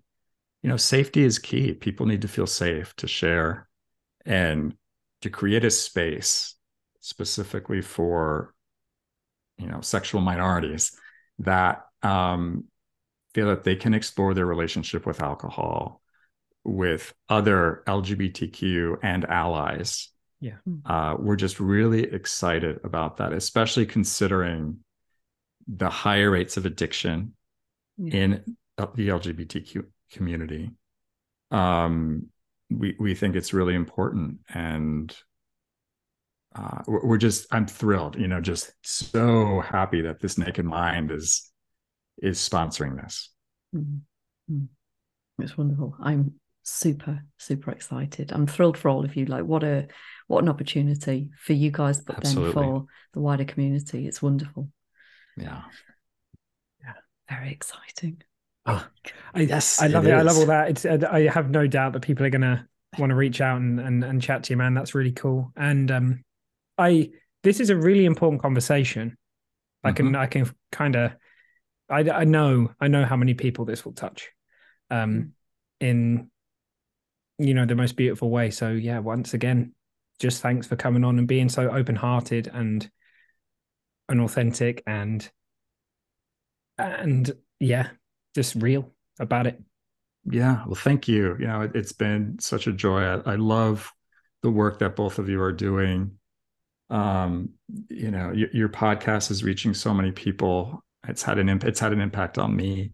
you 0.63 0.69
know 0.71 0.77
safety 0.77 1.23
is 1.23 1.39
key 1.39 1.75
people 1.75 2.07
need 2.07 2.23
to 2.23 2.29
feel 2.29 2.47
safe 2.47 2.95
to 2.97 3.07
share 3.07 3.69
and 4.27 4.75
to 5.23 5.31
create 5.31 5.65
a 5.65 5.71
space 5.71 6.57
specifically 7.01 7.83
for 7.83 8.55
you 9.59 9.67
know 9.67 9.81
sexual 9.81 10.21
minorities 10.21 10.93
that 11.39 11.87
um, 12.03 12.65
feel 13.35 13.49
that 13.49 13.65
they 13.65 13.77
can 13.77 13.95
explore 13.95 14.35
their 14.35 14.47
relationship 14.47 15.07
with 15.07 15.21
alcohol 15.23 16.03
with 16.65 17.13
other 17.29 17.83
lgbtq 17.87 18.99
and 19.03 19.25
allies 19.25 20.09
Yeah. 20.41 20.57
uh, 20.85 21.17
we're 21.19 21.37
just 21.37 21.59
really 21.61 22.03
excited 22.05 22.81
about 22.85 23.17
that 23.19 23.33
especially 23.33 23.87
considering 23.87 24.79
the 25.67 25.89
higher 25.91 26.31
rates 26.31 26.57
of 26.57 26.67
addiction 26.67 27.35
Yeah. 27.99 28.15
in 28.15 28.57
the 28.77 29.09
lgbtq 29.09 29.85
community 30.13 30.71
um, 31.51 32.27
we 32.71 32.95
we 33.01 33.15
think 33.15 33.35
it's 33.37 33.53
really 33.53 33.75
important 33.75 34.39
and 34.53 35.17
uh, 36.55 36.83
we're 36.87 37.07
we're 37.07 37.17
just 37.19 37.47
i'm 37.53 37.67
thrilled 37.67 38.17
you 38.17 38.29
know 38.29 38.41
just 38.41 38.73
so 38.83 39.61
happy 39.61 40.03
that 40.03 40.21
this 40.21 40.37
naked 40.37 40.65
mind 40.65 41.11
is 41.11 41.51
is 42.23 42.39
sponsoring 42.39 43.01
this 43.01 43.31
Mm. 43.75 44.01
Mm. 44.51 44.67
It's 45.39 45.57
wonderful. 45.57 45.95
I'm 46.03 46.35
super, 46.63 47.23
super 47.39 47.71
excited. 47.71 48.33
I'm 48.33 48.47
thrilled 48.47 48.77
for 48.77 48.89
all 48.89 49.05
of 49.05 49.17
you. 49.17 49.27
Like 49.27 49.45
what 49.45 49.65
a 49.65 49.89
what 50.27 50.43
an 50.43 50.49
opportunity 50.49 51.31
for 51.39 51.53
you 51.53 51.71
guys, 51.71 52.01
but 52.01 52.19
Absolutely. 52.19 52.53
then 52.53 52.53
for 52.53 52.87
the 53.13 53.21
wider 53.21 53.45
community. 53.45 54.07
It's 54.07 54.23
wonderful. 54.23 54.69
yeah 55.37 55.63
yeah 56.83 56.93
Very 57.29 57.53
exciting. 57.53 58.23
I, 58.67 58.85
Yes, 59.35 59.81
I 59.81 59.87
love 59.89 60.07
it 60.07 60.11
it. 60.11 60.15
I 60.15 60.23
love 60.23 60.37
all 60.37 60.47
that. 60.47 60.71
It's, 60.71 60.85
uh, 60.85 60.99
I 61.11 61.23
have 61.23 61.51
no 61.51 61.67
doubt 61.67 61.95
that 61.95 62.01
people 62.01 62.25
are 62.27 62.31
gonna 62.31 62.69
want 62.99 63.11
to 63.11 63.17
reach 63.17 63.41
out 63.41 63.57
and, 63.59 63.81
and 63.81 64.05
and 64.05 64.23
chat 64.23 64.45
to 64.45 64.53
you, 64.53 64.57
man. 64.57 64.75
That's 64.75 64.95
really 64.95 65.13
cool. 65.13 65.53
And 65.57 65.91
um, 65.91 66.25
I 66.77 67.11
this 67.43 67.61
is 67.61 67.71
a 67.71 67.77
really 67.77 68.05
important 68.05 68.43
conversation. 68.43 69.17
I 69.83 69.93
can 69.93 70.15
I 70.15 70.27
can 70.27 70.51
kind 70.71 70.95
of 70.95 71.13
I 71.89 72.01
I 72.11 72.25
know 72.25 72.71
I 72.79 72.89
know 72.89 73.05
how 73.05 73.17
many 73.17 73.35
people 73.35 73.65
this 73.65 73.85
will 73.85 73.93
touch, 73.93 74.31
um, 74.91 75.33
in 75.81 76.31
you 77.41 77.55
know 77.55 77.65
the 77.65 77.75
most 77.75 77.97
beautiful 77.97 78.31
way. 78.31 78.51
So 78.51 78.71
yeah, 78.71 78.99
once 78.99 79.35
again, 79.35 79.75
just 80.19 80.43
thanks 80.43 80.67
for 80.67 80.77
coming 80.77 81.05
on 81.05 81.19
and 81.19 81.27
being 81.27 81.49
so 81.49 81.71
open 81.71 81.97
hearted 81.97 82.51
and 82.53 82.89
and 84.09 84.21
authentic 84.21 84.83
and 84.87 85.29
and 86.79 87.31
yeah, 87.59 87.89
just 88.35 88.55
real 88.57 88.93
about 89.19 89.47
it. 89.47 89.61
Yeah, 90.25 90.65
well, 90.67 90.75
thank 90.75 91.09
you. 91.09 91.37
You 91.39 91.47
know, 91.47 91.63
it, 91.63 91.75
has 91.75 91.93
been 91.93 92.39
such 92.39 92.67
a 92.67 92.73
joy. 92.73 93.03
I, 93.03 93.33
I 93.33 93.35
love 93.37 93.91
the 94.43 94.51
work 94.51 94.79
that 94.81 94.97
both 94.97 95.19
of 95.19 95.29
you 95.29 95.41
are 95.41 95.53
doing. 95.53 96.13
Um, 96.91 97.51
you 97.89 98.11
know, 98.11 98.33
your, 98.33 98.51
your 98.53 98.69
podcast 98.69 99.31
is 99.31 99.45
reaching 99.45 99.73
so 99.75 99.95
many 99.95 100.13
people. 100.13 100.85
It's 101.09 101.23
had 101.23 101.39
an 101.39 101.49
imp- 101.49 101.65
it's 101.65 101.81
had 101.81 101.93
an 101.93 102.01
impact 102.01 102.39
on 102.39 102.55
me. 102.55 102.93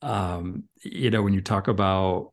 Um, 0.00 0.64
you 0.82 1.10
know, 1.10 1.22
when 1.22 1.34
you 1.34 1.40
talk 1.40 1.68
about 1.68 2.32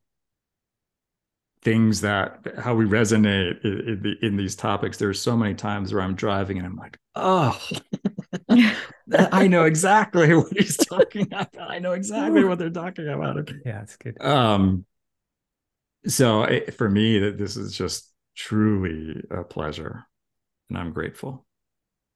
things 1.63 2.01
that 2.01 2.45
how 2.59 2.75
we 2.75 2.85
resonate 2.85 3.63
in, 3.63 3.89
in, 3.89 4.01
the, 4.01 4.15
in 4.25 4.37
these 4.37 4.55
topics, 4.55 4.97
there's 4.97 5.19
so 5.21 5.37
many 5.37 5.53
times 5.55 5.93
where 5.93 6.01
I'm 6.01 6.15
driving 6.15 6.57
and 6.57 6.65
I'm 6.67 6.75
like, 6.75 6.97
oh, 7.15 7.59
I 9.11 9.47
know 9.47 9.65
exactly 9.65 10.35
what 10.35 10.51
he's 10.57 10.77
talking 10.77 11.23
about. 11.23 11.49
I 11.59 11.79
know 11.79 11.93
exactly 11.93 12.43
what 12.43 12.59
they're 12.59 12.69
talking 12.69 13.07
about. 13.07 13.49
Yeah, 13.65 13.81
it's 13.83 13.95
good. 13.97 14.21
Um, 14.21 14.85
so 16.07 16.43
it, 16.43 16.73
for 16.75 16.89
me, 16.89 17.19
that 17.19 17.37
this 17.37 17.55
is 17.57 17.75
just 17.75 18.11
truly 18.35 19.21
a 19.31 19.43
pleasure, 19.43 20.05
and 20.69 20.77
I'm 20.77 20.91
grateful. 20.91 21.45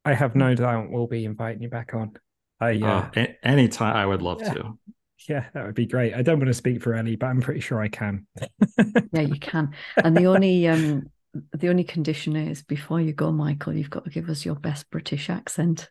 I 0.04 0.14
have 0.14 0.36
no 0.36 0.56
doubt 0.56 0.90
we'll 0.90 1.08
be 1.08 1.26
inviting 1.26 1.62
you 1.62 1.70
back 1.70 1.94
on. 1.94 2.18
I 2.60 2.72
yeah. 2.72 2.98
Uh, 2.98 3.10
a- 3.16 3.48
anytime 3.48 3.96
I 3.96 4.06
would 4.06 4.22
love 4.22 4.42
Yeah. 4.42 4.54
to. 4.54 4.78
Yeah, 5.28 5.46
that 5.54 5.66
would 5.66 5.76
be 5.76 5.86
great. 5.86 6.14
I 6.14 6.22
don't 6.22 6.40
want 6.40 6.48
to 6.48 6.54
speak 6.54 6.82
for 6.82 6.94
Ellie, 6.94 7.16
but 7.16 7.28
I'm 7.28 7.42
pretty 7.42 7.60
sure 7.60 7.82
I 7.82 7.88
can. 7.88 8.28
Yeah, 9.12 9.22
you 9.22 9.40
can. 9.40 9.74
And 9.98 10.16
the 10.16 10.28
only 10.28 10.68
um 10.68 11.10
the 11.54 11.70
only 11.70 11.84
condition 11.84 12.36
is 12.36 12.64
before 12.64 13.02
you 13.02 13.14
go, 13.14 13.32
Michael, 13.32 13.74
you've 13.74 13.90
got 13.90 14.06
to 14.06 14.10
give 14.10 14.30
us 14.30 14.46
your 14.46 14.56
best 14.56 14.90
British 14.90 15.30
accent. 15.30 15.90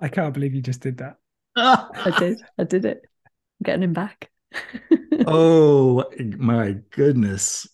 I 0.00 0.08
can't 0.08 0.34
believe 0.34 0.54
you 0.54 0.60
just 0.60 0.80
did 0.80 0.98
that. 0.98 1.16
I 1.56 2.14
did. 2.18 2.42
I 2.58 2.64
did 2.64 2.84
it. 2.84 3.00
I'm 3.26 3.64
getting 3.64 3.84
him 3.84 3.92
back. 3.92 4.30
oh 5.26 6.04
my 6.36 6.76
goodness. 6.90 7.66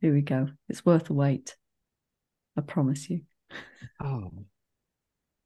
Here 0.00 0.12
we 0.12 0.22
go. 0.22 0.48
It's 0.68 0.84
worth 0.84 1.04
the 1.04 1.14
wait. 1.14 1.56
I 2.56 2.62
promise 2.62 3.08
you. 3.10 3.22
Oh. 4.02 4.30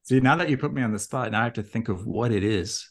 See, 0.05 0.21
now 0.21 0.37
that 0.37 0.51
you 0.51 0.59
put 0.59 0.73
me 0.73 0.83
on 0.83 0.93
the 0.93 0.99
spot, 0.99 1.33
now 1.33 1.41
I 1.41 1.45
have 1.45 1.55
to 1.55 1.63
think 1.63 1.89
of 1.89 2.07
what 2.07 2.33
it 2.33 2.45
is. 2.45 2.91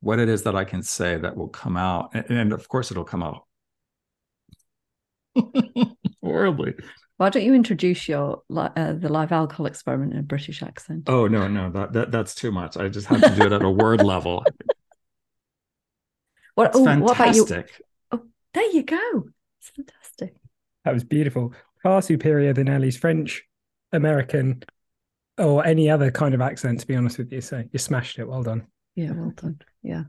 What 0.00 0.20
it 0.20 0.28
is 0.28 0.44
that 0.44 0.54
I 0.54 0.64
can 0.64 0.82
say 0.82 1.16
that 1.16 1.36
will 1.36 1.48
come 1.48 1.76
out. 1.76 2.10
And, 2.14 2.24
and 2.30 2.52
of 2.52 2.68
course, 2.68 2.90
it'll 2.90 3.04
come 3.04 3.22
out 3.22 3.44
horribly. 6.22 6.74
Why 7.16 7.30
don't 7.30 7.44
you 7.44 7.54
introduce 7.54 8.08
your 8.08 8.42
uh, 8.54 8.92
the 8.92 9.08
live 9.08 9.32
alcohol 9.32 9.66
experiment 9.66 10.12
in 10.12 10.20
a 10.20 10.22
British 10.22 10.62
accent? 10.62 11.04
Oh, 11.08 11.26
no, 11.26 11.48
no, 11.48 11.70
that, 11.72 11.92
that 11.92 12.12
that's 12.12 12.34
too 12.34 12.52
much. 12.52 12.76
I 12.76 12.88
just 12.88 13.08
have 13.08 13.24
to 13.24 13.34
do 13.34 13.46
it 13.46 13.52
at 13.52 13.62
a 13.62 13.70
word 13.70 14.02
level. 14.02 14.44
what, 16.54 16.68
It's 16.68 16.76
oh, 16.76 16.96
what 16.96 17.16
about 17.16 17.34
you? 17.34 17.44
fantastic. 17.44 17.82
There 18.54 18.72
you 18.72 18.84
go. 18.84 19.24
It's 19.60 19.70
fantastic. 19.70 20.34
That 20.84 20.94
was 20.94 21.04
beautiful. 21.04 21.52
Far 21.82 22.02
superior 22.02 22.52
than 22.52 22.68
Ellie's 22.68 22.96
French, 22.96 23.42
American, 23.92 24.62
or 25.38 25.64
any 25.64 25.88
other 25.88 26.10
kind 26.10 26.34
of 26.34 26.40
accent, 26.40 26.80
to 26.80 26.86
be 26.86 26.96
honest 26.96 27.18
with 27.18 27.32
you. 27.32 27.40
So 27.40 27.62
you 27.72 27.78
smashed 27.78 28.18
it. 28.18 28.26
Well 28.28 28.42
done. 28.42 28.66
Yeah, 28.96 29.12
well 29.12 29.32
done. 29.36 29.60
Yeah. 29.82 30.04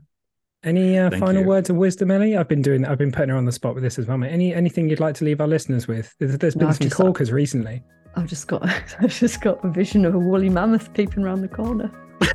Any 0.62 0.98
uh, 0.98 1.10
final 1.10 1.42
you. 1.42 1.48
words 1.48 1.70
of 1.70 1.76
wisdom, 1.76 2.10
Ellie? 2.10 2.36
I've 2.36 2.48
been 2.48 2.60
doing. 2.60 2.84
I've 2.84 2.98
been 2.98 3.12
putting 3.12 3.30
her 3.30 3.36
on 3.36 3.44
the 3.46 3.52
spot 3.52 3.74
with 3.74 3.82
this 3.82 3.98
as 3.98 4.06
well. 4.06 4.18
Mate. 4.18 4.30
Any 4.32 4.52
anything 4.54 4.88
you'd 4.90 5.00
like 5.00 5.14
to 5.16 5.24
leave 5.24 5.40
our 5.40 5.46
listeners 5.48 5.88
with? 5.88 6.14
There's, 6.18 6.36
there's 6.38 6.56
No, 6.56 6.60
been 6.60 6.68
I've 6.68 6.76
some 6.76 6.84
just- 6.88 6.96
corkers 6.96 7.32
recently. 7.32 7.82
I've 8.16 8.26
just 8.26 8.48
got 8.48 8.68
I've 9.00 9.14
just 9.18 9.40
got 9.40 9.64
a 9.64 9.68
vision 9.70 10.04
of 10.04 10.14
a 10.14 10.18
woolly 10.18 10.48
mammoth 10.50 10.92
peeping 10.92 11.22
around 11.22 11.42
the 11.42 11.48
corner. 11.48 11.90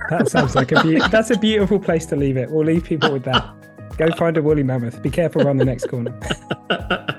That 0.10 0.30
sounds 0.30 0.56
like 0.56 0.72
a 0.72 0.82
be- 0.82 1.00
that's 1.12 1.30
a 1.32 1.38
beautiful 1.38 1.80
place 1.80 2.06
to 2.08 2.16
leave 2.16 2.38
it. 2.38 2.50
We'll 2.50 2.66
leave 2.66 2.86
people 2.86 3.12
with 3.12 3.24
that. 3.26 3.46
Go 3.98 4.08
find 4.16 4.38
a 4.38 4.42
woolly 4.42 4.64
mammoth. 4.64 5.02
Be 5.04 5.10
careful 5.12 5.42
around 5.46 5.58
the 5.58 5.66
next 5.66 5.88
corner. 5.90 6.18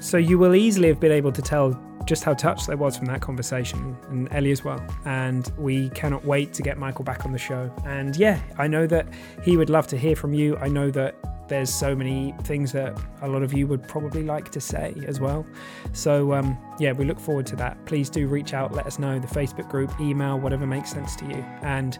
So 0.00 0.16
you 0.16 0.38
will 0.38 0.54
easily 0.54 0.88
have 0.88 0.98
been 0.98 1.12
able 1.12 1.30
to 1.32 1.42
tell 1.42 1.78
just 2.06 2.24
how 2.24 2.34
touched 2.34 2.68
I 2.70 2.74
was 2.74 2.96
from 2.96 3.06
that 3.06 3.20
conversation, 3.20 3.96
and 4.08 4.32
Ellie 4.32 4.50
as 4.50 4.64
well. 4.64 4.82
And 5.04 5.50
we 5.58 5.90
cannot 5.90 6.24
wait 6.24 6.52
to 6.54 6.62
get 6.62 6.78
Michael 6.78 7.04
back 7.04 7.24
on 7.26 7.32
the 7.32 7.38
show. 7.38 7.72
And 7.84 8.16
yeah, 8.16 8.40
I 8.58 8.66
know 8.66 8.86
that 8.86 9.06
he 9.42 9.56
would 9.56 9.70
love 9.70 9.86
to 9.88 9.98
hear 9.98 10.16
from 10.16 10.32
you. 10.32 10.56
I 10.56 10.68
know 10.68 10.90
that 10.90 11.14
there's 11.48 11.72
so 11.72 11.94
many 11.94 12.34
things 12.44 12.72
that 12.72 12.98
a 13.22 13.28
lot 13.28 13.42
of 13.42 13.52
you 13.52 13.66
would 13.66 13.86
probably 13.86 14.22
like 14.22 14.50
to 14.52 14.60
say 14.60 14.94
as 15.06 15.20
well. 15.20 15.44
So 15.92 16.32
um, 16.32 16.56
yeah, 16.78 16.92
we 16.92 17.04
look 17.04 17.20
forward 17.20 17.46
to 17.46 17.56
that. 17.56 17.84
Please 17.86 18.08
do 18.08 18.26
reach 18.28 18.54
out, 18.54 18.72
let 18.72 18.86
us 18.86 18.98
know 18.98 19.18
the 19.18 19.26
Facebook 19.26 19.68
group, 19.68 19.92
email, 20.00 20.38
whatever 20.38 20.66
makes 20.66 20.90
sense 20.90 21.14
to 21.16 21.26
you, 21.26 21.44
and 21.62 21.98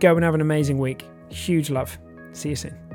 go 0.00 0.16
and 0.16 0.24
have 0.24 0.34
an 0.34 0.40
amazing 0.40 0.78
week. 0.78 1.04
Huge 1.28 1.70
love. 1.70 1.98
See 2.32 2.48
you 2.50 2.56
soon. 2.56 2.87